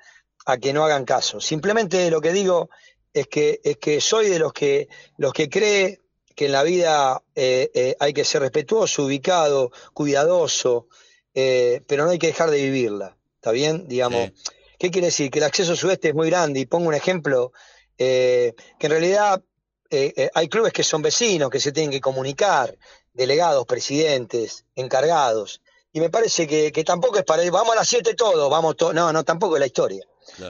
a 0.45 0.57
que 0.57 0.73
no 0.73 0.83
hagan 0.83 1.05
caso. 1.05 1.39
Simplemente 1.39 2.09
lo 2.09 2.19
que 2.21 2.31
digo 2.33 2.69
es 3.13 3.27
que, 3.27 3.59
es 3.63 3.77
que 3.77 4.01
soy 4.01 4.29
de 4.29 4.39
los 4.39 4.53
que, 4.53 4.87
los 5.17 5.33
que 5.33 5.49
cree 5.49 5.99
que 6.35 6.45
en 6.45 6.53
la 6.53 6.63
vida 6.63 7.21
eh, 7.35 7.69
eh, 7.73 7.95
hay 7.99 8.13
que 8.13 8.23
ser 8.23 8.41
respetuoso, 8.41 9.03
ubicado, 9.03 9.69
cuidadoso, 9.93 10.87
eh, 11.33 11.81
pero 11.87 12.05
no 12.05 12.11
hay 12.11 12.19
que 12.19 12.27
dejar 12.27 12.49
de 12.51 12.61
vivirla. 12.61 13.17
¿Está 13.35 13.51
bien? 13.51 13.87
Digamos, 13.87 14.31
¿qué 14.77 14.91
quiere 14.91 15.07
decir? 15.07 15.31
Que 15.31 15.39
el 15.39 15.45
acceso 15.45 15.75
sudeste 15.75 16.09
es 16.09 16.15
muy 16.15 16.29
grande 16.29 16.59
y 16.59 16.65
pongo 16.65 16.87
un 16.87 16.93
ejemplo 16.93 17.51
eh, 17.97 18.53
que 18.79 18.87
en 18.87 18.91
realidad 18.91 19.41
eh, 19.89 20.13
eh, 20.15 20.29
hay 20.33 20.47
clubes 20.47 20.73
que 20.73 20.83
son 20.83 21.01
vecinos, 21.01 21.49
que 21.49 21.59
se 21.59 21.71
tienen 21.71 21.91
que 21.91 21.99
comunicar, 22.01 22.77
delegados, 23.13 23.65
presidentes, 23.65 24.65
encargados. 24.75 25.61
Y 25.93 25.99
me 25.99 26.09
parece 26.09 26.47
que, 26.47 26.71
que 26.71 26.83
tampoco 26.85 27.17
es 27.17 27.25
para 27.25 27.43
ir, 27.43 27.51
vamos 27.51 27.73
a 27.73 27.79
las 27.79 27.87
7 27.89 28.13
todos, 28.13 28.49
vamos 28.49 28.77
todos. 28.77 28.93
No, 28.93 29.11
no, 29.11 29.23
tampoco 29.25 29.57
es 29.57 29.59
la 29.59 29.65
historia. 29.65 30.05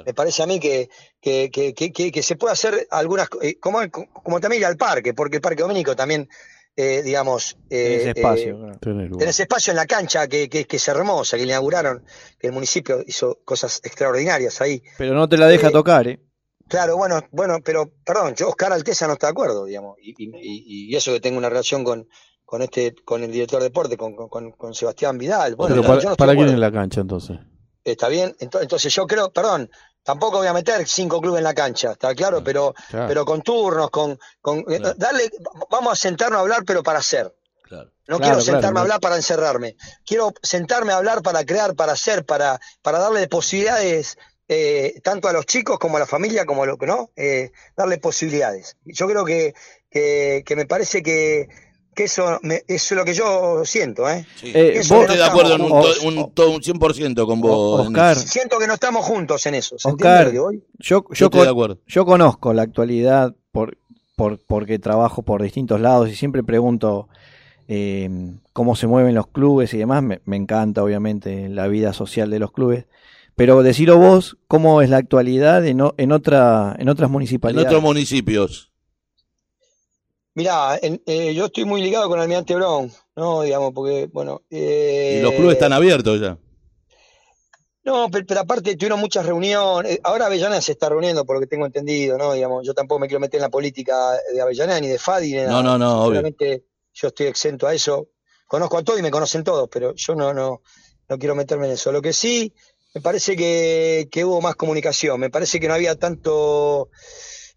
Me 0.05 0.13
parece 0.13 0.43
a 0.43 0.45
mí 0.45 0.59
que, 0.59 0.89
que, 1.19 1.49
que, 1.51 1.73
que, 1.73 1.91
que- 1.91 2.11
que 2.11 2.21
se 2.23 2.35
puede 2.35 2.53
hacer 2.53 2.87
algunas, 2.91 3.27
eh, 3.41 3.57
como, 3.59 3.79
como 3.89 4.39
también 4.39 4.61
ir 4.61 4.65
al 4.67 4.77
parque, 4.77 5.13
porque 5.15 5.37
el 5.37 5.41
Parque 5.41 5.63
Domínico 5.63 5.95
también, 5.95 6.29
eh, 6.83 7.03
digamos, 7.03 7.57
eh, 7.69 8.11
espacio, 8.15 8.67
eh, 8.69 8.77
claro. 8.81 9.17
tenés 9.17 9.39
espacio 9.39 9.71
en 9.71 9.77
la 9.77 9.85
cancha 9.85 10.27
que, 10.27 10.49
que, 10.49 10.65
que 10.65 10.77
es 10.77 10.87
hermosa, 10.87 11.37
que 11.37 11.45
le 11.45 11.51
inauguraron, 11.51 12.03
que 12.39 12.47
el 12.47 12.53
municipio 12.53 13.03
hizo 13.05 13.39
cosas 13.45 13.81
extraordinarias 13.83 14.59
ahí. 14.61 14.81
Pero 14.97 15.13
no 15.13 15.29
te 15.29 15.37
la 15.37 15.47
deja 15.47 15.67
Eh, 15.67 15.71
tocar, 15.71 16.07
¿eh? 16.07 16.19
Claro, 16.67 16.95
bueno, 16.97 17.21
bueno, 17.31 17.59
pero 17.63 17.91
perdón, 18.05 18.33
yo 18.35 18.47
Oscar 18.49 18.71
Alteza 18.73 19.05
no 19.05 19.13
está 19.13 19.27
de 19.27 19.31
acuerdo, 19.31 19.65
digamos, 19.65 19.97
y, 20.01 20.11
y- 20.17 20.31
y- 20.41 20.91
y 20.91 20.95
eso 20.95 21.11
que 21.13 21.19
tengo 21.19 21.37
una 21.37 21.49
relación 21.49 21.83
con, 21.83 22.07
con 22.45 22.61
este, 22.61 22.95
con 23.05 23.23
el 23.23 23.31
director 23.31 23.59
de 23.59 23.65
deporte, 23.69 23.97
con, 23.97 24.15
con- 24.15 24.73
Sebastián 24.73 25.17
Vidal. 25.17 25.55
Bueno, 25.55 25.75
Pero 25.75 25.81
yo 25.83 25.87
para, 25.87 25.93
no 25.95 25.99
estoy 26.11 26.15
¿para 26.17 26.35
quién 26.35 26.49
en 26.49 26.59
la 26.61 26.71
cancha 26.71 27.01
entonces? 27.01 27.37
Está 27.83 28.07
bien, 28.07 28.33
Ento- 28.39 28.61
entonces 28.61 28.93
yo 28.93 29.05
creo, 29.05 29.31
perdón, 29.33 29.69
tampoco 30.03 30.37
voy 30.37 30.47
a 30.47 30.53
meter 30.53 30.87
cinco 30.87 31.19
clubes 31.21 31.39
en 31.39 31.43
la 31.45 31.53
cancha, 31.53 31.91
está 31.91 32.13
claro, 32.15 32.43
pero, 32.43 32.73
Claro. 32.89 33.07
pero 33.07 33.25
con 33.25 33.41
turnos, 33.41 33.89
con, 33.89 34.17
con 34.41 34.59
eh, 34.71 34.79
darle, 34.97 35.29
vamos 35.69 35.93
a 35.93 35.95
sentarnos 35.95 36.37
a 36.37 36.41
hablar, 36.41 36.63
pero 36.65 36.83
para 36.83 36.99
hacer. 36.99 37.33
No 38.07 38.17
Claro, 38.17 38.19
quiero 38.19 38.41
sentarme 38.41 38.59
claro, 38.71 38.77
a 38.79 38.81
hablar 38.81 38.99
para 38.99 39.15
encerrarme. 39.15 39.77
Quiero 40.05 40.33
sentarme 40.43 40.91
a 40.91 40.97
hablar 40.97 41.21
para 41.21 41.45
crear, 41.45 41.75
para 41.75 41.93
hacer, 41.93 42.25
para, 42.25 42.59
para 42.81 42.99
darle 42.99 43.27
posibilidades 43.29 44.17
eh, 44.49 44.99
tanto 45.01 45.29
a 45.29 45.33
los 45.33 45.45
chicos 45.45 45.79
como 45.79 45.95
a 45.95 45.99
la 46.01 46.05
familia, 46.05 46.45
como 46.45 46.63
a 46.63 46.65
lo 46.65 46.77
que 46.77 46.87
no, 46.87 47.11
eh, 47.15 47.51
darle 47.77 47.99
posibilidades. 47.99 48.75
Yo 48.83 49.07
creo 49.07 49.23
que, 49.23 49.53
que, 49.89 50.43
que 50.45 50.55
me 50.57 50.65
parece 50.65 51.01
que, 51.01 51.47
que 51.95 52.05
eso, 52.05 52.39
me- 52.41 52.63
eso 52.67 52.93
es 52.95 52.97
lo 52.97 53.03
que 53.05 53.13
yo 53.13 53.63
siento. 53.65 54.09
¿eh? 54.09 54.25
Eh, 54.43 54.73
Eso 54.75 54.95
vos- 54.95 55.05
que 55.07 55.13
Estoy 55.13 55.17
no 55.17 55.23
de 55.23 55.29
acuerdo 55.29 55.55
en 55.55 55.61
un, 55.61 55.67
estamos 55.67 55.99
to- 55.99 56.07
un, 56.07 56.31
to- 56.33 56.51
un 56.51 56.61
100% 56.61 57.25
con 57.25 57.41
vos. 57.41 57.87
Oscar. 57.87 58.15
Siento 58.17 58.57
que 58.59 58.67
no 58.67 58.73
estamos 58.75 59.05
juntos 59.05 59.45
en 59.45 59.55
eso. 59.55 59.77
¿se 59.77 59.89
entiende 59.89 60.17
Oscar, 60.17 60.33
yo, 60.33 60.51
Yo 60.51 60.59
yo, 60.79 61.25
estoy 61.25 61.27
de 61.27 61.45
con- 61.45 61.47
acuerdo. 61.49 61.77
yo 61.87 62.05
conozco 62.05 62.53
la 62.53 62.61
actualidad 62.61 63.35
por, 63.51 63.77
por, 64.15 64.39
porque 64.45 64.79
trabajo 64.79 65.23
por 65.23 65.41
distintos 65.43 65.81
lados 65.81 66.09
y 66.09 66.15
siempre 66.15 66.43
pregunto 66.43 67.07
eh, 67.67 68.09
cómo 68.53 68.75
se 68.75 68.87
mueven 68.87 69.15
los 69.15 69.27
clubes 69.27 69.73
y 69.73 69.77
demás. 69.77 70.01
Me, 70.03 70.21
me 70.25 70.37
encanta, 70.37 70.83
obviamente, 70.83 71.49
la 71.49 71.67
vida 71.67 71.93
social 71.93 72.29
de 72.29 72.39
los 72.39 72.51
clubes. 72.51 72.85
Pero 73.35 73.63
decilo 73.63 73.97
vos, 73.97 74.37
¿cómo 74.47 74.81
es 74.81 74.89
la 74.89 74.97
actualidad 74.97 75.65
en, 75.65 75.81
en, 75.97 76.11
otra, 76.11 76.75
en 76.77 76.89
otras 76.89 77.07
En 77.07 77.11
municipalidades? 77.13 77.67
otros 77.67 77.81
municipios. 77.81 78.70
Mirá, 80.41 80.79
en- 80.81 80.99
eh, 81.05 81.35
yo 81.35 81.45
estoy 81.45 81.65
muy 81.65 81.83
ligado 81.83 82.09
con 82.09 82.19
Almirante 82.19 82.55
Brown, 82.55 82.91
¿no? 83.15 83.43
Digamos, 83.43 83.73
porque, 83.75 84.09
bueno. 84.11 84.41
eh, 84.49 85.17
Y 85.19 85.21
los 85.21 85.33
clubes 85.33 85.53
están 85.53 85.71
abiertos 85.71 86.19
ya. 86.19 86.35
No, 87.83 88.09
pero, 88.11 88.25
pero 88.25 88.39
aparte 88.39 88.75
tuvieron 88.75 88.99
muchas 88.99 89.23
reuniones. 89.23 89.99
Ahora 90.01 90.25
Avellaneda 90.25 90.59
se 90.59 90.71
está 90.71 90.89
reuniendo, 90.89 91.25
por 91.25 91.35
lo 91.35 91.39
que 91.41 91.45
tengo 91.45 91.67
entendido, 91.67 92.17
¿no? 92.17 92.33
Digamos, 92.33 92.65
yo 92.65 92.73
tampoco 92.73 92.97
me 92.97 93.07
quiero 93.07 93.19
meter 93.19 93.37
en 93.37 93.43
la 93.43 93.49
política 93.49 94.17
de 94.33 94.41
Avellaneda 94.41 94.79
ni 94.79 94.87
de 94.87 94.97
Fadi. 94.97 95.31
Ni 95.35 95.41
No, 95.43 95.61
no, 95.61 95.77
no, 95.77 96.05
obvio. 96.05 96.21
Sinceramente, 96.21 96.63
yo 96.93 97.09
estoy 97.09 97.27
exento 97.27 97.67
a 97.67 97.73
eso. 97.75 98.07
Conozco 98.47 98.79
a 98.79 98.83
todos 98.83 98.99
y 98.99 99.03
me 99.03 99.11
conocen 99.11 99.43
todos, 99.43 99.69
pero 99.71 99.93
yo 99.93 100.15
no, 100.15 100.33
no, 100.33 100.63
no 101.07 101.17
quiero 101.19 101.35
meterme 101.35 101.67
en 101.67 101.73
eso. 101.73 101.91
Lo 101.91 102.01
que 102.01 102.13
sí, 102.13 102.51
me 102.95 103.01
parece 103.01 103.35
que, 103.35 104.09
que 104.11 104.25
hubo 104.25 104.41
más 104.41 104.55
comunicación. 104.55 105.19
Me 105.19 105.29
parece 105.29 105.59
que 105.59 105.67
no 105.67 105.75
había 105.75 105.95
tanto, 105.95 106.89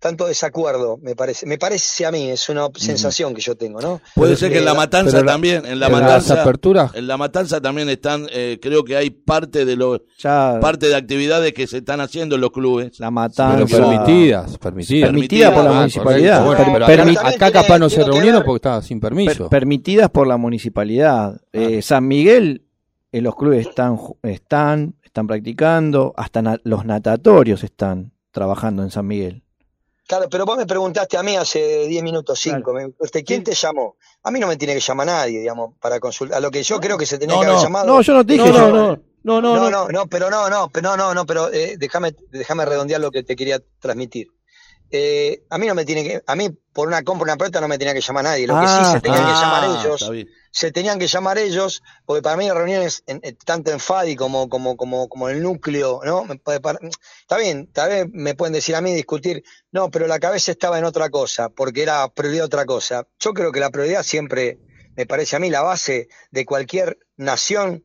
tanto 0.05 0.27
desacuerdo, 0.27 0.99
me 1.01 1.17
parece. 1.17 1.47
Me 1.47 1.57
parece 1.57 2.05
a 2.05 2.11
mí, 2.13 2.29
es 2.29 2.47
una 2.51 2.69
sensación 2.77 3.33
que 3.35 3.41
yo 3.41 3.57
tengo, 3.57 3.81
¿no? 3.81 4.03
Puede 4.15 4.37
ser 4.37 4.53
que 4.53 4.59
en 4.59 4.67
la 4.67 4.73
Eh, 4.73 4.77
matanza 4.77 5.21
la- 5.23 5.33
también, 5.33 5.65
en 5.65 5.81
la 5.81 5.89
matanza, 5.89 6.43
aperturas- 6.43 6.95
en 6.95 7.07
la 7.07 7.17
matanza 7.17 7.59
también 7.59 7.89
están, 7.89 8.27
eh, 8.31 8.59
creo 8.61 8.85
que 8.85 8.97
hay 8.97 9.09
parte 9.09 9.65
de 9.65 9.77
los, 9.77 10.03
Ya 10.19 10.59
parte 10.61 10.89
de 10.89 10.95
actividades 10.95 11.55
que 11.55 11.67
se 11.67 11.79
están 11.79 12.03
haciendo 12.03 12.35
en 12.35 12.43
los 12.43 12.51
clubes. 12.51 13.01
la 13.01 13.11
matanza. 13.11 13.57
Pero 13.67 13.67
permitidas, 13.67 14.59
permitidas. 14.59 15.09
Permitida 15.11 15.55
por 15.55 15.65
la 15.65 15.71
Ah, 15.71 15.75
municipalidad. 15.81 16.45
Bueno, 16.45 16.65
Per- 16.65 16.73
pero 16.87 16.87
permi- 17.05 17.19
acá, 17.19 17.29
acá 17.29 17.51
capaz 17.53 17.79
no 17.79 17.89
se 17.89 18.05
reunieron 18.05 18.43
porque 18.45 18.57
estaba 18.59 18.83
sin 18.83 19.01
permiso. 19.01 19.49
Per- 19.49 19.61
permitidas 19.61 20.11
por 20.11 20.27
la 20.27 20.37
municipalidad. 20.37 21.41
Eh, 21.53 21.81
San 21.81 22.07
Miguel, 22.07 22.67
en 23.11 23.25
los 23.25 23.37
clubes 23.37 23.67
están, 23.69 23.97
están, 24.23 24.97
están 25.03 25.27
practicando, 25.27 26.13
hasta 26.17 26.43
na- 26.43 26.61
los 26.65 26.85
natatorios 26.85 27.65
están 27.65 28.13
trabajando 28.33 28.83
en 28.83 28.91
San 28.91 29.07
Miguel. 29.07 29.44
Claro, 30.07 30.29
pero 30.29 30.45
vos 30.45 30.59
me 30.59 30.67
preguntaste 30.67 31.17
a 31.17 31.23
mí 31.23 31.35
hace 31.37 31.87
10 31.87 32.03
minutos, 32.03 32.39
5. 32.39 32.75
¿Quién 33.25 33.43
te 33.43 33.55
llamó? 33.55 33.97
A 34.23 34.31
mí 34.31 34.39
no 34.39 34.47
me 34.47 34.57
tiene 34.57 34.75
que 34.75 34.81
llamar 34.81 35.07
nadie, 35.07 35.41
digamos, 35.41 35.75
para 35.81 35.99
consultar. 35.99 36.39
A 36.39 36.41
lo 36.41 36.51
que 36.51 36.63
yo 36.63 36.79
creo 36.79 36.99
que 36.99 37.07
se 37.07 37.19
tenía 37.19 37.37
No, 37.37 37.41
que 37.41 37.47
haber 37.47 37.63
llamado. 37.63 37.87
No, 37.87 38.01
yo 38.03 38.13
no 38.13 38.27
te 38.27 38.35
dije. 38.35 38.49
No, 38.49 38.55
yo- 38.55 38.61
no, 38.61 38.69
no, 38.69 38.87
no, 39.23 39.41
no, 39.41 39.41
no, 39.41 39.71
no. 39.71 39.71
no, 39.71 39.89
no, 39.89 40.07
pero 40.07 40.29
no, 40.31 40.51
no, 40.51 40.69
pero 40.71 40.91
no, 40.91 40.97
no, 40.99 41.15
no, 41.15 41.25
pero 41.27 41.51
eh, 41.53 41.77
déjame, 41.79 42.15
déjame 42.31 42.67
redondear 42.67 43.01
lo 43.01 43.11
que 43.11 43.23
te 43.23 43.35
quería 43.35 43.61
transmitir. 43.81 44.29
Eh, 44.91 45.43
a 45.51 45.59
mí 45.59 45.67
no 45.67 45.75
me 45.75 45.85
tiene 45.85 46.05
que, 46.05 46.23
a 46.25 46.37
mí 46.37 46.51
por 46.73 46.87
una 46.89 47.03
compra, 47.03 47.25
una 47.25 47.37
pelota 47.37 47.61
no 47.61 47.67
me 47.69 47.79
tenía 47.79 47.95
que 47.95 48.01
llamar 48.01 48.25
nadie. 48.25 48.47
Lo 48.47 48.55
que 48.55 48.69
sí 48.69 48.81
Ah, 48.81 48.93
se 48.93 49.01
tenían 49.01 49.25
que 49.27 49.35
llamar 49.35 49.65
ellos, 49.65 50.03
se 50.53 50.71
tenían 50.73 50.99
que 51.01 51.07
llamar 51.09 51.39
ellos, 51.39 51.83
porque 52.07 52.23
para 52.23 52.37
mí 52.37 52.47
las 52.47 52.57
reuniones, 52.57 53.03
en- 53.07 53.21
en- 53.25 53.37
tanto 53.39 53.73
en 53.73 53.81
FADI 53.81 54.15
como, 54.15 54.49
como, 54.49 54.77
como, 54.77 55.09
como 55.09 55.29
el 55.29 55.43
núcleo, 55.43 56.01
¿no? 56.05 56.25
Me 56.25 56.37
puede 56.37 56.61
par- 56.61 56.79
Está 57.21 57.39
bien, 57.39 57.67
tal 57.73 57.89
vez 57.91 58.07
me 58.13 58.35
pueden 58.37 58.53
decir 58.53 58.77
a 58.77 58.81
mí, 58.81 58.95
discutir, 58.95 59.43
no, 59.73 59.91
pero 59.91 60.07
la 60.07 60.21
cabeza 60.21 60.53
estaba 60.53 60.79
en 60.79 60.85
otra 60.85 61.11
cosa, 61.11 61.49
porque 61.49 61.83
era 61.83 62.07
prioridad 62.09 62.45
otra 62.47 62.65
cosa. 62.67 63.09
Yo 63.19 63.33
creo 63.35 63.51
que 63.51 63.61
la 63.61 63.71
prioridad 63.71 64.05
siempre, 64.05 64.59
me 64.97 65.07
parece 65.07 65.35
a 65.35 65.41
mí, 65.41 65.51
la 65.51 65.63
base 65.63 66.09
de 66.31 66.45
cualquier 66.47 66.99
nación 67.17 67.85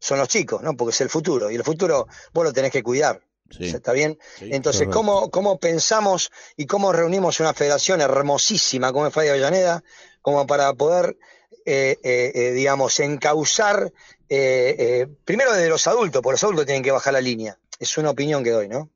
son 0.00 0.18
los 0.18 0.28
chicos, 0.28 0.62
¿no? 0.62 0.76
Porque 0.76 0.90
es 0.92 1.00
el 1.00 1.08
futuro, 1.08 1.50
y 1.50 1.54
el 1.56 1.64
futuro 1.64 2.06
vos 2.34 2.44
lo 2.44 2.52
tenés 2.52 2.70
que 2.72 2.82
cuidar. 2.82 3.22
Sí. 3.50 3.66
¿Está 3.66 3.92
bien? 3.92 4.18
Sí, 4.38 4.50
Entonces, 4.52 4.82
correcto. 4.82 4.98
¿cómo, 4.98 5.30
¿cómo 5.30 5.58
pensamos 5.58 6.30
y 6.56 6.66
cómo 6.66 6.92
reunimos 6.92 7.40
una 7.40 7.54
federación 7.54 8.00
hermosísima 8.00 8.92
como 8.92 9.06
es 9.06 9.14
Fadi 9.14 9.28
Avellaneda, 9.28 9.82
como 10.20 10.46
para 10.46 10.74
poder, 10.74 11.16
eh, 11.64 11.96
eh, 12.02 12.32
eh, 12.34 12.52
digamos, 12.52 13.00
encauzar, 13.00 13.92
eh, 14.28 15.06
primero 15.24 15.52
desde 15.52 15.70
los 15.70 15.86
adultos, 15.86 16.20
porque 16.22 16.34
los 16.34 16.44
adultos 16.44 16.66
tienen 16.66 16.82
que 16.82 16.90
bajar 16.90 17.14
la 17.14 17.20
línea. 17.20 17.58
Es 17.78 17.96
una 17.96 18.10
opinión 18.10 18.44
que 18.44 18.50
doy, 18.50 18.68
¿no? 18.68 18.90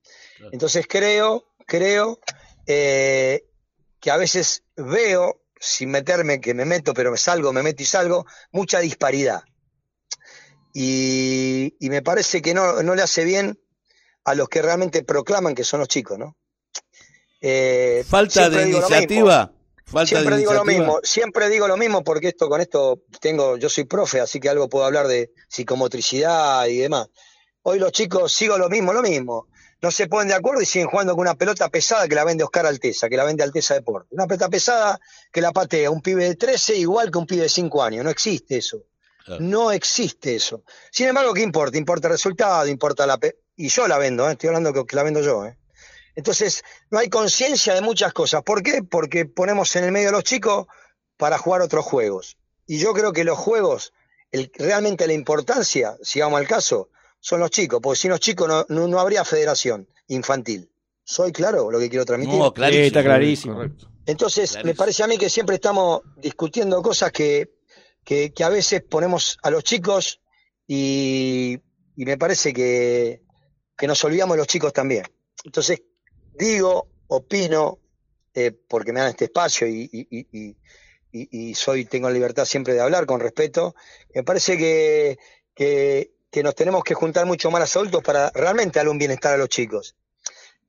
Entonces 0.50 0.86
creo, 0.88 1.46
creo 1.66 2.18
que 2.66 4.10
a 4.10 4.16
veces 4.16 4.64
veo, 4.76 5.40
sin 5.58 5.90
meterme, 5.90 6.40
que 6.40 6.52
me 6.52 6.64
meto, 6.64 6.92
pero 6.92 7.12
me 7.12 7.16
salgo, 7.16 7.52
me 7.52 7.62
meto 7.62 7.82
y 7.82 7.86
salgo, 7.86 8.26
mucha 8.50 8.80
disparidad. 8.80 9.44
Y, 10.74 11.76
y 11.78 11.90
me 11.90 12.02
parece 12.02 12.42
que 12.42 12.54
no, 12.54 12.82
no 12.82 12.94
le 12.94 13.02
hace 13.02 13.24
bien 13.24 13.61
a 14.24 14.34
los 14.34 14.48
que 14.48 14.62
realmente 14.62 15.02
proclaman 15.04 15.54
que 15.54 15.64
son 15.64 15.80
los 15.80 15.88
chicos, 15.88 16.18
¿no? 16.18 16.36
Eh, 17.40 18.04
Falta 18.06 18.48
de 18.48 18.56
iniciativa. 18.88 19.52
Falta 19.84 20.06
Siempre 20.08 20.34
de 20.36 20.38
digo 20.40 20.52
lo 20.54 20.64
mismo, 20.64 21.00
siempre 21.02 21.48
digo 21.50 21.68
lo 21.68 21.76
mismo 21.76 22.04
porque 22.04 22.28
esto 22.28 22.48
con 22.48 22.60
esto 22.60 23.02
tengo, 23.20 23.56
yo 23.58 23.68
soy 23.68 23.84
profe, 23.84 24.20
así 24.20 24.40
que 24.40 24.48
algo 24.48 24.68
puedo 24.68 24.84
hablar 24.86 25.06
de 25.08 25.32
psicomotricidad 25.48 26.66
y 26.66 26.78
demás. 26.78 27.08
Hoy 27.62 27.78
los 27.78 27.92
chicos 27.92 28.32
sigo 28.32 28.56
lo 28.58 28.68
mismo, 28.68 28.92
lo 28.92 29.02
mismo. 29.02 29.48
No 29.82 29.90
se 29.90 30.06
ponen 30.06 30.28
de 30.28 30.34
acuerdo 30.34 30.62
y 30.62 30.66
siguen 30.66 30.88
jugando 30.88 31.14
con 31.14 31.22
una 31.22 31.34
pelota 31.34 31.68
pesada 31.68 32.06
que 32.06 32.14
la 32.14 32.24
vende 32.24 32.44
Oscar 32.44 32.66
Alteza, 32.66 33.08
que 33.08 33.16
la 33.16 33.24
vende 33.24 33.42
Alteza 33.42 33.74
Deporte. 33.74 34.08
Una 34.12 34.26
pelota 34.28 34.48
pesada 34.48 34.98
que 35.32 35.40
la 35.40 35.50
patea 35.50 35.90
un 35.90 36.00
pibe 36.00 36.24
de 36.28 36.36
13 36.36 36.76
igual 36.76 37.10
que 37.10 37.18
un 37.18 37.26
pibe 37.26 37.42
de 37.42 37.48
5 37.48 37.82
años. 37.82 38.04
No 38.04 38.10
existe 38.10 38.56
eso. 38.58 38.84
Claro. 39.24 39.42
No 39.42 39.72
existe 39.72 40.36
eso. 40.36 40.62
Sin 40.90 41.08
embargo, 41.08 41.34
¿qué 41.34 41.42
importa? 41.42 41.76
Importa 41.76 42.06
el 42.08 42.12
resultado, 42.12 42.66
importa 42.68 43.06
la... 43.06 43.18
pe- 43.18 43.38
Y 43.64 43.68
yo 43.68 43.86
la 43.86 43.96
vendo, 43.98 44.28
¿eh? 44.28 44.32
estoy 44.32 44.48
hablando 44.48 44.72
que, 44.72 44.84
que 44.84 44.96
la 44.96 45.02
vendo 45.04 45.20
yo. 45.20 45.46
¿eh? 45.46 45.56
Entonces, 46.16 46.62
no 46.90 46.98
hay 46.98 47.08
conciencia 47.08 47.74
de 47.74 47.80
muchas 47.80 48.12
cosas. 48.12 48.42
¿Por 48.42 48.62
qué? 48.62 48.82
Porque 48.82 49.24
ponemos 49.24 49.74
en 49.76 49.84
el 49.84 49.92
medio 49.92 50.08
a 50.08 50.12
los 50.12 50.24
chicos 50.24 50.66
para 51.16 51.38
jugar 51.38 51.62
otros 51.62 51.84
juegos. 51.84 52.36
Y 52.66 52.78
yo 52.78 52.92
creo 52.92 53.12
que 53.12 53.22
los 53.24 53.38
juegos, 53.38 53.92
el- 54.32 54.50
realmente 54.56 55.06
la 55.06 55.12
importancia, 55.12 55.96
si 56.02 56.20
vamos 56.20 56.40
al 56.40 56.48
caso, 56.48 56.90
son 57.20 57.38
los 57.38 57.50
chicos, 57.50 57.78
porque 57.80 58.00
sin 58.00 58.10
los 58.10 58.18
chicos 58.18 58.48
no, 58.48 58.66
no, 58.68 58.88
no 58.88 58.98
habría 58.98 59.24
federación 59.24 59.88
infantil. 60.08 60.68
¿Soy 61.04 61.30
claro 61.30 61.70
lo 61.70 61.78
que 61.78 61.88
quiero 61.88 62.04
transmitir? 62.04 62.38
No, 62.40 62.52
clarísimo. 62.52 62.82
Sí, 62.82 62.86
está 62.88 63.02
clarísimo. 63.04 63.54
Correcto. 63.54 63.88
Entonces, 64.06 64.50
Clarísimo. 64.50 64.72
me 64.72 64.74
parece 64.76 65.02
a 65.04 65.06
mí 65.06 65.18
que 65.18 65.30
siempre 65.30 65.54
estamos 65.54 66.02
discutiendo 66.16 66.82
cosas 66.82 67.12
que, 67.12 67.52
que, 68.04 68.32
que 68.32 68.42
a 68.42 68.48
veces 68.48 68.82
ponemos 68.82 69.38
a 69.42 69.50
los 69.50 69.62
chicos 69.62 70.20
y, 70.66 71.60
y 71.96 72.04
me 72.04 72.18
parece 72.18 72.52
que, 72.52 73.21
que 73.82 73.88
nos 73.88 74.04
olvidamos 74.04 74.36
los 74.36 74.46
chicos 74.46 74.72
también. 74.72 75.02
Entonces, 75.44 75.82
digo, 76.38 76.86
opino, 77.08 77.80
eh, 78.32 78.52
porque 78.68 78.92
me 78.92 79.00
dan 79.00 79.08
este 79.08 79.24
espacio 79.24 79.66
y, 79.66 79.90
y- 81.12 81.54
soy, 81.56 81.84
tengo 81.86 82.06
la 82.08 82.14
libertad 82.14 82.44
siempre 82.44 82.74
de 82.74 82.80
hablar 82.80 83.06
con 83.06 83.18
respeto, 83.18 83.74
me 84.14 84.22
parece 84.22 84.56
que, 84.56 85.18
que, 85.52 86.12
que 86.30 86.42
nos 86.44 86.54
tenemos 86.54 86.84
que 86.84 86.94
juntar 86.94 87.26
mucho 87.26 87.50
más 87.50 87.60
los 87.60 87.74
adultos 87.76 88.04
para 88.04 88.30
realmente 88.30 88.78
darle 88.78 88.92
un 88.92 88.98
bienestar 88.98 89.34
a 89.34 89.36
los 89.36 89.48
chicos. 89.48 89.96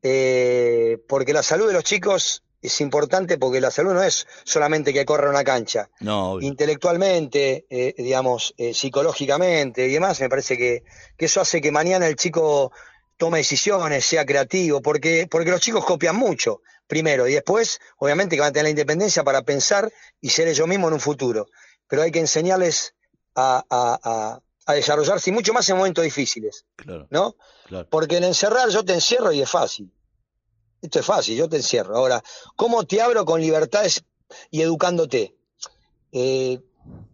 Eh, 0.01 0.97
porque 1.07 1.33
la 1.33 1.43
salud 1.43 1.67
de 1.67 1.73
los 1.73 1.83
chicos 1.83 2.43
es 2.63 2.81
importante 2.81 3.37
porque 3.37 3.61
la 3.61 3.69
salud 3.69 3.93
no 3.93 4.01
es 4.01 4.25
solamente 4.43 4.91
que 4.91 5.05
corra 5.05 5.29
una 5.29 5.43
cancha. 5.43 5.87
No. 5.99 6.41
Intelectualmente, 6.41 7.67
eh, 7.69 7.93
digamos, 7.95 8.55
eh, 8.57 8.73
psicológicamente 8.73 9.85
y 9.87 9.93
demás, 9.93 10.19
me 10.19 10.29
parece 10.29 10.57
que, 10.57 10.83
que 11.15 11.25
eso 11.25 11.41
hace 11.41 11.61
que 11.61 11.71
mañana 11.71 12.07
el 12.07 12.15
chico 12.15 12.71
tome 13.17 13.39
decisiones, 13.39 14.05
sea 14.05 14.25
creativo, 14.25 14.81
porque, 14.81 15.27
porque 15.29 15.51
los 15.51 15.61
chicos 15.61 15.85
copian 15.85 16.15
mucho, 16.15 16.61
primero, 16.87 17.27
y 17.27 17.33
después, 17.33 17.79
obviamente, 17.97 18.35
que 18.35 18.41
van 18.41 18.49
a 18.49 18.53
tener 18.53 18.65
la 18.65 18.69
independencia 18.71 19.23
para 19.23 19.41
pensar 19.43 19.91
y 20.21 20.29
ser 20.29 20.47
ellos 20.47 20.67
mismos 20.67 20.89
en 20.89 20.93
un 20.95 20.99
futuro. 20.99 21.47
Pero 21.87 22.01
hay 22.01 22.11
que 22.11 22.19
enseñarles 22.19 22.95
a, 23.35 23.63
a- 23.69 23.99
a- 24.03 24.39
a 24.65 24.73
desarrollarse 24.73 25.29
y 25.29 25.33
mucho 25.33 25.51
más 25.53 25.67
en 25.69 25.75
momentos 25.77 26.03
difíciles, 26.05 26.65
Claro, 26.77 27.07
¿no? 27.09 27.35
claro. 27.67 27.87
Porque 27.89 28.17
el 28.17 28.23
encerrar 28.23 28.69
yo 28.69 28.83
te 28.85 28.93
encierro 28.93 29.31
y 29.33 29.41
es 29.41 29.49
fácil. 29.49 29.91
Esto 30.81 30.99
es 30.99 31.05
fácil, 31.05 31.35
yo 31.37 31.49
te 31.49 31.57
encierro. 31.57 31.95
Ahora, 31.97 32.23
¿cómo 32.55 32.83
te 32.85 33.01
abro 33.01 33.25
con 33.25 33.41
libertades 33.41 34.03
y 34.51 34.61
educándote? 34.61 35.35
Eh, 36.11 36.59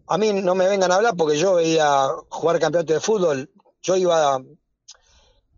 a 0.07 0.17
mí 0.17 0.33
no 0.33 0.55
me 0.55 0.67
vengan 0.67 0.91
a 0.91 0.95
hablar 0.95 1.15
porque 1.15 1.37
yo 1.37 1.55
veía 1.55 2.07
jugar 2.29 2.59
campeonato 2.59 2.93
de 2.93 2.99
fútbol, 2.99 3.49
yo 3.81 3.95
iba 3.95 4.39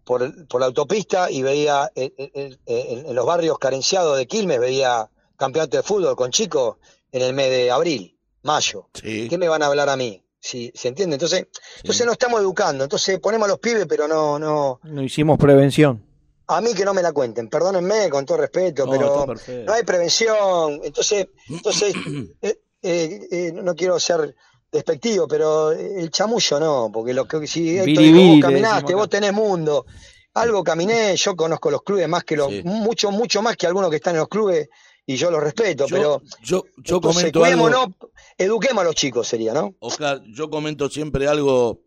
por, 0.03 0.47
por 0.47 0.59
la 0.61 0.67
autopista 0.67 1.29
y 1.31 1.41
veía 1.43 1.91
en, 1.95 2.13
en- 2.17 2.59
en- 2.65 3.05
en 3.07 3.15
los 3.15 3.25
barrios 3.25 3.57
carenciados 3.59 4.17
de 4.17 4.27
Quilmes, 4.27 4.59
veía 4.59 5.09
campeonato 5.37 5.77
de 5.77 5.83
fútbol 5.83 6.15
con 6.15 6.31
chicos 6.31 6.77
en 7.11 7.21
el 7.21 7.33
mes 7.33 7.49
de 7.49 7.71
abril, 7.71 8.17
mayo. 8.43 8.87
Sí. 8.93 9.27
¿Qué 9.29 9.37
me 9.37 9.47
van 9.47 9.63
a 9.63 9.67
hablar 9.67 9.89
a 9.89 9.95
mí? 9.97 10.23
¿Sí, 10.39 10.71
¿Se 10.75 10.87
entiende? 10.87 11.15
Entonces, 11.15 11.47
entonces 11.77 12.05
no 12.05 12.11
estamos 12.13 12.41
educando, 12.41 12.83
entonces 12.83 13.19
ponemos 13.19 13.45
a 13.45 13.49
los 13.49 13.59
pibes, 13.59 13.85
pero 13.87 14.07
no, 14.07 14.39
no, 14.39 14.79
No 14.83 15.03
hicimos 15.03 15.37
prevención. 15.37 16.03
a 16.47 16.59
mí 16.61 16.73
que 16.73 16.83
no 16.83 16.93
me 16.95 17.03
la 17.03 17.11
cuenten, 17.11 17.47
perdónenme 17.47 18.09
con 18.09 18.25
todo 18.25 18.37
respeto, 18.39 18.85
No, 18.87 18.91
pero 18.91 19.35
no 19.65 19.73
hay 19.73 19.83
prevención, 19.83 20.81
entonces, 20.83 21.27
entonces 21.47 21.93
eh, 22.41 22.59
eh, 22.81 23.27
eh, 23.31 23.51
no 23.53 23.75
quiero 23.75 23.99
ser 23.99 24.35
despectivo, 24.71 25.27
pero 25.27 25.71
el 25.71 26.09
chamullo 26.09 26.59
no, 26.59 26.89
porque 26.93 27.13
lo 27.13 27.27
que 27.27 27.45
si 27.45 27.77
Héctor 27.77 28.03
vos 28.13 28.39
caminaste, 28.41 28.95
vos 28.95 29.09
tenés 29.09 29.33
mundo, 29.33 29.85
algo 30.33 30.63
caminé, 30.63 31.15
yo 31.17 31.35
conozco 31.35 31.69
los 31.69 31.81
clubes 31.83 32.07
más 32.07 32.23
que 32.23 32.37
los, 32.37 32.49
Sí. 32.49 32.61
mucho, 32.63 33.11
mucho 33.11 33.41
más 33.41 33.57
que 33.57 33.67
algunos 33.67 33.89
que 33.89 33.97
están 33.97 34.15
en 34.15 34.19
los 34.19 34.29
clubes 34.29 34.69
y 35.05 35.15
yo 35.17 35.29
los 35.29 35.43
respeto, 35.43 35.87
Yo, 35.87 35.95
pero 35.95 36.21
yo, 36.41 36.63
yo 36.77 36.95
entonces, 36.97 37.31
comento 37.33 37.43
algo. 37.43 37.95
eduquemos 38.37 38.81
a 38.81 38.85
los 38.85 38.95
chicos 38.95 39.27
sería, 39.27 39.53
¿no? 39.53 39.75
Oscar, 39.79 40.21
yo 40.27 40.49
comento 40.49 40.89
siempre 40.89 41.27
algo, 41.27 41.81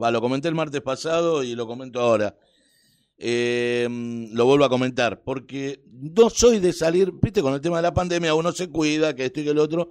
va, 0.00 0.10
lo 0.12 0.20
comenté 0.20 0.48
el 0.48 0.54
martes 0.54 0.80
pasado 0.80 1.42
y 1.42 1.54
lo 1.54 1.66
comento 1.66 2.00
ahora. 2.00 2.36
Eh, 3.24 3.88
lo 4.32 4.44
vuelvo 4.46 4.64
a 4.64 4.68
comentar, 4.68 5.22
porque 5.22 5.80
no 5.90 6.28
soy 6.30 6.58
de 6.58 6.72
salir, 6.72 7.12
viste, 7.20 7.40
con 7.42 7.54
el 7.54 7.60
tema 7.60 7.76
de 7.76 7.82
la 7.82 7.94
pandemia, 7.94 8.34
uno 8.34 8.52
se 8.52 8.68
cuida, 8.68 9.14
que 9.14 9.26
esto 9.26 9.40
y 9.40 9.44
que 9.44 9.50
el 9.50 9.58
otro, 9.58 9.90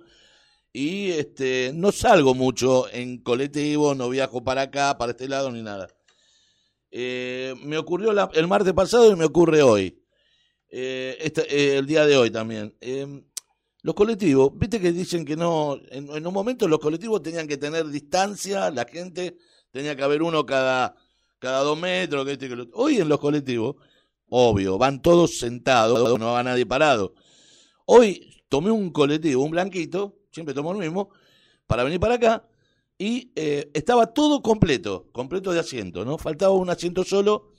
y 0.73 1.11
este 1.11 1.71
no 1.73 1.91
salgo 1.91 2.33
mucho 2.33 2.89
en 2.91 3.21
colectivo, 3.21 3.93
no 3.95 4.09
viajo 4.09 4.43
para 4.43 4.63
acá, 4.63 4.97
para 4.97 5.11
este 5.11 5.27
lado, 5.27 5.51
ni 5.51 5.61
nada. 5.61 5.87
Eh, 6.91 7.53
me 7.63 7.77
ocurrió 7.77 8.11
el 8.33 8.47
martes 8.47 8.73
pasado 8.73 9.11
y 9.11 9.15
me 9.15 9.25
ocurre 9.25 9.61
hoy. 9.61 9.97
Eh, 10.69 11.17
eh, 11.49 11.77
el 11.77 11.85
día 11.85 12.05
de 12.05 12.17
hoy 12.17 12.31
también. 12.31 12.75
Los 13.83 13.95
colectivos, 13.95 14.51
viste 14.55 14.79
que 14.79 14.91
dicen 14.91 15.25
que 15.25 15.35
no, 15.35 15.79
en, 15.89 16.07
en 16.15 16.27
un 16.27 16.33
momento 16.33 16.67
los 16.67 16.79
colectivos 16.79 17.23
tenían 17.23 17.47
que 17.47 17.57
tener 17.57 17.87
distancia, 17.87 18.69
la 18.69 18.85
gente 18.85 19.37
tenía 19.71 19.95
que 19.95 20.03
haber 20.03 20.21
uno 20.21 20.45
cada, 20.45 20.95
cada 21.39 21.61
dos 21.61 21.79
metros. 21.79 22.25
Que 22.25 22.33
este, 22.33 22.47
que 22.47 22.55
lo- 22.55 22.69
Hoy 22.73 22.97
en 22.97 23.09
los 23.09 23.19
colectivos, 23.19 23.75
obvio, 24.29 24.77
van 24.77 25.01
todos 25.01 25.39
sentados, 25.39 26.19
no 26.19 26.33
va 26.33 26.43
nadie 26.43 26.65
parado. 26.65 27.15
Hoy 27.85 28.43
tomé 28.49 28.69
un 28.69 28.91
colectivo, 28.91 29.43
un 29.43 29.51
blanquito, 29.51 30.19
siempre 30.31 30.53
tomo 30.53 30.71
el 30.71 30.77
mismo, 30.77 31.09
para 31.67 31.83
venir 31.83 31.99
para 31.99 32.15
acá 32.15 32.47
y 32.97 33.31
eh, 33.35 33.71
estaba 33.73 34.13
todo 34.13 34.41
completo, 34.41 35.07
completo 35.11 35.51
de 35.51 35.59
asiento, 35.59 36.05
¿no? 36.05 36.17
Faltaba 36.17 36.53
un 36.53 36.69
asiento 36.69 37.03
solo 37.03 37.51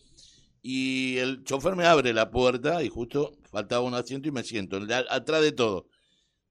y 0.63 1.17
el 1.19 1.43
chofer 1.43 1.75
me 1.75 1.85
abre 1.85 2.13
la 2.13 2.31
puerta 2.31 2.83
y 2.83 2.89
justo 2.89 3.33
faltaba 3.51 3.83
un 3.83 3.95
asiento 3.95 4.29
y 4.29 4.31
me 4.31 4.45
siento, 4.45 4.77
el 4.77 4.87
de 4.87 4.95
atrás 4.95 5.43
de 5.43 5.53
todo. 5.53 5.89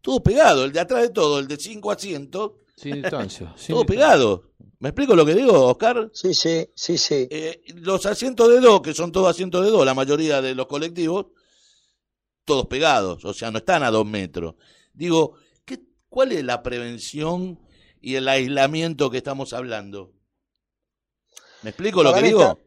Todo 0.02 0.22
pegado, 0.22 0.66
el 0.66 0.72
de 0.72 0.80
atrás 0.80 1.04
de 1.04 1.10
todo, 1.10 1.40
el 1.40 1.48
de 1.48 1.58
cinco 1.58 1.92
asientos, 1.92 2.54
Sin 2.76 2.96
distancia. 2.96 3.54
sin 3.58 3.76
todo 3.76 3.84
distancia. 3.84 3.86
pegado. 3.86 4.52
¿Me 4.80 4.90
explico 4.90 5.16
lo 5.16 5.26
que 5.26 5.36
digo, 5.36 5.68
Oscar? 5.68 6.10
Sí, 6.12 6.34
sí, 6.34 6.68
sí, 6.76 6.98
sí. 6.98 7.28
Eh, 7.30 7.62
los 7.76 8.06
asientos 8.06 8.50
de 8.50 8.60
dos, 8.60 8.82
que 8.82 8.94
son 8.94 9.12
todos 9.12 9.30
asientos 9.30 9.64
de 9.64 9.72
dos, 9.72 9.86
la 9.86 9.94
mayoría 9.94 10.42
de 10.42 10.54
los 10.56 10.66
colectivos, 10.66 11.28
todos 12.44 12.66
pegados, 12.66 13.24
o 13.24 13.34
sea, 13.34 13.52
no 13.52 13.60
están 13.60 13.84
a 13.84 13.92
dos 13.92 14.06
metros. 14.06 14.56
Digo, 14.92 15.36
¿qué, 15.38 15.51
¿cuál 16.12 16.34
es 16.34 16.44
la 16.44 16.62
prevención 16.62 17.58
y 18.02 18.16
el 18.16 18.28
aislamiento 18.28 19.10
que 19.10 19.18
estamos 19.18 19.54
hablando? 19.54 20.12
¿Me 21.64 21.70
explico 21.70 22.04
lo 22.04 22.14
que 22.14 22.22
digo? 22.22 22.42
está- 22.42 22.58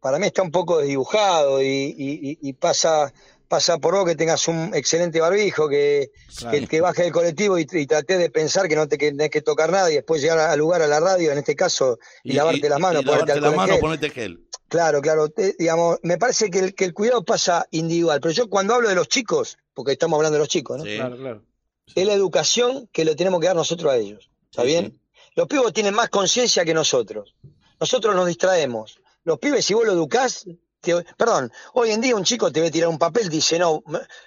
para 0.00 0.18
mí 0.18 0.26
está 0.26 0.42
un 0.42 0.50
poco 0.50 0.78
desdibujado 0.80 1.62
y, 1.62 1.66
y- 1.66 2.30
y- 2.30 2.38
y 2.42 2.52
pasa, 2.52 3.10
pasa 3.48 3.78
por 3.78 3.94
vos 3.94 4.04
que 4.04 4.14
tengas 4.14 4.46
un 4.48 4.74
excelente 4.74 5.18
barbijo, 5.18 5.66
que, 5.66 6.10
que, 6.50 6.66
que 6.66 6.80
baje 6.82 7.04
del 7.04 7.12
colectivo 7.12 7.58
y, 7.58 7.66
y 7.72 7.86
traté 7.86 8.18
de 8.18 8.28
pensar 8.28 8.68
que 8.68 8.76
no 8.76 8.86
te 8.86 8.98
que 8.98 9.12
tenés 9.12 9.30
que 9.30 9.40
tocar 9.40 9.72
nada 9.72 9.90
y 9.90 9.94
después 9.94 10.20
llegar 10.20 10.38
al 10.40 10.58
lugar, 10.58 10.82
a 10.82 10.86
la 10.86 11.00
radio, 11.00 11.32
en 11.32 11.38
este 11.38 11.56
caso, 11.56 11.98
y, 12.22 12.34
lavarte 12.34 12.68
las 12.68 12.80
manos, 12.80 13.02
y 13.02 13.06
lavarte 13.06 13.32
en 13.32 13.56
manos, 13.56 13.70
gel. 13.76 13.80
ponerte 13.80 14.10
gel. 14.10 14.44
Claro, 14.68 15.00
claro. 15.00 15.30
te- 15.30 15.54
digamos, 15.58 16.00
me 16.02 16.18
parece 16.18 16.50
que 16.50 16.58
el, 16.58 16.74
que 16.74 16.84
el 16.84 16.92
cuidado 16.92 17.24
pasa 17.24 17.66
individual, 17.70 18.20
pero 18.20 18.32
yo 18.34 18.50
cuando 18.50 18.74
hablo 18.74 18.90
de 18.90 18.94
los 18.96 19.08
chicos, 19.08 19.56
porque 19.72 19.92
estamos 19.92 20.18
hablando 20.18 20.34
de 20.34 20.40
los 20.40 20.48
chicos, 20.48 20.76
¿no? 20.76 20.84
Sí. 20.84 20.96
Claro, 20.96 21.16
claro. 21.16 21.42
Es 21.94 22.06
la 22.06 22.12
educación 22.14 22.88
que 22.92 23.04
le 23.04 23.14
tenemos 23.14 23.40
que 23.40 23.46
dar 23.46 23.56
nosotros 23.56 23.92
a 23.92 23.96
ellos. 23.96 24.30
¿Está 24.50 24.62
Sí, 24.62 24.68
bien? 24.68 25.00
Los 25.36 25.48
pibos 25.48 25.72
tienen 25.72 25.94
más 25.94 26.08
conciencia 26.10 26.64
que 26.64 26.74
nosotros. 26.74 27.34
Nosotros 27.80 28.14
nos 28.14 28.26
distraemos. 28.26 28.98
Los 29.24 29.38
pibes, 29.38 29.64
si 29.64 29.74
vos 29.74 29.84
lo 29.84 29.92
educás, 29.92 30.44
te- 30.80 31.04
perdón, 31.16 31.50
hoy 31.72 31.90
en 31.90 32.00
día 32.00 32.14
un 32.14 32.24
chico 32.24 32.52
te 32.52 32.60
ve 32.60 32.70
tirar 32.70 32.88
un 32.88 32.98
papel, 32.98 33.28
dice, 33.28 33.58
no, 33.58 33.82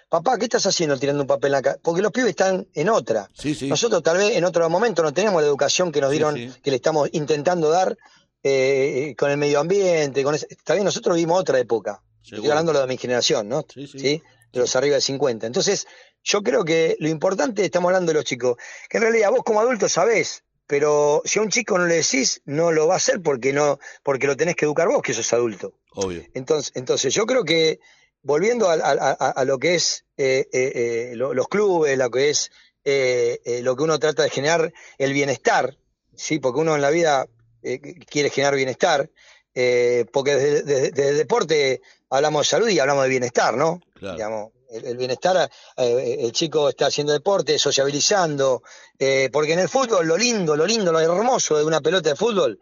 papá, 0.10 0.38
¿qué 0.38 0.46
estás 0.46 0.66
haciendo 0.66 0.98
tirando 0.98 1.22
un 1.22 1.28
papel 1.28 1.54
acá? 1.56 1.78
Porque 1.82 2.02
los 2.02 2.12
pibes 2.12 2.32
están 2.32 2.68
en 2.74 2.90
otra. 2.90 3.30
Sí, 3.34 3.54
sí. 3.56 3.68
Nosotros 3.68 4.04
tal 4.04 4.18
vez 4.18 4.36
en 4.36 4.44
otro 4.44 4.70
momento 4.70 5.02
no 5.04 5.14
tenemos 5.14 5.42
la 5.42 5.48
educación 5.48 5.92
que 5.92 6.02
nos 6.02 6.12
dieron, 6.12 6.36
que 6.36 6.70
le 6.72 6.76
estamos 6.78 7.10
intentando 7.14 7.70
dar 7.70 7.98
eh, 8.44 9.16
con 9.18 9.30
el 9.32 9.38
medio 9.38 9.60
ambiente, 9.60 10.24
con 10.24 10.36
ese- 10.36 10.48
está 10.50 10.74
bien, 10.74 10.86
nosotros 10.86 11.16
vivimos 11.16 11.40
otra 11.40 11.60
época. 11.60 12.02
Estoy 12.24 12.50
hablando 12.50 12.74
de 12.74 12.86
mi 12.88 12.98
generación, 12.98 13.48
¿no? 13.48 13.66
Sí, 13.74 13.88
sí. 13.88 14.22
De 14.52 14.60
los 14.60 14.76
arriba 14.76 14.96
de 14.96 15.02
50. 15.02 15.48
Entonces, 15.48 15.88
yo 16.28 16.44
creo 16.44 16.66
que 16.66 16.98
lo 17.00 17.08
importante, 17.08 17.64
estamos 17.64 17.90
hablando 17.90 18.12
de 18.12 18.16
los 18.16 18.26
chicos, 18.26 18.58
que 18.90 18.98
en 18.98 19.04
realidad 19.04 19.32
vos 19.32 19.44
como 19.46 19.62
adulto 19.62 19.88
sabés, 19.88 20.44
pero 20.68 21.22
si 21.26 21.40
a 21.40 21.42
un 21.42 21.50
chico 21.50 21.78
no 21.78 21.86
le 21.86 21.96
decís, 21.96 22.42
no 22.46 22.72
lo 22.74 22.88
va 22.88 22.96
a 22.96 22.98
hacer 22.98 23.22
porque 23.22 23.54
no, 23.54 23.80
porque 24.04 24.28
lo 24.28 24.36
tenés 24.36 24.56
que 24.58 24.66
educar 24.66 24.88
vos, 24.90 25.02
que 25.02 25.14
sos 25.14 25.32
adulto. 25.32 25.74
Obvio. 25.94 26.24
Entonces, 26.34 26.74
entonces 26.76 27.14
yo 27.14 27.26
creo 27.26 27.44
que 27.46 27.80
volviendo 28.22 28.70
a, 28.70 28.74
a- 28.74 29.46
lo 29.46 29.58
que 29.58 29.76
es 29.76 30.04
eh, 30.18 30.48
eh, 30.52 30.72
eh, 31.12 31.16
lo- 31.16 31.34
los 31.34 31.48
clubes, 31.48 31.98
lo 31.98 32.12
que 32.12 32.30
es 32.32 32.52
eh, 32.84 33.40
eh, 33.46 33.62
lo 33.62 33.76
que 33.78 33.84
uno 33.84 33.98
trata 33.98 34.24
de 34.24 34.30
generar, 34.30 34.74
el 34.98 35.14
bienestar, 35.14 35.78
sí, 36.16 36.40
porque 36.40 36.60
uno 36.60 36.76
en 36.76 36.82
la 36.82 36.90
vida 36.90 37.28
eh, 37.64 37.80
quiere 38.06 38.30
generar 38.30 38.56
bienestar, 38.56 39.10
eh, 39.56 40.06
porque 40.12 40.36
desde, 40.36 40.64
desde- 40.64 40.92
desde 40.92 41.10
el 41.12 41.18
deporte 41.18 41.82
hablamos 42.10 42.42
de 42.46 42.50
salud 42.50 42.68
y 42.70 42.80
hablamos 42.80 43.04
de 43.04 43.10
bienestar, 43.10 43.56
¿no? 43.56 43.80
Claro. 43.96 44.16
Digamos, 44.16 44.52
el, 44.70 44.86
el 44.86 44.98
bienestar, 44.98 45.50
eh, 45.78 46.18
el 46.20 46.32
chico 46.32 46.70
está 46.70 46.88
haciendo 46.88 47.14
deporte, 47.14 47.58
sociabilizando, 47.60 48.64
eh, 48.98 49.30
porque 49.32 49.54
en 49.54 49.60
el 49.60 49.70
fútbol 49.70 50.08
lo 50.08 50.18
lindo, 50.18 50.56
lo 50.56 50.66
lindo, 50.66 50.92
lo 50.92 51.00
hermoso 51.00 51.58
de 51.58 51.66
una 51.66 51.82
pelota 51.82 52.10
de 52.10 52.16
fútbol, 52.16 52.60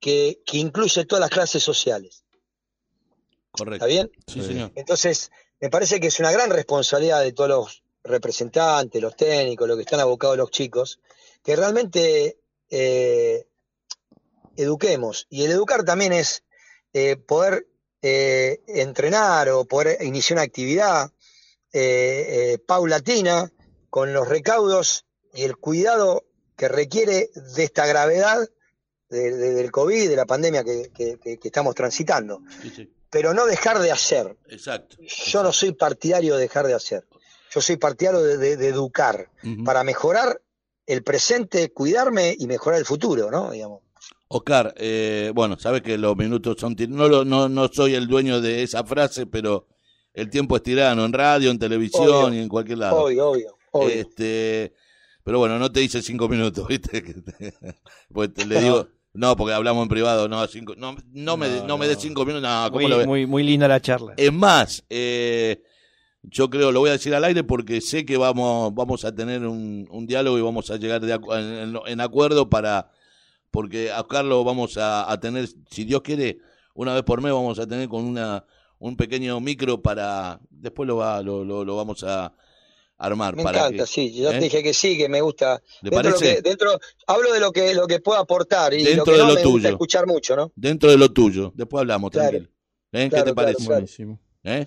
que, 0.00 0.40
que 0.44 0.58
incluye 0.58 1.04
todas 1.04 1.20
las 1.20 1.30
clases 1.30 1.62
sociales. 1.62 2.24
Correcto. 3.50 3.84
¿Está 3.84 3.86
bien? 3.86 4.10
Sí, 4.26 4.42
señor. 4.42 4.72
Entonces, 4.74 5.30
me 5.60 5.70
parece 5.70 5.98
que 5.98 6.06
es 6.08 6.20
una 6.20 6.30
gran 6.30 6.50
responsabilidad 6.50 7.22
de 7.22 7.32
todos 7.32 7.50
los 7.50 7.82
representantes, 8.04 9.02
los 9.02 9.16
técnicos, 9.16 9.66
los 9.66 9.76
que 9.76 9.82
están 9.82 10.00
abocados 10.00 10.36
los 10.36 10.50
chicos, 10.50 11.00
que 11.42 11.56
realmente 11.56 12.38
eh, 12.70 13.46
eduquemos. 14.56 15.26
Y 15.30 15.44
el 15.44 15.50
educar 15.50 15.84
también 15.84 16.12
es 16.12 16.44
eh, 16.92 17.16
poder 17.16 17.66
eh, 18.02 18.60
entrenar 18.68 19.48
o 19.50 19.64
poder 19.64 20.02
iniciar 20.02 20.36
una 20.36 20.42
actividad 20.44 21.10
eh, 21.72 22.52
eh, 22.54 22.58
paulatina 22.66 23.50
con 23.90 24.12
los 24.12 24.28
recaudos 24.28 25.04
y 25.34 25.42
el 25.42 25.56
cuidado 25.56 26.24
que 26.56 26.68
requiere 26.68 27.30
de 27.54 27.64
esta 27.64 27.86
gravedad 27.86 28.48
de- 29.10 29.36
de- 29.36 29.54
del 29.54 29.70
COVID, 29.70 30.08
de 30.08 30.16
la 30.16 30.26
pandemia 30.26 30.64
que- 30.64 30.90
que- 30.94 31.18
que- 31.18 31.38
que 31.38 31.48
estamos 31.48 31.74
transitando 31.74 32.40
Sí, 32.62 32.70
sí. 32.74 32.92
pero 33.10 33.32
no 33.34 33.46
dejar 33.46 33.78
de 33.78 33.90
hacer. 33.92 34.36
Exacto. 34.48 34.96
Yo 35.00 35.42
no 35.42 35.52
soy 35.52 35.72
partidario 35.72 36.36
de 36.36 36.42
dejar 36.42 36.66
de 36.66 36.74
hacer. 36.74 37.06
Yo 37.50 37.60
soy 37.62 37.76
partidario 37.78 38.20
de, 38.20 38.52
educar 38.68 39.30
para 39.64 39.82
mejorar 39.84 40.40
el 40.86 41.02
presente, 41.02 41.70
cuidarme 41.72 42.34
y 42.38 42.46
mejorar 42.46 42.78
el 42.78 42.84
futuro, 42.86 43.30
¿no? 43.30 43.50
Digamos. 43.50 43.82
Oscar, 44.28 44.74
eh, 44.76 45.32
bueno, 45.34 45.58
sabes 45.58 45.80
que 45.82 45.96
los 45.96 46.16
minutos 46.16 46.56
son... 46.58 46.76
tir- 46.76 46.88
No, 46.90 47.08
lo- 47.08 47.24
no, 47.24 47.48
no 47.48 47.68
soy 47.68 47.94
el 47.94 48.06
dueño 48.06 48.40
de 48.40 48.62
esa 48.62 48.84
frase, 48.84 49.26
pero 49.26 49.66
el 50.12 50.28
tiempo 50.28 50.56
es 50.56 50.62
tirano, 50.62 51.04
en 51.04 51.12
radio, 51.12 51.50
en 51.50 51.58
televisión 51.58 52.08
Obvio. 52.08 52.34
y 52.34 52.38
en 52.42 52.48
cualquier 52.48 52.78
lado. 52.78 53.04
Obvio, 53.04 53.30
obvio, 53.30 53.56
obvio. 53.72 53.88
Este, 53.88 54.74
pero 55.24 55.38
bueno, 55.38 55.58
no 55.58 55.72
te 55.72 55.82
hice 55.82 56.02
cinco 56.02 56.28
minutos, 56.28 56.66
¿viste? 56.68 57.02
Que 57.02 57.14
te- 57.14 57.54
Pues 58.12 58.34
te- 58.34 58.44
le 58.46 58.60
digo, 58.60 58.88
no, 59.14 59.34
porque 59.36 59.54
hablamos 59.54 59.82
en 59.84 59.88
privado, 59.88 60.28
no, 60.28 60.46
cinco, 60.46 60.74
no, 60.76 60.94
no, 61.12 61.36
me, 61.38 61.48
No, 61.48 61.66
no 61.66 61.78
me 61.78 61.88
des 61.88 61.98
cinco 61.98 62.26
minutos, 62.26 62.42
no, 62.48 62.64
¿cómo 62.70 62.80
Muy, 62.82 62.90
lo 62.90 62.98
ves? 62.98 63.06
muy, 63.06 63.26
muy 63.26 63.42
linda 63.42 63.66
la 63.66 63.80
charla. 63.80 64.12
Es 64.18 64.32
más, 64.32 64.84
eh, 64.90 65.62
yo 66.22 66.50
creo, 66.50 66.70
lo 66.70 66.80
voy 66.80 66.90
a 66.90 66.92
decir 66.92 67.14
al 67.14 67.24
aire 67.24 67.44
porque 67.44 67.80
sé 67.80 68.04
que 68.04 68.18
vamos, 68.18 68.74
vamos 68.74 69.04
a 69.06 69.14
tener 69.14 69.46
un, 69.46 69.88
un 69.90 70.06
diálogo 70.06 70.36
y 70.38 70.42
vamos 70.42 70.70
a 70.70 70.76
llegar 70.76 71.00
de 71.00 71.14
acu- 71.18 71.34
en, 71.38 71.70
en- 71.76 71.80
en 71.86 72.00
acuerdo 72.02 72.50
para, 72.50 72.90
porque 73.50 73.90
a 73.92 74.04
Carlos 74.06 74.44
vamos 74.44 74.76
a, 74.76 75.10
a 75.10 75.18
tener, 75.20 75.48
si 75.70 75.84
Dios 75.84 76.02
quiere, 76.02 76.38
una 76.74 76.94
vez 76.94 77.02
por 77.02 77.20
mes 77.20 77.32
vamos 77.32 77.58
a 77.58 77.66
tener 77.66 77.88
con 77.88 78.04
una 78.04 78.44
un 78.80 78.96
pequeño 78.96 79.40
micro 79.40 79.82
para, 79.82 80.38
después 80.50 80.86
lo 80.86 80.96
va, 80.96 81.20
lo, 81.22 81.44
lo, 81.44 81.64
lo 81.64 81.76
vamos 81.76 82.04
a 82.04 82.32
armar. 82.96 83.34
Me 83.34 83.42
para 83.42 83.58
encanta, 83.66 83.82
que- 83.84 83.86
sí. 83.88 84.24
¿eh? 84.24 84.30
te 84.30 84.38
dije 84.40 84.62
que 84.62 84.72
sí, 84.72 84.96
que 84.96 85.08
me 85.08 85.20
gusta. 85.20 85.60
¿Le 85.82 85.90
Dentro 85.90 86.02
de 86.02 86.10
lo 86.10 86.16
parece? 86.16 86.36
que- 86.36 86.42
dentro, 86.48 86.78
hablo 87.08 87.32
de 87.32 87.40
lo 87.40 87.50
que, 87.52 87.74
lo 87.74 87.86
que 87.88 87.98
puedo 88.00 88.18
aportar 88.20 88.74
y 88.74 88.84
Dentro 88.84 88.98
lo 88.98 89.04
que 89.04 89.10
de 89.12 89.18
no 89.18 89.22
lo 89.28 89.34
me 89.34 89.40
gusta 89.42 89.50
tuyo. 89.50 89.68
escuchar 89.70 90.06
mucho, 90.06 90.36
¿no? 90.36 90.52
Dentro 90.54 90.90
de 90.90 90.96
lo 90.96 91.10
tuyo, 91.12 91.52
después 91.56 91.80
hablamos, 91.80 92.10
Claro. 92.12 92.30
tranquilo. 92.30 92.52
¿Eh? 92.92 93.10
¿Qué 93.12 93.22
te 93.22 93.34
parece? 93.34 93.56
claro. 93.58 93.72
Buenísimo. 93.74 94.20
¿Eh? 94.44 94.66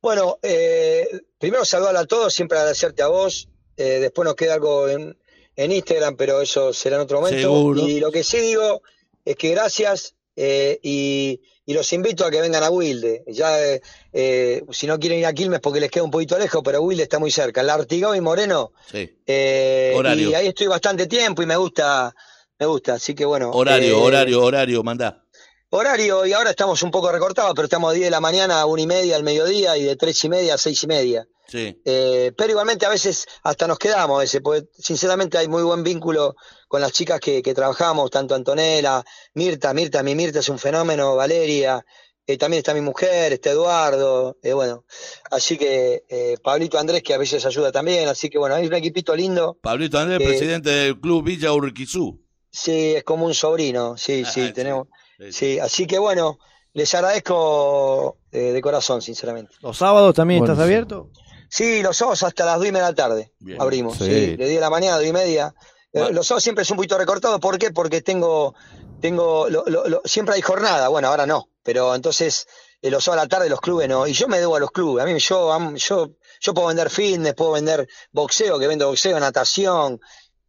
Bueno, 0.00 0.38
eh, 0.42 1.06
primero 1.38 1.64
saludar 1.66 1.96
a 1.98 2.06
todos, 2.06 2.32
siempre 2.32 2.56
agradecerte 2.58 3.02
a 3.02 3.08
vos. 3.08 3.46
eh, 3.76 3.98
después 4.00 4.24
nos 4.26 4.34
queda 4.34 4.54
algo 4.54 4.88
en, 4.88 5.16
en 5.64 5.72
Instagram, 5.72 6.16
pero 6.16 6.40
eso 6.40 6.72
será 6.72 6.96
en 6.96 7.02
otro 7.02 7.20
momento. 7.20 7.40
Seguro. 7.40 7.86
Y 7.86 8.00
lo 8.00 8.10
que 8.10 8.24
sí 8.24 8.38
digo 8.38 8.82
es 9.24 9.36
que 9.36 9.50
gracias 9.50 10.14
eh, 10.36 10.78
y, 10.82 11.40
y 11.66 11.74
los 11.74 11.92
invito 11.92 12.24
a 12.24 12.30
que 12.30 12.40
vengan 12.40 12.62
a 12.62 12.70
Wilde. 12.70 13.24
Ya, 13.26 13.62
eh, 13.62 13.82
eh, 14.12 14.62
si 14.70 14.86
no 14.86 14.98
quieren 14.98 15.18
ir 15.18 15.26
a 15.26 15.32
Quilmes 15.34 15.60
porque 15.60 15.80
les 15.80 15.90
queda 15.90 16.04
un 16.04 16.10
poquito 16.10 16.38
lejos, 16.38 16.62
pero 16.64 16.80
Wilde 16.80 17.02
está 17.02 17.18
muy 17.18 17.30
cerca. 17.30 17.62
La 17.62 17.74
Artigao 17.74 18.14
y 18.14 18.20
Moreno. 18.20 18.72
Sí. 18.90 19.18
eh, 19.26 19.92
Horario. 19.96 20.30
Y 20.30 20.34
ahí 20.34 20.46
estoy 20.46 20.66
bastante 20.66 21.06
tiempo 21.06 21.42
y 21.42 21.46
me 21.46 21.56
gusta, 21.56 22.14
me 22.58 22.66
gusta. 22.66 22.94
Así 22.94 23.14
que 23.14 23.26
bueno. 23.26 23.50
Horario, 23.50 23.98
eh, 23.98 24.02
horario, 24.02 24.42
horario, 24.42 24.82
mandá. 24.82 25.24
Horario, 25.72 26.26
y 26.26 26.32
ahora 26.32 26.50
estamos 26.50 26.82
un 26.82 26.90
poco 26.90 27.12
recortados, 27.12 27.52
pero 27.54 27.66
estamos 27.66 27.92
de 27.92 27.98
10 27.98 28.06
de 28.06 28.10
la 28.10 28.20
mañana 28.20 28.60
a 28.60 28.66
1 28.66 28.82
y 28.82 28.86
media 28.86 29.14
al 29.14 29.22
mediodía 29.22 29.76
y 29.76 29.84
de 29.84 29.94
3 29.94 30.24
y 30.24 30.28
media 30.28 30.54
a 30.54 30.58
6 30.58 30.82
y 30.82 30.86
media. 30.88 31.28
Sí. 31.50 31.80
Eh, 31.84 32.32
pero 32.36 32.50
igualmente 32.50 32.86
a 32.86 32.90
veces 32.90 33.26
hasta 33.42 33.66
nos 33.66 33.78
quedamos, 33.78 34.16
a 34.18 34.20
veces, 34.20 34.40
porque 34.40 34.68
sinceramente 34.78 35.36
hay 35.36 35.48
muy 35.48 35.62
buen 35.64 35.82
vínculo 35.82 36.36
con 36.68 36.80
las 36.80 36.92
chicas 36.92 37.18
que, 37.18 37.42
que 37.42 37.54
trabajamos, 37.54 38.10
tanto 38.10 38.34
Antonella, 38.36 39.02
Mirta, 39.34 39.74
Mirta, 39.74 40.02
mi 40.04 40.14
Mirta 40.14 40.38
es 40.38 40.48
un 40.48 40.58
fenómeno, 40.60 41.16
Valeria, 41.16 41.84
eh, 42.26 42.36
también 42.38 42.58
está 42.58 42.72
mi 42.72 42.80
mujer, 42.82 43.32
está 43.32 43.50
Eduardo, 43.50 44.36
eh, 44.42 44.52
bueno, 44.52 44.84
así 45.32 45.58
que 45.58 46.04
eh, 46.08 46.36
Pablito 46.40 46.78
Andrés 46.78 47.02
que 47.02 47.14
a 47.14 47.18
veces 47.18 47.44
ayuda 47.44 47.72
también, 47.72 48.08
así 48.08 48.30
que 48.30 48.38
bueno, 48.38 48.54
hay 48.54 48.66
un 48.68 48.74
equipito 48.74 49.16
lindo, 49.16 49.58
Pablito 49.60 49.98
Andrés, 49.98 50.20
Eh, 50.20 50.24
presidente 50.24 50.70
del 50.70 51.00
club 51.00 51.24
Villa 51.24 51.52
Urquizú. 51.52 52.20
sí, 52.50 52.94
es 52.94 53.02
como 53.02 53.26
un 53.26 53.34
sobrino, 53.34 53.96
sí, 53.96 54.22
Ah, 54.24 54.30
sí, 54.30 54.46
sí, 54.46 54.52
tenemos, 54.52 54.86
sí. 55.18 55.32
sí, 55.32 55.58
así 55.58 55.86
que 55.88 55.98
bueno, 55.98 56.38
les 56.72 56.94
agradezco 56.94 58.18
eh, 58.30 58.52
de 58.52 58.60
corazón, 58.62 59.02
sinceramente. 59.02 59.52
¿Los 59.60 59.76
sábados 59.78 60.14
también 60.14 60.44
estás 60.44 60.58
abierto? 60.60 61.10
Sí, 61.50 61.82
los 61.82 61.96
sábados 61.96 62.22
hasta 62.22 62.44
las 62.46 62.58
2 62.58 62.66
y 62.68 62.72
media 62.72 62.86
de 62.86 62.92
la 62.92 62.96
tarde 62.96 63.32
Bien. 63.40 63.60
abrimos. 63.60 63.98
Sí. 63.98 64.04
Sí. 64.04 64.10
de 64.36 64.36
10 64.36 64.48
de 64.54 64.60
la 64.60 64.70
mañana 64.70 64.94
a 64.94 64.98
2 64.98 65.06
y 65.06 65.12
media. 65.12 65.54
Eh, 65.92 66.08
los 66.12 66.26
sábados 66.26 66.44
siempre 66.44 66.62
es 66.62 66.70
un 66.70 66.76
poquito 66.76 66.96
recortado. 66.96 67.40
¿Por 67.40 67.58
qué? 67.58 67.72
Porque 67.72 68.00
tengo, 68.00 68.54
tengo, 69.00 69.48
lo- 69.48 69.64
lo- 69.66 69.88
lo- 69.88 70.02
siempre 70.04 70.36
hay 70.36 70.42
jornada. 70.42 70.88
Bueno, 70.88 71.08
ahora 71.08 71.26
no. 71.26 71.48
Pero 71.62 71.94
entonces, 71.94 72.46
eh, 72.80 72.90
los 72.90 73.02
sábados 73.04 73.22
a 73.22 73.24
la 73.24 73.28
tarde 73.28 73.50
los 73.50 73.60
clubes 73.60 73.88
no. 73.88 74.06
Y 74.06 74.12
yo 74.12 74.28
me 74.28 74.38
debo 74.38 74.56
a 74.56 74.60
los 74.60 74.70
clubes. 74.70 75.02
A 75.02 75.06
mí, 75.06 75.18
yo, 75.18 75.52
am- 75.52 75.74
yo, 75.76 76.10
yo 76.40 76.54
puedo 76.54 76.68
vender 76.68 76.88
fitness, 76.90 77.34
puedo 77.34 77.52
vender 77.52 77.86
boxeo, 78.12 78.58
que 78.58 78.66
vendo 78.68 78.86
boxeo, 78.86 79.18
natación. 79.18 80.00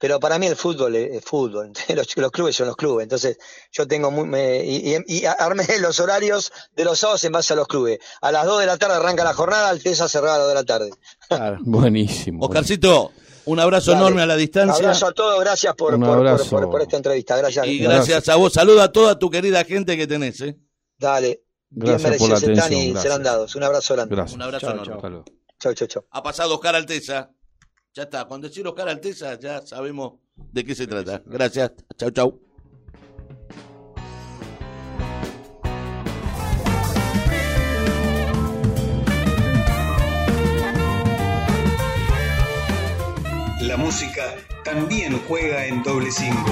Pero 0.02 0.20
para 0.20 0.39
mí 0.39 0.47
el 0.47 0.56
fútbol 0.56 0.95
es, 0.95 1.12
es 1.18 1.24
fútbol. 1.24 1.72
Los, 1.95 2.18
los 2.18 2.32
clubes 2.32 2.56
son 2.56 2.66
los 2.68 2.76
clubes. 2.76 3.04
Entonces, 3.04 3.38
yo 3.72 3.88
tengo 3.88 4.10
muy, 4.10 4.26
me- 4.26 4.66
y, 4.66 4.95
y- 4.95 5.04
y 5.20 5.26
armé 5.26 5.64
los 5.80 5.99
horarios 5.99 6.52
de 6.76 6.84
los 6.86 6.97
sábados 6.99 7.24
en 7.24 7.32
base 7.32 7.54
a 7.54 7.56
los 7.56 7.68
clubes. 7.68 7.99
A 8.22 8.32
las 8.32 8.45
2 8.45 8.60
de 8.62 8.66
la 8.66 8.78
tarde 8.78 8.95
arranca 8.95 9.24
la 9.24 9.34
jornada, 9.34 9.70
Alteza 9.70 10.10
cerrada 10.10 10.36
a 10.36 10.38
las 10.39 10.47
2 10.47 10.49
de 10.49 10.56
la 10.56 10.66
tarde. 10.66 10.89
Claro. 11.30 11.58
Buenísimo. 11.62 12.43
Oscarcito, 12.43 13.12
un 13.45 13.60
abrazo 13.60 13.91
Dale. 13.91 14.02
enorme 14.04 14.22
a 14.24 14.26
la 14.26 14.36
distancia. 14.36 14.84
Abrazo 14.84 15.06
a 15.08 15.12
todos, 15.14 15.39
gracias 15.39 15.76
por, 15.76 15.93
Un 15.93 16.02
por, 16.02 16.18
por- 16.26 16.49
por- 16.49 16.70
por 16.72 16.82
esta 16.82 16.97
entrevista. 16.97 17.38
Gracias. 17.38 17.68
Y 17.68 17.78
gracias 17.80 18.28
a 18.28 18.36
vos. 18.38 18.54
Saluda 18.54 18.86
a 18.86 18.91
toda 18.91 19.20
tu 19.20 19.30
querida 19.30 19.64
gente 19.66 19.95
que 19.95 20.08
tenés, 20.08 20.41
¿eh? 20.41 20.58
Dale. 20.97 21.43
Bien 21.70 21.91
Gracias 21.97 22.18
por 22.18 22.28
la 22.30 22.36
merecidos 22.36 22.41
están 22.41 22.66
atención. 22.66 22.82
y 22.82 22.91
gracias. 22.91 23.04
serán 23.04 23.24
dados. 23.24 23.56
Un 23.56 23.64
abrazo 23.64 23.93
grande. 23.93 24.16
Gracias. 24.16 24.36
Un 24.36 24.41
abrazo 24.41 24.72
enorme. 24.72 25.24
Chau, 25.60 25.74
chau, 25.76 25.88
chau. 25.88 26.06
Ha 26.10 26.24
pasado 26.24 26.56
Oscar 26.56 26.76
Alteza. 26.76 27.30
Ya 27.94 28.04
está. 28.04 28.26
Cuando 28.26 28.48
decir 28.48 28.66
Oscar 28.66 28.88
Alteza, 28.88 29.38
ya 29.38 29.66
sabemos 29.66 30.14
de 30.36 30.64
qué 30.64 30.74
se 30.76 30.88
trata. 30.88 31.22
Gracias. 31.26 31.74
Chau, 31.98 32.12
chau. 32.12 32.39
La 43.62 43.78
música 43.78 44.36
también 44.64 45.22
juega 45.28 45.66
en 45.66 45.84
doble 45.84 46.12
cinco. 46.12 46.52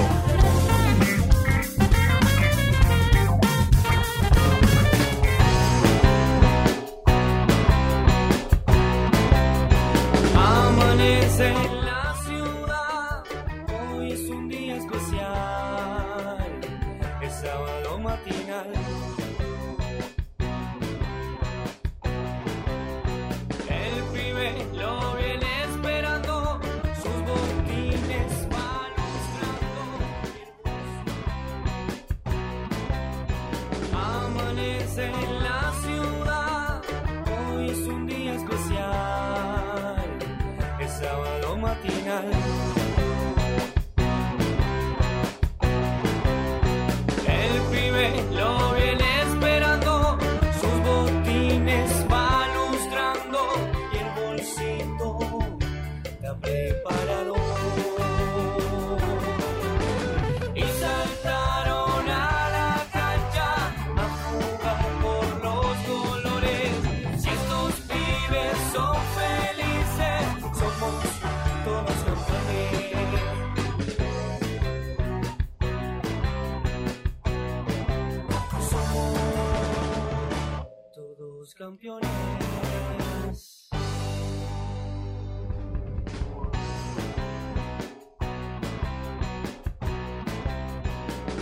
Campeones. 81.70 82.08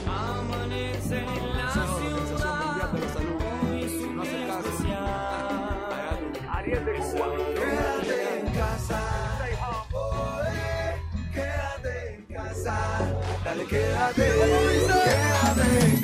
Amanece 0.06 1.18
en 1.18 1.56
la 1.56 1.70
ciudad, 1.72 2.94
hoy 2.94 3.82
es 3.82 3.92
un 4.04 4.22
día 4.22 4.58
especial. 4.58 5.08
Quédate 7.54 8.16
en 8.38 8.46
casa, 8.52 9.00
quédate 11.32 11.94
en 12.16 12.22
casa, 12.26 12.76
dale 13.44 13.64
quédate, 13.64 14.24
quédate 15.04 15.97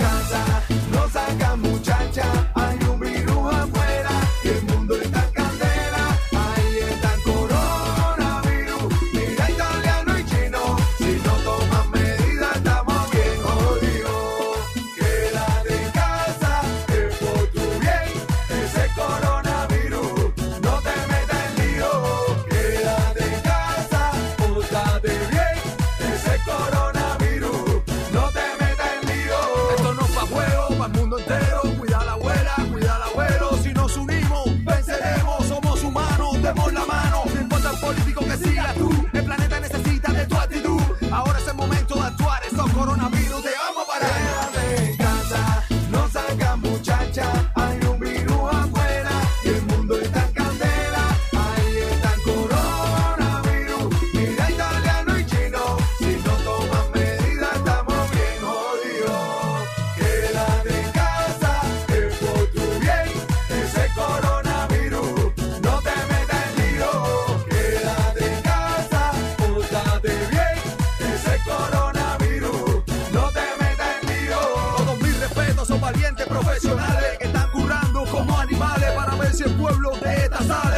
pueblo 79.75 79.97
de 80.01 80.15
esta 80.17 80.43
sale. 80.45 80.74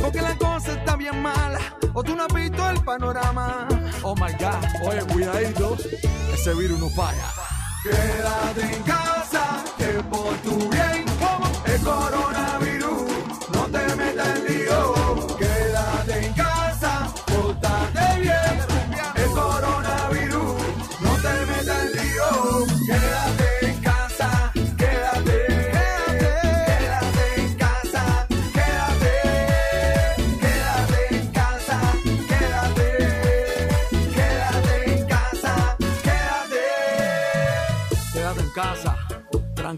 Porque 0.00 0.20
la 0.20 0.36
cosa 0.36 0.72
está 0.72 0.96
bien 0.96 1.20
mala, 1.22 1.58
o 1.92 2.02
tú 2.02 2.14
no 2.14 2.24
has 2.24 2.34
visto 2.34 2.68
el 2.70 2.80
panorama. 2.82 3.66
Oh 4.02 4.14
my 4.14 4.32
God, 4.32 4.88
oye, 4.88 5.02
cuidadito, 5.12 5.76
ese 6.32 6.54
virus 6.54 6.78
no 6.78 6.88
falla. 6.90 7.26
Quédate 7.82 8.76
en 8.76 8.82
casa, 8.82 9.64
que 9.76 10.02
por 10.10 10.34
tu 10.38 10.70
bien, 10.70 11.04
como 11.18 11.46
el 11.66 11.80
coronavirus, 11.82 13.02
no 13.52 13.64
te 13.66 13.96
metas 13.96 14.38
en 14.38 14.44
lío. 14.44 15.03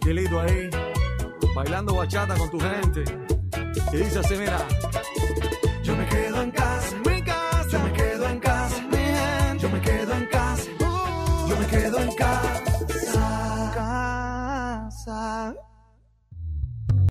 Tranquilito 0.06 0.40
ahí, 0.40 0.70
bailando 1.52 1.96
bachata 1.96 2.36
con 2.36 2.48
tu 2.48 2.60
gente. 2.60 3.02
Y 3.92 3.96
dice 3.96 4.20
así, 4.20 4.36
mira. 4.36 4.58